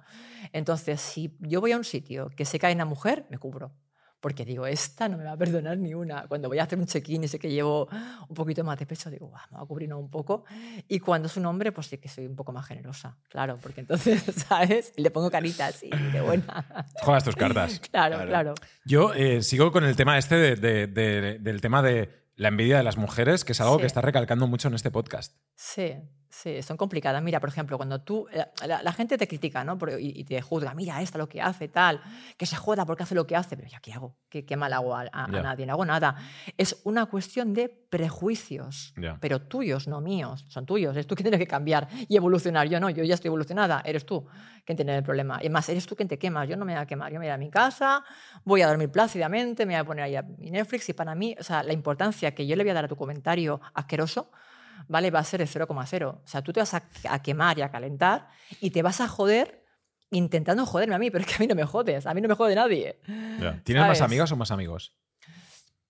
Entonces, 0.53 0.99
si 0.99 1.37
yo 1.39 1.61
voy 1.61 1.71
a 1.71 1.77
un 1.77 1.83
sitio 1.83 2.31
que 2.35 2.45
sé 2.45 2.57
que 2.57 2.65
hay 2.65 2.73
una 2.73 2.85
mujer, 2.85 3.27
me 3.29 3.37
cubro. 3.37 3.71
Porque 4.19 4.43
digo, 4.43 4.65
esta 4.65 5.07
no 5.07 5.17
me 5.19 5.23
va 5.23 5.33
a 5.33 5.37
perdonar 5.37 5.77
ni 5.77 5.93
una. 5.93 6.25
Cuando 6.27 6.47
voy 6.47 6.57
a 6.57 6.63
hacer 6.63 6.79
un 6.79 6.87
check-in 6.87 7.25
y 7.25 7.27
sé 7.27 7.37
que 7.37 7.51
llevo 7.51 7.87
un 8.27 8.33
poquito 8.35 8.63
más 8.63 8.79
de 8.79 8.87
pecho, 8.87 9.11
digo, 9.11 9.27
"Buah, 9.27 9.45
me 9.51 9.57
va 9.57 9.63
a 9.63 9.67
cubrir 9.67 9.93
un 9.93 10.09
poco. 10.09 10.45
Y 10.87 10.97
cuando 10.99 11.27
es 11.27 11.37
un 11.37 11.45
hombre, 11.45 11.71
pues 11.71 11.85
sí 11.87 11.99
que 11.99 12.09
soy 12.09 12.25
un 12.25 12.35
poco 12.35 12.51
más 12.51 12.65
generosa, 12.65 13.15
claro, 13.29 13.59
porque 13.61 13.81
entonces, 13.81 14.23
¿sabes? 14.49 14.93
Le 14.97 15.11
pongo 15.11 15.29
caritas 15.29 15.75
así, 15.75 15.91
de 16.11 16.21
buena. 16.21 16.65
Juegas 17.01 17.23
tus 17.23 17.35
cartas. 17.35 17.79
Claro, 17.91 18.15
Claro. 18.15 18.29
claro. 18.29 18.53
Yo 18.83 19.13
eh, 19.13 19.43
sigo 19.43 19.71
con 19.71 19.83
el 19.83 19.95
tema 19.95 20.17
este 20.17 20.35
de- 20.37 20.55
de- 20.55 20.87
de- 20.87 21.37
del 21.39 21.61
tema 21.61 21.83
de 21.83 22.09
la 22.35 22.47
envidia 22.47 22.77
de 22.77 22.83
las 22.83 22.97
mujeres, 22.97 23.43
que 23.45 23.51
es 23.51 23.61
algo 23.61 23.75
Sí. 23.75 23.81
que 23.81 23.85
está 23.87 24.01
recalcando 24.01 24.47
mucho 24.47 24.67
en 24.69 24.73
este 24.73 24.89
podcast. 24.89 25.35
Sí, 25.55 25.93
Sí, 26.35 26.63
son 26.63 26.77
complicadas. 26.77 27.21
Mira, 27.21 27.39
por 27.39 27.49
ejemplo, 27.49 27.77
cuando 27.77 28.01
tú, 28.01 28.27
eh, 28.33 28.43
la, 28.65 28.81
la 28.81 28.91
gente 28.91 29.19
te 29.19 29.27
critica, 29.27 29.63
¿no? 29.63 29.77
Por- 29.77 29.91
y, 29.99 30.13
y 30.19 30.23
te 30.23 30.41
juzga, 30.41 30.73
mira, 30.73 30.99
esta 30.99 31.19
lo 31.19 31.29
que 31.29 31.39
hace, 31.39 31.67
tal, 31.67 32.01
que 32.37 32.47
se 32.47 32.55
joda 32.55 32.87
porque 32.87 33.03
hace 33.03 33.13
lo 33.13 33.27
que 33.27 33.35
hace, 33.35 33.55
pero 33.55 33.69
ya, 33.69 33.79
¿qué 33.79 33.93
hago? 33.93 34.17
¿Qué, 34.29 34.43
qué 34.43 34.57
mal 34.57 34.73
hago 34.73 34.95
a, 34.95 35.01
a- 35.01 35.25
a 35.25 35.31
Ya. 35.31 35.43
nadie? 35.43 35.67
No 35.67 35.73
hago 35.73 35.85
nada. 35.85 36.15
Es 36.57 36.81
una 36.85 37.05
cuestión 37.05 37.53
de 37.53 37.69
prejuicios, 38.17 38.93
Ya. 38.97 39.17
pero 39.21 39.41
tuyos, 39.41 39.87
no 39.87 40.01
míos. 40.01 40.45
Son 40.49 40.65
tuyos. 40.65 40.95
Es 40.97 41.05
tú 41.07 41.15
quien 41.15 41.23
tienes 41.29 41.39
que 41.39 41.47
cambiar 41.47 41.87
y 42.07 42.15
evolucionar. 42.17 42.67
Yo 42.67 42.79
no, 42.79 42.89
yo 42.89 43.03
ya 43.03 43.13
estoy 43.13 43.27
evolucionada. 43.27 43.81
Eres 43.85 44.05
tú 44.05 44.25
quien 44.65 44.75
tiene 44.75 44.95
el 44.97 45.03
problema. 45.03 45.39
Y 45.43 45.49
más, 45.49 45.67
eres 45.69 45.85
tú 45.85 45.95
quien 45.95 46.07
te 46.07 46.17
quemas. 46.17 46.47
Yo 46.47 46.55
no 46.57 46.65
me 46.65 46.73
voy 46.73 46.81
a 46.81 46.85
quemar. 46.85 47.11
Yo 47.11 47.19
me 47.19 47.25
voy 47.25 47.27
a 47.27 47.29
ir 47.29 47.33
a 47.33 47.37
mi 47.37 47.49
casa, 47.49 48.03
voy 48.43 48.61
a 48.61 48.67
dormir 48.67 48.89
plácidamente, 48.89 49.65
me 49.65 49.73
voy 49.73 49.79
a 49.81 49.83
poner 49.85 50.05
ahí 50.05 50.15
a 50.15 50.23
mi 50.23 50.51
Netflix 50.51 50.89
y 50.89 50.93
para 50.93 51.13
mí, 51.15 51.35
o 51.39 51.43
sea, 51.43 51.63
la 51.63 51.73
importancia 51.73 52.33
que 52.33 52.47
yo 52.47 52.55
le 52.55 52.63
voy 52.63 52.71
a 52.71 52.73
dar 52.73 52.85
a 52.85 52.87
tu 52.87 52.95
comentario 52.95 53.59
asqueroso, 53.73 54.31
¿vale? 54.87 55.11
Va 55.11 55.19
a 55.19 55.23
ser 55.23 55.39
de 55.39 55.45
0,0. 55.45 56.07
O 56.07 56.21
sea, 56.27 56.41
tú 56.41 56.53
te 56.53 56.59
vas 56.59 56.73
a, 56.73 56.83
a 57.09 57.21
quemar 57.21 57.57
y 57.57 57.61
a 57.61 57.71
calentar 57.71 58.27
y 58.61 58.71
te 58.71 58.81
vas 58.81 59.01
a 59.01 59.07
joder 59.07 59.63
intentando 60.11 60.65
joderme 60.65 60.95
a 60.95 60.99
mí, 60.99 61.11
pero 61.11 61.23
es 61.23 61.27
que 61.27 61.35
a 61.35 61.39
mí 61.39 61.47
no 61.47 61.55
me 61.55 61.65
jodes, 61.65 62.05
a 62.05 62.13
mí 62.13 62.21
no 62.21 62.27
me 62.27 62.35
jode 62.35 62.55
nadie. 62.55 62.99
¿Tienes 63.63 63.87
más 63.87 64.01
amigas 64.01 64.31
o 64.31 64.35
más 64.35 64.51
amigos? 64.51 64.95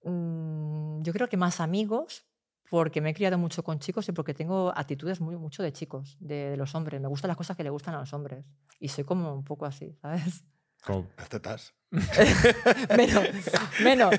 Mm, 0.03 1.01
yo 1.01 1.13
creo 1.13 1.27
que 1.27 1.37
más 1.37 1.59
amigos, 1.59 2.25
porque 2.69 3.01
me 3.01 3.11
he 3.11 3.13
criado 3.13 3.37
mucho 3.37 3.63
con 3.63 3.79
chicos 3.79 4.07
y 4.09 4.11
porque 4.11 4.33
tengo 4.33 4.73
actitudes 4.75 5.21
muy, 5.21 5.37
mucho 5.37 5.61
de 5.63 5.71
chicos, 5.71 6.17
de, 6.19 6.51
de 6.51 6.57
los 6.57 6.73
hombres. 6.75 6.99
Me 6.99 7.07
gustan 7.07 7.27
las 7.27 7.37
cosas 7.37 7.55
que 7.55 7.63
le 7.63 7.69
gustan 7.69 7.95
a 7.95 7.99
los 7.99 8.13
hombres. 8.13 8.45
Y 8.79 8.89
soy 8.89 9.03
como 9.03 9.33
un 9.33 9.43
poco 9.43 9.65
así, 9.65 9.95
¿sabes? 10.01 10.43
Como- 10.85 11.09
Las 11.17 11.29
tetas. 11.29 11.73
menos, 12.97 13.23
menos. 13.83 14.15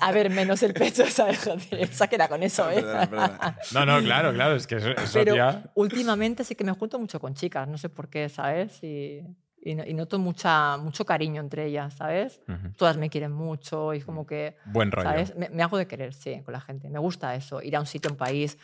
A 0.00 0.10
ver, 0.12 0.28
menos 0.30 0.62
el 0.64 0.74
pecho, 0.74 1.06
¿sabes? 1.06 1.44
Joder, 1.44 1.60
esa 1.80 2.08
queda 2.08 2.28
con 2.28 2.42
eso, 2.42 2.68
¿eh? 2.70 2.82
Perdona, 2.82 3.08
perdona. 3.10 3.58
No, 3.72 3.86
no, 3.86 4.00
claro, 4.02 4.32
claro, 4.32 4.56
es 4.56 4.66
que 4.66 4.76
eso, 4.76 4.90
eso 4.90 5.12
Pero 5.20 5.36
ya... 5.36 5.70
últimamente 5.74 6.42
sí 6.44 6.54
que 6.56 6.64
me 6.64 6.72
junto 6.72 6.98
mucho 6.98 7.20
con 7.20 7.34
chicas, 7.34 7.68
no 7.68 7.78
sé 7.78 7.88
por 7.88 8.08
qué, 8.08 8.28
¿sabes? 8.28 8.82
Y, 8.82 9.20
y 9.64 9.80
y 9.80 9.94
noto 9.94 10.18
mucha, 10.18 10.76
mucho 10.78 11.04
cariño 11.06 11.40
entre 11.40 11.66
ellas, 11.66 11.94
¿sabes? 11.94 12.40
Ujú. 12.48 12.72
Todas 12.76 12.96
me 12.96 13.08
quieren 13.08 13.30
mucho 13.30 13.94
y 13.94 13.98
es 13.98 14.04
como 14.04 14.26
que, 14.26 14.56
Buen 14.64 14.90
rollo. 14.90 15.08
¿sabes? 15.08 15.36
Me, 15.36 15.48
me 15.50 15.62
hago 15.62 15.78
de 15.78 15.86
querer, 15.86 16.14
sí, 16.14 16.42
con 16.44 16.52
la 16.52 16.60
gente. 16.60 16.88
Me 16.90 16.98
gusta 16.98 17.36
eso, 17.36 17.62
ir 17.62 17.76
a 17.76 17.80
un 17.80 17.86
sitio, 17.86 18.10
un 18.10 18.16
país, 18.16 18.58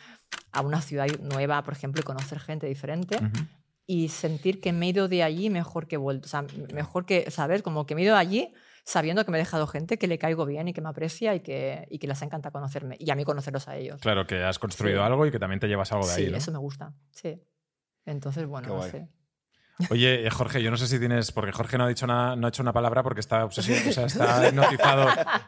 a 0.51 0.59
una 0.59 0.81
ciudad 0.81 1.07
nueva, 1.21 1.63
por 1.63 1.73
ejemplo, 1.73 2.01
y 2.01 2.03
conocer 2.03 2.39
gente 2.41 2.67
diferente 2.67 3.15
Ujú. 3.15 3.45
Y 3.91 4.09
sentir 4.09 4.61
que 4.61 4.71
me 4.71 4.85
he 4.85 4.89
ido 4.89 5.07
de 5.07 5.23
allí 5.23 5.49
mejor 5.49 5.87
que 5.87 5.95
he 5.95 5.97
vuelto. 5.97 6.27
O 6.27 6.29
sea, 6.29 6.45
mejor 6.75 7.07
que, 7.07 7.31
¿sabes? 7.31 7.63
Como 7.63 7.87
que 7.87 7.95
me 7.95 8.01
he 8.01 8.05
ido 8.05 8.13
de 8.13 8.19
allí 8.21 8.53
sabiendo 8.85 9.25
que 9.25 9.31
me 9.31 9.39
he 9.39 9.41
dejado 9.41 9.65
gente 9.65 9.97
que 9.97 10.05
le 10.05 10.19
caigo 10.19 10.45
bien 10.45 10.67
y 10.67 10.73
que 10.73 10.81
me 10.81 10.89
aprecia 10.89 11.33
y 11.33 11.39
que, 11.39 11.87
y 11.89 11.97
que 11.97 12.05
les 12.05 12.21
encanta 12.21 12.51
conocerme. 12.51 12.97
Y 12.99 13.09
a 13.09 13.15
mí 13.15 13.23
conocerlos 13.25 13.67
a 13.67 13.75
ellos. 13.77 13.99
Claro, 13.99 14.27
que 14.27 14.43
has 14.43 14.59
construido 14.59 14.99
Sí. 14.99 15.05
algo 15.07 15.25
y 15.25 15.31
que 15.31 15.39
también 15.39 15.59
te 15.59 15.67
llevas 15.67 15.91
algo 15.91 16.05
de 16.07 16.13
sí, 16.13 16.21
ahí, 16.25 16.31
¿no? 16.31 16.37
eso 16.37 16.51
me 16.51 16.59
gusta. 16.59 16.93
Sí. 17.11 17.41
Entonces, 18.05 18.45
bueno, 18.45 18.67
Qué 18.67 18.73
no 18.73 18.77
guay. 18.79 18.91
sé. 18.91 19.07
Oye, 19.89 20.27
eh, 20.27 20.29
Jorge, 20.29 20.61
yo 20.61 20.71
no 20.71 20.77
sé 20.77 20.87
si 20.87 20.99
tienes. 20.99 21.31
Porque 21.31 21.53
Jorge 21.53 21.77
no 21.77 21.85
ha 21.85 21.87
dicho 21.87 22.05
nada, 22.05 22.35
no 22.35 22.45
ha 22.47 22.49
hecho 22.49 22.61
una 22.61 22.73
palabra 22.73 23.01
porque 23.01 23.21
está 23.21 23.45
obsesionado, 23.45 23.89
o 23.89 23.93
sea, 23.93 24.05
está 24.07 24.47
hipnotizado 24.49 25.07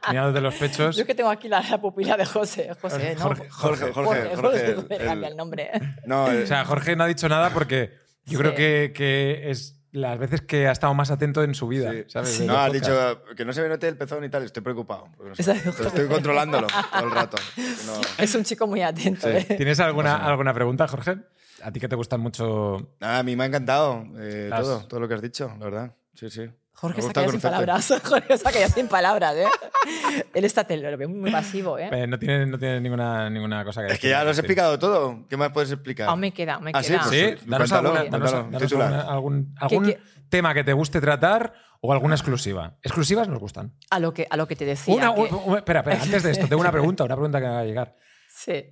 mirando 0.10 0.32
de 0.32 0.42
los 0.42 0.56
pechos. 0.56 0.96
Yo 0.96 1.06
que 1.06 1.14
tengo 1.14 1.30
aquí 1.30 1.48
la, 1.50 1.62
la 1.62 1.82
pupila 1.82 2.16
de 2.18 2.26
José. 2.26 2.74
José, 2.82 3.16
¿no? 3.16 3.22
Jorge, 3.24 3.50
Jorge, 3.50 3.92
Jorge, 3.92 3.94
Jorge, 3.94 4.36
Jorge. 4.36 4.76
Jorge, 4.76 4.96
el- 4.96 5.06
cambia 5.06 5.28
el 5.30 5.36
nombre. 5.36 5.72
No, 6.06 6.32
el- 6.32 6.44
O 6.44 6.48
sea, 6.48 6.64
Jorge 6.64 6.96
no 6.96 7.04
ha 7.04 7.08
dicho 7.08 7.28
nada 7.28 7.50
porque 7.50 7.92
yo 8.26 8.32
Sí. 8.32 8.38
creo 8.38 8.56
que, 8.56 8.94
que 8.96 9.50
es 9.52 9.78
las 9.92 10.18
veces 10.18 10.42
que 10.42 10.68
ha 10.68 10.72
estado 10.72 10.94
más 10.94 11.12
atento 11.12 11.44
en 11.44 11.54
su 11.54 11.68
vida. 11.68 11.92
Sí. 11.92 12.04
¿sabes? 12.08 12.30
Sí. 12.30 12.46
No, 12.48 12.58
has 12.58 12.72
dicho 12.72 13.24
que 13.36 13.44
no 13.44 13.52
se 13.52 13.62
me 13.62 13.68
note 13.70 13.88
el 13.88 13.98
pezón 13.98 14.24
y 14.24 14.30
tal. 14.30 14.44
Estoy 14.44 14.64
preocupado. 14.64 15.08
no 15.22 15.36
sé. 15.36 15.62
Pero 15.78 15.88
estoy 15.90 16.08
controlándolo 16.08 16.68
todo 16.68 17.06
el 17.06 17.12
rato. 17.12 17.38
No. 17.86 18.00
Es 18.18 18.34
un 18.36 18.44
chico 18.44 18.68
muy 18.68 18.82
atento. 18.82 19.28
Sí. 19.28 19.34
¿eh? 19.50 19.56
¿Tienes 19.58 19.80
alguna, 19.80 20.16
alguna 20.16 20.54
pregunta, 20.54 20.88
Jorge? 20.88 21.18
A 21.64 21.72
ti 21.72 21.80
que 21.80 21.88
te 21.90 21.96
gustan 21.96 22.22
mucho. 22.22 22.96
Nada, 23.00 23.20
a 23.20 23.24
mí 23.24 23.36
me 23.36 23.44
ha 23.44 23.48
encantado 23.48 24.04
eh, 24.18 24.48
Las- 24.50 24.62
todo, 24.62 24.88
todo 24.88 25.00
lo 25.02 25.08
que 25.08 25.16
has 25.16 25.22
dicho, 25.22 25.54
la 25.60 25.66
verdad. 25.66 25.96
Sí, 26.16 26.30
sí. 26.30 26.50
Jorge 26.82 27.02
se 27.04 27.10
ha 27.10 27.14
quedado 27.14 27.32
sin 27.32 27.42
palabras. 27.42 27.94
Jorge 28.04 28.38
se 28.38 28.50
ha 28.50 28.52
quedado 28.52 28.74
sin 28.74 28.88
palabras, 28.88 29.36
¿eh? 29.36 29.46
Él 30.34 30.46
está 30.46 30.64
te 30.64 30.76
lo 30.78 30.98
veo 30.98 31.08
muy 31.08 31.32
pasivo, 31.32 31.78
¿eh? 31.78 31.90
Eh, 31.92 32.08
no 32.08 32.18
tienes 32.18 32.48
no 32.48 32.58
tiene 32.58 32.82
ninguna, 32.82 33.30
ninguna 33.30 33.64
cosa 33.64 33.82
que 33.82 33.88
Es 33.94 34.00
que 34.00 34.08
decir. 34.08 34.10
ya 34.12 34.24
lo 34.24 34.32
has 34.32 34.36
Sí. 34.36 34.42
explicado 34.42 34.80
todo. 34.80 35.28
¿Qué 35.30 35.38
más 35.38 35.52
puedes 35.52 35.72
explicar? 35.72 36.10
Aún 36.10 36.20
me 36.20 36.34
queda, 36.34 36.60
me 36.60 36.72
Ah, 36.74 36.82
sí, 36.84 36.90
queda. 36.94 37.00
pues 37.04 37.12
Sí, 37.12 37.22
danos, 37.48 37.70
Cuéntalo, 37.70 37.90
alguna- 37.96 38.10
danos- 38.10 38.32
cuéntalo, 38.32 38.44
danos 38.52 38.62
titular. 38.64 38.94
alguna- 39.08 39.46
algún, 39.60 39.86
qué? 39.86 40.00
tema 40.30 40.54
que 40.54 40.64
te 40.64 40.74
guste 40.74 41.00
tratar 41.00 41.54
o 41.82 41.94
alguna 41.94 42.16
exclusiva. 42.16 42.78
Exclusivas 42.82 43.28
nos 43.28 43.40
gustan. 43.40 43.74
A 43.90 44.00
lo 44.00 44.14
que, 44.14 44.26
a 44.30 44.36
lo 44.38 44.48
que 44.48 44.56
te 44.56 44.66
decía. 44.66 44.96
Una, 44.96 45.14
que- 45.14 45.22
un- 45.22 45.42
un- 45.52 45.58
espera, 45.58 45.80
espera, 45.82 46.02
antes 46.02 46.24
de 46.24 46.32
esto, 46.32 46.48
tengo 46.48 46.62
una 46.62 46.72
pregunta, 46.72 47.04
una 47.04 47.16
pregunta 47.16 47.40
que 47.40 47.46
me 47.48 47.54
va 47.54 47.60
a 47.60 47.66
llegar. 47.66 47.96
Sí. 48.34 48.66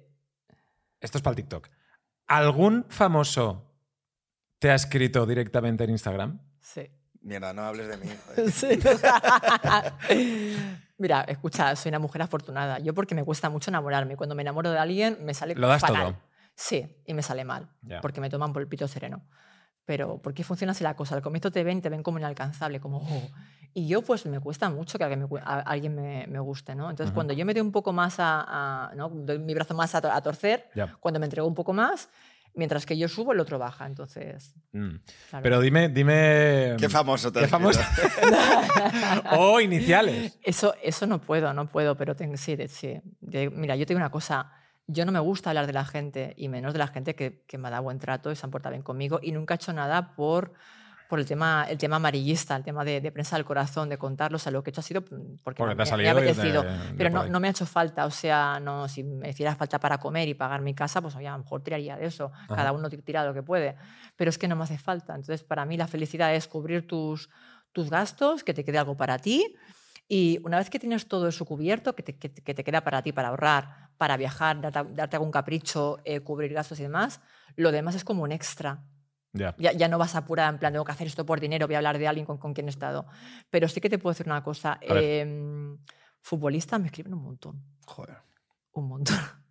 Esto 0.99 1.17
es 1.17 1.21
para 1.21 1.31
el 1.33 1.35
TikTok. 1.37 1.67
¿Algún 2.27 2.85
famoso 2.89 3.71
te 4.59 4.69
ha 4.71 4.75
escrito 4.75 5.25
directamente 5.25 5.83
en 5.83 5.91
Instagram? 5.91 6.41
Mierda, 7.29 7.53
no 7.53 7.61
hables 7.61 7.87
de 7.87 7.97
mí. 7.97 8.09
Sí. 8.51 8.79
Mira, 10.97 11.21
escucha, 11.27 11.75
soy 11.75 11.89
una 11.89 11.99
mujer 11.99 12.21
afortunada. 12.23 12.79
Yo 12.79 12.93
porque 12.93 13.15
me 13.15 13.23
cuesta 13.23 13.49
mucho 13.49 13.69
enamorarme. 13.71 14.17
Cuando 14.17 14.35
me 14.35 14.41
enamoro 14.41 14.71
de 14.71 14.79
alguien 14.79 15.17
me 15.23 15.33
sale 15.33 15.55
Lo 15.55 15.67
das 15.67 15.81
fatal. 15.81 16.13
todo. 16.13 16.15
Sí, 16.55 16.97
y 17.05 17.13
me 17.13 17.21
sale 17.21 17.45
mal. 17.45 17.69
Ya. 17.83 18.01
Porque 18.01 18.19
me 18.19 18.29
toman 18.29 18.51
por 18.51 18.61
el 18.63 18.67
pito 18.67 18.87
sereno. 18.87 19.21
Pero 19.85 20.21
¿por 20.21 20.33
qué 20.33 20.43
funciona 20.43 20.71
así 20.71 20.83
la 20.83 20.95
cosa? 20.95 21.15
Al 21.15 21.21
comienzo 21.21 21.51
te 21.51 21.63
ven 21.63 21.77
y 21.77 21.81
te 21.81 21.89
ven 21.89 22.03
como 22.03 22.17
inalcanzable, 22.19 22.79
como... 22.79 22.97
"Oh". 22.97 23.29
Y 23.73 23.87
yo 23.87 24.01
pues 24.01 24.25
me 24.25 24.39
cuesta 24.39 24.69
mucho 24.71 24.97
que 24.97 25.03
alguien 25.03 25.27
me, 25.31 25.39
a- 25.41 25.59
alguien 25.59 25.93
me, 25.95 26.25
me 26.27 26.39
guste, 26.39 26.73
¿no? 26.75 26.89
Entonces 26.89 27.11
Ujú. 27.11 27.15
cuando 27.15 27.33
yo 27.33 27.45
me 27.45 27.53
doy 27.53 27.61
un 27.61 27.71
poco 27.71 27.93
más 27.93 28.19
a... 28.19 28.87
a- 28.89 28.95
¿no? 28.95 29.09
Doy 29.09 29.37
mi 29.39 29.53
brazo 29.53 29.73
más 29.75 29.93
a, 29.95 29.99
a 30.15 30.21
torcer, 30.21 30.69
Ya. 30.75 30.95
cuando 30.99 31.19
me 31.19 31.27
entrego 31.27 31.47
un 31.47 31.53
poco 31.55 31.71
más, 31.71 32.09
mientras 32.53 32.85
que 32.85 32.97
yo 32.97 33.07
subo, 33.07 33.33
el 33.33 33.39
otro 33.39 33.57
baja. 33.59 33.85
Entonces... 33.85 34.55
Mm. 34.71 34.95
claro. 35.29 35.43
Pero 35.43 35.61
dime, 35.61 35.89
dime. 35.89 36.75
Qué 36.79 36.89
famoso 36.89 37.31
te 37.31 37.41
¿Qué 37.41 37.47
famoso? 37.47 37.81
o 39.37 39.59
iniciales. 39.59 40.37
Eso, 40.43 40.73
eso 40.81 41.07
no 41.07 41.21
puedo, 41.21 41.53
no 41.53 41.67
puedo, 41.69 41.95
pero 41.95 42.15
tengo, 42.15 42.37
sí, 42.37 42.55
de- 42.55 42.67
sí. 42.67 42.99
De- 43.21 43.49
mira, 43.49 43.75
yo 43.75 43.85
te 43.85 43.93
digo 43.93 43.99
una 43.99 44.11
cosa, 44.11 44.51
yo 44.87 45.05
no 45.05 45.11
me 45.11 45.19
gusta 45.19 45.49
hablar 45.51 45.67
de 45.67 45.73
la 45.73 45.85
gente, 45.85 46.33
y 46.37 46.49
menos 46.49 46.73
de 46.73 46.79
la 46.79 46.87
gente 46.87 47.15
que, 47.15 47.43
que 47.47 47.57
me 47.57 47.67
ha 47.67 47.71
dado 47.71 47.83
buen 47.83 47.99
trato 47.99 48.31
y 48.31 48.35
se 48.35 48.45
han 48.45 48.51
portado 48.51 48.71
bien 48.73 48.83
conmigo, 48.83 49.19
y 49.21 49.31
nunca 49.31 49.53
he 49.53 49.55
hecho 49.55 49.73
nada 49.73 50.15
por, 50.15 50.53
por 51.09 51.19
el, 51.19 51.25
tema, 51.25 51.65
el 51.67 51.77
tema 51.79 51.95
amarillista, 51.95 52.55
el 52.55 52.63
tema 52.63 52.85
de, 52.85 53.01
de 53.01 53.11
prensa 53.11 53.35
del 53.35 53.43
corazón, 53.43 53.89
de 53.89 53.97
contarlo, 53.97 54.35
o 54.35 54.39
sea, 54.39 54.51
lo 54.51 54.61
que 54.63 54.69
he 54.69 54.71
hecho 54.71 54.81
ha 54.81 54.83
sido 54.83 55.01
mm, 55.01 55.39
porque, 55.43 55.57
Porque 55.63 55.75
te 55.75 55.81
ha 55.81 55.97
me, 55.97 56.03
me 56.03 56.09
ha 56.09 56.13
de- 56.21 56.21
de 56.21 56.33
pero 56.97 57.09
no, 57.09 57.21
no 57.31 57.39
me 57.39 57.47
ha 57.47 57.51
hecho 57.51 57.65
falta, 57.65 58.05
o 58.05 58.11
sea, 58.11 58.59
no, 58.61 58.87
si 58.87 59.03
me 59.03 59.27
hiciera 59.29 59.55
falta 59.55 59.79
para 59.79 59.97
comer 59.97 60.27
y 60.29 60.35
pagar 60.35 60.61
mi 60.61 60.75
casa, 60.75 61.01
pues 61.01 61.15
oye, 61.15 61.27
a 61.27 61.31
lo 61.31 61.39
mejor 61.39 61.63
tiraría 61.63 61.97
de 61.97 62.05
eso, 62.05 62.31
cada 62.55 62.71
uno 62.73 62.89
tira 62.89 63.25
lo 63.25 63.33
que 63.33 63.41
puede, 63.41 63.75
pero 64.15 64.29
es 64.29 64.37
que 64.37 64.47
no 64.47 64.55
me 64.55 64.63
hace 64.65 64.77
falta, 64.77 65.15
entonces 65.15 65.43
para 65.43 65.65
mí 65.65 65.75
la 65.77 65.87
felicidad 65.87 66.33
es 66.35 66.47
cubrir 66.47 66.85
tus, 66.87 67.29
tus 67.71 67.89
gastos, 67.89 68.43
que 68.43 68.53
te 68.53 68.63
quede 68.63 68.77
algo 68.77 68.95
para 68.95 69.17
ti, 69.17 69.55
y 70.07 70.39
una 70.43 70.57
vez 70.57 70.69
que 70.69 70.77
tienes 70.79 71.07
todo 71.07 71.27
eso 71.27 71.43
cubierto, 71.45 71.95
que 71.95 72.03
te, 72.03 72.17
que 72.17 72.29
te- 72.29 72.41
que 72.43 72.53
te 72.53 72.63
queda 72.63 72.81
para 72.83 73.01
ti, 73.01 73.11
para 73.13 73.29
ahorrar, 73.29 73.89
para 73.97 74.15
viajar, 74.15 74.61
darte, 74.61 74.93
darte 74.93 75.15
algún 75.17 75.31
capricho, 75.31 75.97
eh, 76.05 76.19
cubrir 76.21 76.53
gastos 76.53 76.79
y 76.79 76.83
demás, 76.83 77.19
lo 77.55 77.71
demás 77.71 77.95
es 77.95 78.03
como 78.03 78.21
un 78.23 78.31
extra. 78.31 78.83
Ya. 79.33 79.55
Ya, 79.59 79.71
ya 79.73 79.87
no 79.87 79.97
vas 79.97 80.15
apurada 80.15 80.49
en 80.49 80.57
plan, 80.57 80.73
tengo 80.73 80.85
que 80.85 80.91
hacer 80.91 81.07
esto 81.07 81.25
por 81.25 81.39
dinero, 81.39 81.67
voy 81.67 81.75
a 81.75 81.77
hablar 81.79 81.97
de 81.99 82.07
alguien 82.07 82.25
con, 82.25 82.37
con 82.37 82.53
quien 82.53 82.67
he 82.67 82.69
estado. 82.71 83.05
Pero 83.49 83.67
sí 83.67 83.79
que 83.79 83.89
te 83.89 83.99
puedo 83.99 84.11
decir 84.13 84.25
una 84.25 84.43
cosa. 84.43 84.79
Eh, 84.81 85.77
futbolistas 86.21 86.79
me 86.79 86.87
escriben 86.87 87.13
un 87.13 87.23
montón, 87.23 87.63
Joder. 87.85 88.17
un 88.73 88.87
montón. 88.87 89.17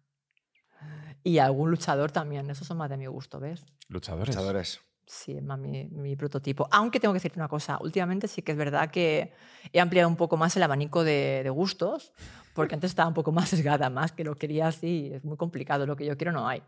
Y 1.24 1.38
algún 1.38 1.70
luchador 1.70 2.12
también, 2.12 2.48
esos 2.48 2.66
son 2.66 2.78
más 2.78 2.88
de 2.88 2.96
mi 2.96 3.06
gusto, 3.06 3.40
¿ves? 3.40 3.66
Luchadores. 3.88 4.34
Luchadores. 4.34 4.80
Sí, 5.04 5.36
es 5.36 5.42
más 5.42 5.58
mi, 5.58 5.86
mi 5.86 6.14
prototipo. 6.16 6.68
Aunque 6.70 7.00
tengo 7.00 7.12
que 7.12 7.16
decirte 7.16 7.38
una 7.38 7.48
cosa, 7.48 7.78
últimamente 7.80 8.28
sí 8.28 8.42
que 8.42 8.52
es 8.52 8.58
verdad 8.58 8.90
que 8.90 9.32
he 9.72 9.80
ampliado 9.80 10.08
un 10.08 10.16
poco 10.16 10.36
más 10.36 10.56
el 10.56 10.62
abanico 10.62 11.02
de, 11.02 11.40
de 11.42 11.50
gustos, 11.50 12.12
porque 12.58 12.74
antes 12.74 12.90
estaba 12.90 13.06
un 13.06 13.14
poco 13.14 13.30
más 13.30 13.48
sesgada, 13.50 13.88
más 13.88 14.10
que 14.10 14.24
lo 14.24 14.34
quería 14.34 14.66
así, 14.66 15.12
es 15.14 15.22
muy 15.24 15.36
complicado, 15.36 15.86
lo 15.86 15.94
que 15.94 16.04
yo 16.04 16.16
quiero 16.16 16.32
no 16.32 16.48
hay. 16.48 16.60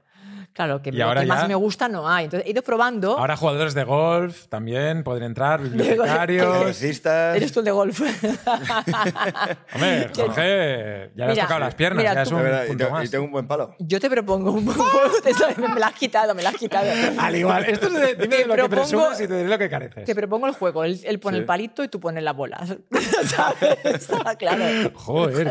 Claro, 0.52 0.80
que 0.82 0.90
Y 0.90 0.92
lo 0.92 1.06
ahora 1.06 1.22
que 1.22 1.26
ya- 1.26 1.34
más 1.34 1.48
me 1.48 1.54
gusta 1.56 1.88
no 1.88 2.08
hay. 2.08 2.26
Entonces 2.26 2.46
he 2.46 2.50
ido 2.52 2.62
probando. 2.62 3.18
Ahora 3.18 3.36
jugadores 3.36 3.74
de 3.74 3.82
golf 3.84 4.46
también 4.48 5.02
pueden 5.02 5.24
entrar, 5.24 5.60
bibliotecarios. 5.60 6.80
Eres 6.80 7.50
tú 7.52 7.58
el 7.60 7.64
de 7.64 7.70
golf. 7.72 8.00
Hombre, 9.74 10.10
Jorge, 10.16 11.10
ya 11.16 11.24
le 11.24 11.24
has 11.24 11.30
Mira, 11.30 11.42
tocado 11.44 11.60
las 11.60 11.74
piernas, 11.74 11.98
mira, 12.02 12.14
ya 12.14 12.22
es 12.22 12.28
tú- 12.28 12.36
un 12.36 12.42
verdad, 12.42 12.64
y, 12.64 12.68
punto 12.68 12.84
te- 12.84 12.90
más. 12.90 13.04
y 13.04 13.08
tengo 13.08 13.24
un 13.24 13.32
buen 13.32 13.46
palo. 13.48 13.74
Yo 13.78 13.98
te 14.00 14.08
propongo 14.10 14.52
un 14.52 14.64
me 14.66 15.80
la 15.80 15.86
has 15.88 15.94
quitado, 15.94 16.34
me 16.34 16.42
la 16.42 16.50
has 16.50 16.56
quitado. 16.56 16.86
Al 17.18 17.36
igual, 17.36 17.64
esto 17.64 17.86
es 17.88 17.94
de, 17.94 18.14
dime 18.14 18.36
Te 18.36 18.46
lo 18.46 18.54
que 18.54 18.62
propongo- 18.62 18.68
presumes 18.70 19.20
y 19.20 19.28
te 19.28 19.36
diré 19.36 19.48
lo 19.48 19.58
que 19.58 19.68
careces. 19.68 20.04
Te 20.04 20.14
propongo 20.14 20.46
el 20.46 20.52
juego. 20.52 20.84
Él, 20.84 21.00
él 21.04 21.18
pone 21.20 21.36
Sí. 21.38 21.40
el 21.40 21.46
palito 21.46 21.82
y 21.84 21.88
tú 21.88 22.00
pones 22.00 22.22
las 22.22 22.36
bolas. 22.36 22.76
¿Sabes? 23.26 23.78
Está 23.84 24.34
claro. 24.36 24.64
Joder, 24.94 25.48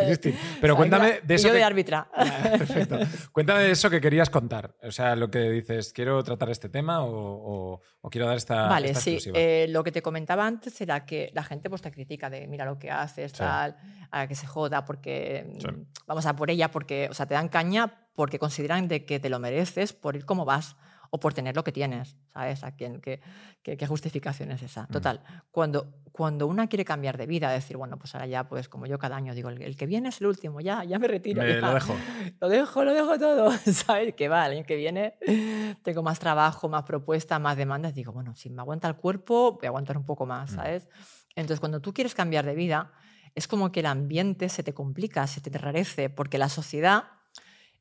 Pero 0.62 0.76
cuéntame 0.76 1.20
de 1.24 1.34
Y 1.34 1.36
eso. 1.36 1.48
yo 1.48 1.54
de 1.54 1.60
que- 1.60 1.64
árbitra. 1.66 2.08
Perfecto. 2.58 3.00
Cuéntame 3.32 3.64
de 3.64 3.72
eso 3.72 3.90
que 3.90 4.02
querías 4.02 4.30
contar. 4.30 4.76
O 4.84 4.92
sea, 4.92 5.16
lo 5.16 5.30
que 5.30 5.50
dices, 5.50 5.94
quiero 5.94 6.24
tratar 6.24 6.50
este 6.50 6.70
tema 6.70 7.04
o, 7.04 7.10
o- 7.12 7.82
o 8.02 8.10
quiero 8.10 8.28
dar 8.28 8.38
esta, 8.38 8.68
Vale, 8.68 8.88
esta 8.90 9.02
sí. 9.02 9.18
eh, 9.34 9.68
lo 9.70 9.84
que 9.84 9.92
te 9.92 10.02
comentaba 10.02 10.46
antes 10.48 10.80
era 10.82 11.06
que 11.06 11.32
la 11.34 11.44
gente 11.44 11.70
pues, 11.70 11.82
te 11.82 11.92
critica 11.92 12.30
de 12.30 12.48
mira 12.48 12.66
lo 12.66 12.80
que 12.80 12.90
haces, 12.92 13.32
Sí. 13.32 13.38
tal, 13.40 13.76
a 14.12 14.28
que 14.28 14.36
se 14.36 14.48
joda, 14.48 14.86
porque 14.86 15.54
Sí. 15.60 15.68
mm, 15.68 15.86
vamos 16.08 16.26
a 16.26 16.36
por 16.36 16.50
ella, 16.50 16.72
porque, 16.72 17.08
o 17.10 17.14
sea, 17.14 17.26
te 17.26 17.34
dan 17.34 17.50
caña 17.50 18.06
porque 18.16 18.40
consideran 18.40 18.88
de 18.88 19.06
que 19.06 19.20
te 19.20 19.30
lo 19.30 19.40
mereces 19.40 19.94
por 19.94 20.16
ir 20.16 20.26
como 20.26 20.44
vas 20.46 20.76
o 21.10 21.20
por 21.20 21.34
tener 21.34 21.56
lo 21.56 21.64
que 21.64 21.72
tienes, 21.72 22.18
¿sabes? 22.34 22.64
¿A 22.64 22.76
quién, 22.76 23.02
qué, 23.02 23.22
qué, 23.64 23.78
qué 23.78 23.88
justificación 23.88 24.52
es 24.52 24.62
esa? 24.62 24.88
Total, 24.88 25.22
cuando, 25.52 25.94
cuando 26.12 26.48
una 26.48 26.68
quiere 26.68 26.86
cambiar 26.86 27.18
de 27.18 27.26
vida, 27.26 27.50
decir, 27.52 27.78
bueno, 27.78 27.98
pues 27.98 28.16
ahora 28.16 28.28
ya, 28.28 28.48
pues 28.48 28.70
como 28.70 28.86
yo 28.86 29.00
cada 29.00 29.16
año 29.16 29.34
digo, 29.34 29.50
el, 29.50 29.62
el 29.62 29.76
que 29.76 29.86
viene 29.86 30.10
es 30.10 30.22
el 30.22 30.28
último, 30.28 30.62
ya, 30.62 30.84
ya 30.84 31.00
me 31.00 31.08
retiro. 31.08 31.42
Me 31.42 31.56
ya. 31.56 31.62
lo 31.62 31.74
dejo. 31.74 31.96
Lo 32.40 32.50
dejo, 32.50 32.84
lo 32.84 32.94
dejo 32.94 33.18
todo, 33.18 33.52
¿sabes? 33.74 34.14
Que 34.16 34.30
va, 34.30 34.46
el 34.46 34.58
año 34.58 34.66
que 34.66 34.76
viene 34.76 35.16
tengo 35.84 36.04
más 36.04 36.20
trabajo, 36.20 36.70
más 36.70 36.84
propuestas, 36.84 37.40
más 37.40 37.58
demandas. 37.58 37.94
Digo, 37.94 38.12
bueno, 38.12 38.36
si 38.36 38.50
me 38.50 38.62
aguanta 38.62 38.88
el 38.88 38.96
cuerpo, 38.96 39.54
voy 39.54 39.66
a 39.66 39.70
aguantar 39.70 39.98
un 39.98 40.06
poco 40.06 40.26
más, 40.26 40.52
¿sabes? 40.52 40.88
Entonces, 41.36 41.60
cuando 41.60 41.80
tú 41.80 41.94
quieres 41.94 42.16
cambiar 42.16 42.46
de 42.46 42.56
vida, 42.56 42.92
es 43.36 43.48
como 43.48 43.72
que 43.72 43.82
el 43.82 43.86
ambiente 43.86 44.50
se 44.50 44.64
te 44.64 44.74
complica, 44.74 45.26
se 45.28 45.42
te 45.42 45.50
enrarece, 45.50 46.10
porque 46.10 46.38
la 46.38 46.50
sociedad 46.50 47.06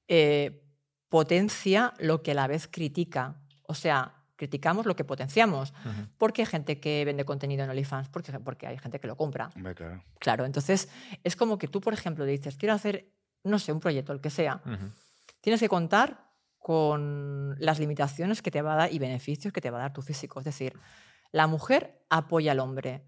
eh, 0.06 0.62
potencia 1.08 1.94
lo 1.98 2.22
que 2.22 2.32
a 2.32 2.34
la 2.34 2.46
vez 2.46 2.68
critica. 2.68 3.40
O 3.66 3.74
sea, 3.74 4.14
criticamos 4.36 4.86
lo 4.86 4.96
que 4.96 5.04
potenciamos. 5.04 5.74
Porque 6.16 6.42
hay 6.42 6.46
gente 6.46 6.80
que 6.80 7.04
vende 7.04 7.24
contenido 7.24 7.64
en 7.64 7.70
OnlyFans, 7.70 8.08
porque, 8.08 8.32
porque 8.40 8.66
hay 8.66 8.78
gente 8.78 9.00
que 9.00 9.06
lo 9.06 9.16
compra. 9.16 9.50
Hombre, 9.54 9.74
claro. 9.74 10.02
Claro, 10.18 10.44
entonces 10.46 10.88
es 11.24 11.36
como 11.36 11.58
que 11.58 11.68
tú, 11.68 11.80
por 11.80 11.92
ejemplo, 11.92 12.24
dices, 12.24 12.56
quiero 12.56 12.74
hacer, 12.74 13.12
no 13.44 13.58
sé, 13.58 13.72
un 13.72 13.80
proyecto, 13.80 14.12
el 14.12 14.20
que 14.20 14.30
sea. 14.30 14.62
Tienes 15.40 15.60
que 15.60 15.68
contar 15.68 16.28
con 16.58 17.56
las 17.58 17.78
limitaciones 17.78 18.42
que 18.42 18.50
te 18.50 18.62
va 18.62 18.74
a 18.74 18.76
dar 18.76 18.92
y 18.92 18.98
beneficios 18.98 19.52
que 19.52 19.60
te 19.60 19.70
va 19.70 19.78
a 19.78 19.82
dar 19.82 19.92
tu 19.92 20.02
físico. 20.02 20.38
Es 20.38 20.44
decir, 20.44 20.74
la 21.32 21.46
mujer 21.46 22.04
apoya 22.08 22.52
al 22.52 22.60
hombre, 22.60 23.04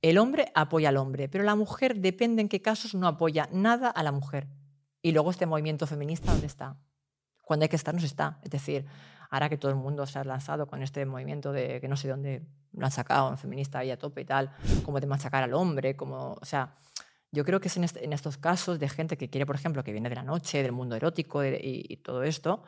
el 0.00 0.18
hombre 0.18 0.50
apoya 0.54 0.90
al 0.90 0.96
hombre, 0.96 1.28
pero 1.28 1.44
la 1.44 1.54
mujer 1.54 1.96
depende 1.96 2.42
en 2.42 2.48
qué 2.48 2.62
casos 2.62 2.94
no 2.94 3.06
apoya 3.06 3.48
nada 3.52 3.88
a 3.88 4.02
la 4.02 4.12
mujer. 4.12 4.48
Y 5.02 5.12
luego 5.12 5.30
este 5.30 5.46
movimiento 5.46 5.86
feminista, 5.86 6.32
¿dónde 6.32 6.46
está? 6.46 6.78
Cuando 7.44 7.64
hay 7.64 7.68
que 7.68 7.76
estar, 7.76 7.94
no 7.94 8.00
se 8.00 8.06
está. 8.06 8.38
Es 8.42 8.50
decir, 8.50 8.86
ahora 9.30 9.48
que 9.48 9.56
todo 9.58 9.70
el 9.70 9.76
mundo 9.76 10.06
se 10.06 10.18
ha 10.18 10.24
lanzado 10.24 10.66
con 10.66 10.82
este 10.82 11.04
movimiento 11.06 11.52
de 11.52 11.80
que 11.80 11.88
no 11.88 11.96
sé 11.96 12.08
dónde 12.08 12.42
lo 12.72 12.84
han 12.86 12.92
sacado, 12.92 13.36
feminista 13.36 13.78
ahí 13.80 13.90
a 13.90 13.98
tope 13.98 14.22
y 14.22 14.24
tal, 14.24 14.50
como 14.84 15.00
de 15.00 15.06
machacar 15.06 15.42
al 15.42 15.54
hombre, 15.54 15.96
como, 15.96 16.32
o 16.40 16.44
sea, 16.44 16.74
yo 17.30 17.44
creo 17.44 17.60
que 17.60 17.68
es 17.68 17.76
en, 17.76 17.84
este- 17.84 18.04
en 18.04 18.12
estos 18.12 18.36
casos 18.38 18.78
de 18.78 18.88
gente 18.88 19.16
que 19.16 19.28
quiere, 19.28 19.44
por 19.46 19.56
ejemplo, 19.56 19.82
que 19.84 19.92
viene 19.92 20.08
de 20.08 20.14
la 20.14 20.22
noche, 20.22 20.62
del 20.62 20.72
mundo 20.72 20.94
erótico 20.96 21.40
de- 21.40 21.60
y, 21.62 21.84
y 21.92 21.96
todo 21.98 22.22
esto, 22.22 22.62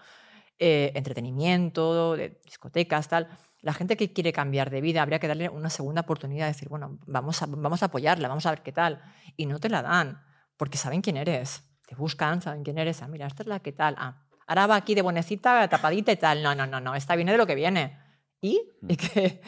eh, 0.58 0.92
entretenimiento, 0.94 2.16
de 2.16 2.40
discotecas, 2.44 3.08
tal. 3.08 3.28
La 3.60 3.72
gente 3.72 3.96
que 3.96 4.12
quiere 4.12 4.32
cambiar 4.32 4.70
de 4.70 4.80
vida 4.80 5.02
habría 5.02 5.18
que 5.18 5.28
darle 5.28 5.48
una 5.48 5.70
segunda 5.70 6.02
oportunidad, 6.02 6.46
decir, 6.46 6.68
bueno, 6.68 6.98
vamos 7.06 7.42
a, 7.42 7.46
vamos 7.46 7.82
a 7.82 7.86
apoyarla, 7.86 8.28
vamos 8.28 8.46
a 8.46 8.50
ver 8.50 8.62
qué 8.62 8.72
tal. 8.72 9.02
Y 9.36 9.46
no 9.46 9.58
te 9.58 9.68
la 9.68 9.82
dan, 9.82 10.22
porque 10.56 10.78
saben 10.78 11.00
quién 11.02 11.16
eres. 11.16 11.62
Te 11.86 11.94
buscan, 11.94 12.42
saben 12.42 12.62
quién 12.64 12.78
eres. 12.78 13.02
Ah, 13.02 13.08
mira, 13.08 13.26
esta 13.26 13.42
es 13.42 13.46
la 13.48 13.60
que 13.60 13.72
tal. 13.72 13.94
Ah, 13.98 14.25
ahora 14.46 14.66
va 14.66 14.76
aquí 14.76 14.94
de 14.94 15.02
buenecita, 15.02 15.68
tapadita 15.68 16.12
y 16.12 16.16
tal. 16.16 16.42
No, 16.42 16.54
no, 16.54 16.66
no, 16.66 16.80
no, 16.80 16.94
esta 16.94 17.16
viene 17.16 17.32
de 17.32 17.38
lo 17.38 17.46
que 17.46 17.54
viene. 17.54 17.98
¿Y? 18.40 18.60
¿Y, 18.88 18.96
qué? 18.96 19.40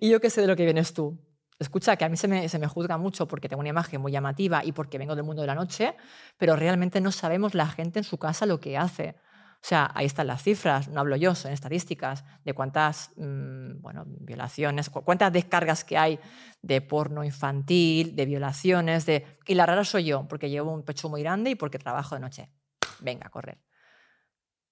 ¿Y 0.00 0.10
yo 0.10 0.20
qué 0.20 0.30
sé 0.30 0.40
de 0.40 0.46
lo 0.46 0.56
que 0.56 0.64
vienes 0.64 0.92
tú? 0.92 1.18
Escucha, 1.58 1.96
que 1.96 2.04
a 2.04 2.08
mí 2.08 2.16
se 2.16 2.26
me, 2.26 2.48
se 2.48 2.58
me 2.58 2.66
juzga 2.66 2.98
mucho 2.98 3.28
porque 3.28 3.48
tengo 3.48 3.60
una 3.60 3.68
imagen 3.68 4.00
muy 4.00 4.10
llamativa 4.10 4.64
y 4.64 4.72
porque 4.72 4.98
vengo 4.98 5.14
del 5.14 5.24
mundo 5.24 5.42
de 5.42 5.46
la 5.46 5.54
noche, 5.54 5.94
pero 6.36 6.56
realmente 6.56 7.00
no 7.00 7.12
sabemos 7.12 7.54
la 7.54 7.66
gente 7.68 8.00
en 8.00 8.04
su 8.04 8.18
casa 8.18 8.46
lo 8.46 8.58
que 8.58 8.76
hace. 8.76 9.14
O 9.62 9.64
sea, 9.64 9.92
ahí 9.94 10.06
están 10.06 10.26
las 10.26 10.42
cifras, 10.42 10.88
no 10.88 10.98
hablo 10.98 11.14
yo, 11.14 11.36
son 11.36 11.52
estadísticas 11.52 12.24
de 12.44 12.52
cuántas 12.52 13.10
mm, 13.16 13.80
bueno, 13.80 14.02
violaciones, 14.06 14.90
cu- 14.90 15.04
cuántas 15.04 15.32
descargas 15.32 15.84
que 15.84 15.96
hay 15.96 16.18
de 16.62 16.80
porno 16.80 17.22
infantil, 17.22 18.16
de 18.16 18.26
violaciones, 18.26 19.06
de... 19.06 19.24
Y 19.46 19.54
la 19.54 19.64
rara 19.64 19.84
soy 19.84 20.02
yo, 20.04 20.26
porque 20.26 20.50
llevo 20.50 20.72
un 20.72 20.82
pecho 20.84 21.08
muy 21.08 21.22
grande 21.22 21.50
y 21.50 21.54
porque 21.54 21.78
trabajo 21.78 22.16
de 22.16 22.20
noche. 22.22 22.50
Venga, 22.98 23.28
correr. 23.28 23.58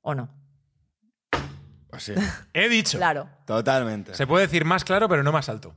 ¿O 0.03 0.15
no? 0.15 0.29
Pues 1.91 2.03
sí, 2.05 2.15
He 2.55 2.69
dicho. 2.69 2.99
Claro. 2.99 3.29
totalmente. 3.47 4.15
Se 4.15 4.27
puede 4.27 4.47
decir 4.47 4.65
más 4.65 4.85
claro, 4.85 5.09
pero 5.09 5.23
no 5.23 5.33
más 5.33 5.49
alto. 5.49 5.77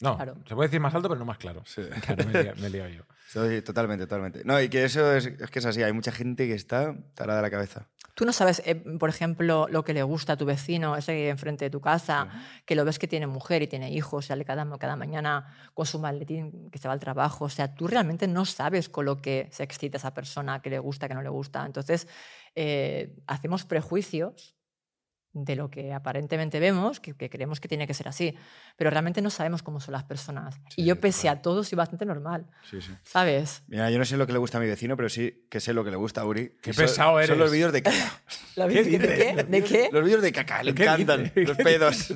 No, 0.00 0.16
Claro. 0.16 0.36
se 0.48 0.54
puede 0.54 0.68
decir 0.68 0.80
más 0.80 0.94
alto, 0.94 1.08
pero 1.08 1.18
no 1.18 1.24
más 1.24 1.38
claro. 1.38 1.62
Sí. 1.66 1.82
Claro, 2.06 2.24
me 2.26 2.38
he 2.38 2.42
liado- 2.44 2.60
me 2.60 2.66
he 2.68 2.70
liado 2.70 2.88
yo. 2.90 3.02
Soy 3.28 3.60
totalmente, 3.62 4.06
totalmente. 4.06 4.42
No, 4.44 4.60
y 4.60 4.68
que 4.68 4.84
eso 4.84 5.12
es, 5.14 5.26
es 5.26 5.50
que 5.50 5.58
es 5.58 5.66
así. 5.66 5.82
Hay 5.82 5.92
mucha 5.92 6.12
gente 6.12 6.46
que 6.46 6.54
está 6.54 6.94
tarada 7.14 7.40
de 7.40 7.42
la 7.42 7.50
cabeza. 7.50 7.86
Tú 8.14 8.24
no 8.24 8.32
sabes, 8.32 8.62
eh, 8.64 8.74
por 8.74 9.10
ejemplo, 9.10 9.68
lo 9.70 9.84
que 9.84 9.92
le 9.94 10.02
gusta 10.02 10.32
a 10.32 10.36
tu 10.36 10.44
vecino, 10.44 10.96
ese 10.96 11.28
enfrente 11.28 11.66
de 11.66 11.70
tu 11.70 11.80
casa, 11.80 12.28
que 12.64 12.74
lo 12.74 12.84
ves 12.84 12.98
que 12.98 13.06
tiene 13.06 13.26
mujer 13.28 13.62
y 13.62 13.66
tiene 13.68 13.92
hijos, 13.92 14.26
sale 14.26 14.44
cada, 14.44 14.66
cada 14.78 14.96
mañana 14.96 15.54
con 15.74 15.86
su 15.86 15.98
maletín 16.00 16.68
que 16.70 16.78
se 16.78 16.88
va 16.88 16.94
al 16.94 17.00
trabajo. 17.00 17.44
O 17.44 17.48
sea, 17.48 17.74
tú 17.74 17.86
realmente 17.86 18.26
no 18.26 18.44
sabes 18.44 18.88
con 18.88 19.04
lo 19.04 19.18
que 19.20 19.48
se 19.52 19.62
excita 19.62 19.98
esa 19.98 20.14
persona, 20.14 20.60
que 20.62 20.70
le 20.70 20.78
gusta, 20.80 21.06
que 21.06 21.14
no 21.14 21.22
le 21.22 21.28
gusta. 21.28 21.64
Entonces, 21.66 22.08
eh, 22.56 23.14
hacemos 23.26 23.64
prejuicios 23.64 24.56
de 25.44 25.56
lo 25.56 25.70
que 25.70 25.92
aparentemente 25.92 26.60
vemos, 26.60 27.00
que, 27.00 27.14
que 27.14 27.28
creemos 27.30 27.60
que 27.60 27.68
tiene 27.68 27.86
que 27.86 27.94
ser 27.94 28.08
así, 28.08 28.34
pero 28.76 28.90
realmente 28.90 29.20
no 29.22 29.30
sabemos 29.30 29.62
cómo 29.62 29.80
son 29.80 29.92
las 29.92 30.04
personas. 30.04 30.56
Sí, 30.68 30.82
y 30.82 30.84
yo, 30.84 31.00
pese 31.00 31.28
a 31.28 31.40
todo, 31.42 31.64
soy 31.64 31.76
bastante 31.76 32.04
normal, 32.04 32.46
Sí, 32.70 32.80
sí. 32.80 32.92
¿sabes? 33.02 33.62
Mira, 33.68 33.90
yo 33.90 33.98
no 33.98 34.04
sé 34.04 34.16
lo 34.16 34.26
que 34.26 34.32
le 34.32 34.38
gusta 34.38 34.58
a 34.58 34.60
mi 34.60 34.66
vecino, 34.66 34.96
pero 34.96 35.08
sí 35.08 35.46
que 35.50 35.60
sé 35.60 35.72
lo 35.72 35.84
que 35.84 35.90
le 35.90 35.96
gusta 35.96 36.20
a 36.20 36.24
Uri. 36.24 36.52
Qué 36.62 36.72
son- 36.72 36.84
pesado 36.84 37.10
Son 37.12 37.22
eres. 37.22 37.36
los 37.38 37.50
vídeos 37.50 37.72
de 37.72 37.82
caca. 37.82 37.96
¿La 38.56 38.66
¿Qué 38.68 38.82
¿De 38.84 38.98
qué? 38.98 39.44
¿De 39.48 39.62
qué? 39.64 39.88
Los 39.92 40.04
vídeos 40.04 40.22
de 40.22 40.32
caca, 40.32 40.62
le 40.62 40.74
¿Qué 40.74 40.82
encantan. 40.82 41.22
dices? 41.24 41.48
Los 41.48 41.56
¿Qué 41.56 41.64
pedos. 41.64 42.10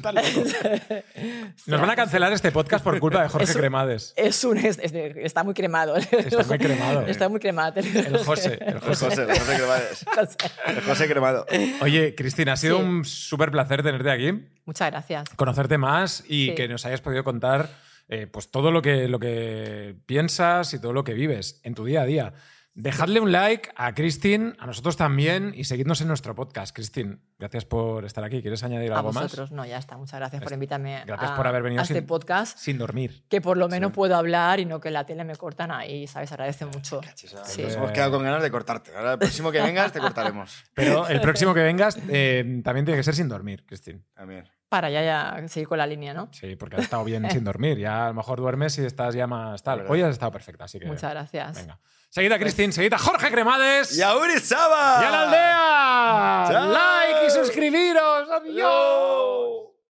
Nos 1.67 1.81
van 1.81 1.91
a 1.91 1.97
cancelar 1.97 2.33
este 2.33 2.51
podcast 2.53 2.83
por 2.85 2.99
culpa 2.99 3.23
de 3.23 3.29
Jorge 3.29 3.45
Es 3.45 3.55
un- 3.55 3.61
Cremades. 3.61 4.13
Es 4.17 4.45
un, 4.45 4.59
es- 4.59 4.79
es 4.83 4.93
de- 4.93 5.15
está 5.25 5.45
muy 5.45 5.55
cremado. 5.55 5.97
Está 5.97 6.43
muy 6.45 6.59
cremado. 6.59 7.01
Está 7.07 7.29
muy 7.29 7.41
cremado. 7.41 7.75
El 7.81 8.19
José. 8.19 8.59
El 8.61 8.79
José. 8.81 9.05
José, 9.07 9.23
el 9.23 9.29
José 9.39 9.57
Cremades. 9.57 10.05
El 10.67 10.81
José 10.83 11.09
Cremado. 11.09 11.47
Oye, 11.81 12.15
Cristina, 12.15 12.53
ha 12.55 12.57
sido 12.57 12.79
Sí. 12.79 12.83
un 12.85 13.05
súper 13.13 13.51
placer 13.51 13.83
tenerte 13.83 14.11
aquí, 14.11 14.33
Muchas 14.65 14.91
gracias. 14.91 15.29
conocerte 15.37 15.79
más 15.79 16.25
y 16.29 16.49
Sí. 16.51 16.55
que 16.55 16.69
nos 16.69 16.85
hayas 16.87 17.01
podido 17.01 17.25
contar 17.25 17.69
eh, 18.09 18.27
pues 18.27 18.51
todo 18.51 18.71
lo 18.71 18.83
que, 18.83 19.09
lo 19.09 19.19
que 19.19 19.95
piensas 20.07 20.75
y 20.75 20.81
todo 20.81 20.93
lo 20.93 21.05
que 21.05 21.15
vives 21.15 21.61
en 21.63 21.75
tu 21.75 21.85
día 21.85 22.03
a 22.03 22.05
día. 22.05 22.35
Dejadle 22.75 23.21
un 23.21 23.33
like 23.33 23.69
a 23.77 23.95
Cristin, 23.95 24.57
a 24.59 24.65
nosotros 24.65 24.97
también 24.97 25.53
y 25.55 25.65
seguidnos 25.65 26.01
en 26.01 26.09
nuestro 26.09 26.35
podcast. 26.35 26.75
Cristin, 26.75 27.21
gracias 27.39 27.67
por 27.67 28.07
estar 28.07 28.25
aquí. 28.25 28.41
¿Quieres 28.41 28.63
añadir 28.65 28.93
A 28.95 28.97
algo 29.01 29.13
más? 29.13 29.25
vosotros, 29.25 29.53
no, 29.53 29.67
ya 29.67 29.77
está. 29.77 29.99
Muchas 29.99 30.19
gracias 30.19 30.41
por 30.43 30.53
Es- 30.53 30.57
invitarme 30.57 31.03
gracias 31.07 31.33
a, 31.33 31.37
por 31.37 31.47
haber 31.47 31.63
venido 31.63 31.81
a 31.81 31.83
este 31.83 31.97
sin- 31.97 32.07
podcast. 32.07 32.57
Sin 32.57 32.79
dormir. 32.79 33.25
Que 33.29 33.43
por 33.43 33.59
lo 33.59 33.69
menos 33.69 33.91
Sí. 33.91 33.95
puedo 33.97 34.17
hablar 34.17 34.59
y 34.59 34.65
no 34.65 34.81
que 34.81 34.91
la 34.91 35.05
tele 35.05 35.23
me 35.25 35.37
cortan 35.37 35.71
ahí, 35.71 36.07
¿sabes? 36.07 36.33
Agradece 36.33 36.65
mucho. 36.65 37.03
Sí. 37.15 37.63
Nos 37.63 37.75
hemos 37.77 37.91
quedado 37.91 38.13
con 38.13 38.23
ganas 38.23 38.43
de 38.43 38.51
cortarte. 38.51 38.97
Ahora 38.97 39.13
el 39.13 39.19
próximo 39.19 39.53
que 39.53 39.61
vengas 39.61 39.93
te 39.93 40.01
cortaremos. 40.01 40.65
Pero 40.75 41.07
el 41.09 41.21
próximo 41.21 41.53
que 41.53 41.61
vengas 41.63 41.99
eh, 42.09 42.63
también 42.65 42.87
tiene 42.87 42.99
que 42.99 43.05
ser 43.05 43.15
sin 43.15 43.29
dormir, 43.29 43.67
Cristin. 43.67 44.03
También. 44.15 44.49
Para 44.71 44.89
ya, 44.89 45.03
ya 45.03 45.47
seguir 45.49 45.69
con 45.69 45.77
la 45.77 45.87
línea, 45.87 46.15
¿no? 46.15 46.31
Sí, 46.33 46.57
porque 46.57 46.77
has 46.77 46.85
estado 46.85 47.05
bien 47.05 47.31
sin 47.31 47.45
dormir. 47.45 47.77
Ya 47.77 48.07
a 48.07 48.09
lo 48.09 48.15
mejor 48.15 48.39
duermes 48.41 48.79
y 48.79 48.87
estás 48.87 49.15
ya 49.15 49.27
más 49.27 49.63
tal. 49.63 49.85
Hoy 49.91 50.01
has 50.01 50.13
estado 50.13 50.33
perfecta, 50.33 50.65
así 50.65 50.79
que. 50.79 50.87
Muchas 50.87 51.11
gracias. 51.11 51.55
Venga. 51.59 51.79
Seguida, 52.13 52.39
Cristin, 52.39 52.75
seguida, 52.75 52.99
Jorge 52.99 53.31
Cremades. 53.31 53.97
¡Y 53.97 54.03
a 54.03 54.15
Uri 54.15 54.39
Saba! 54.39 54.99
¡Y 55.01 55.07
a 55.07 55.11
la 55.11 55.23
aldea! 55.23 56.45
Chao. 56.47 56.71
¡Like 56.71 57.27
y 57.27 57.31
suscribiros! 57.31 58.29
¡Adiós! 58.29 58.59
¡Adiós! 58.59 59.72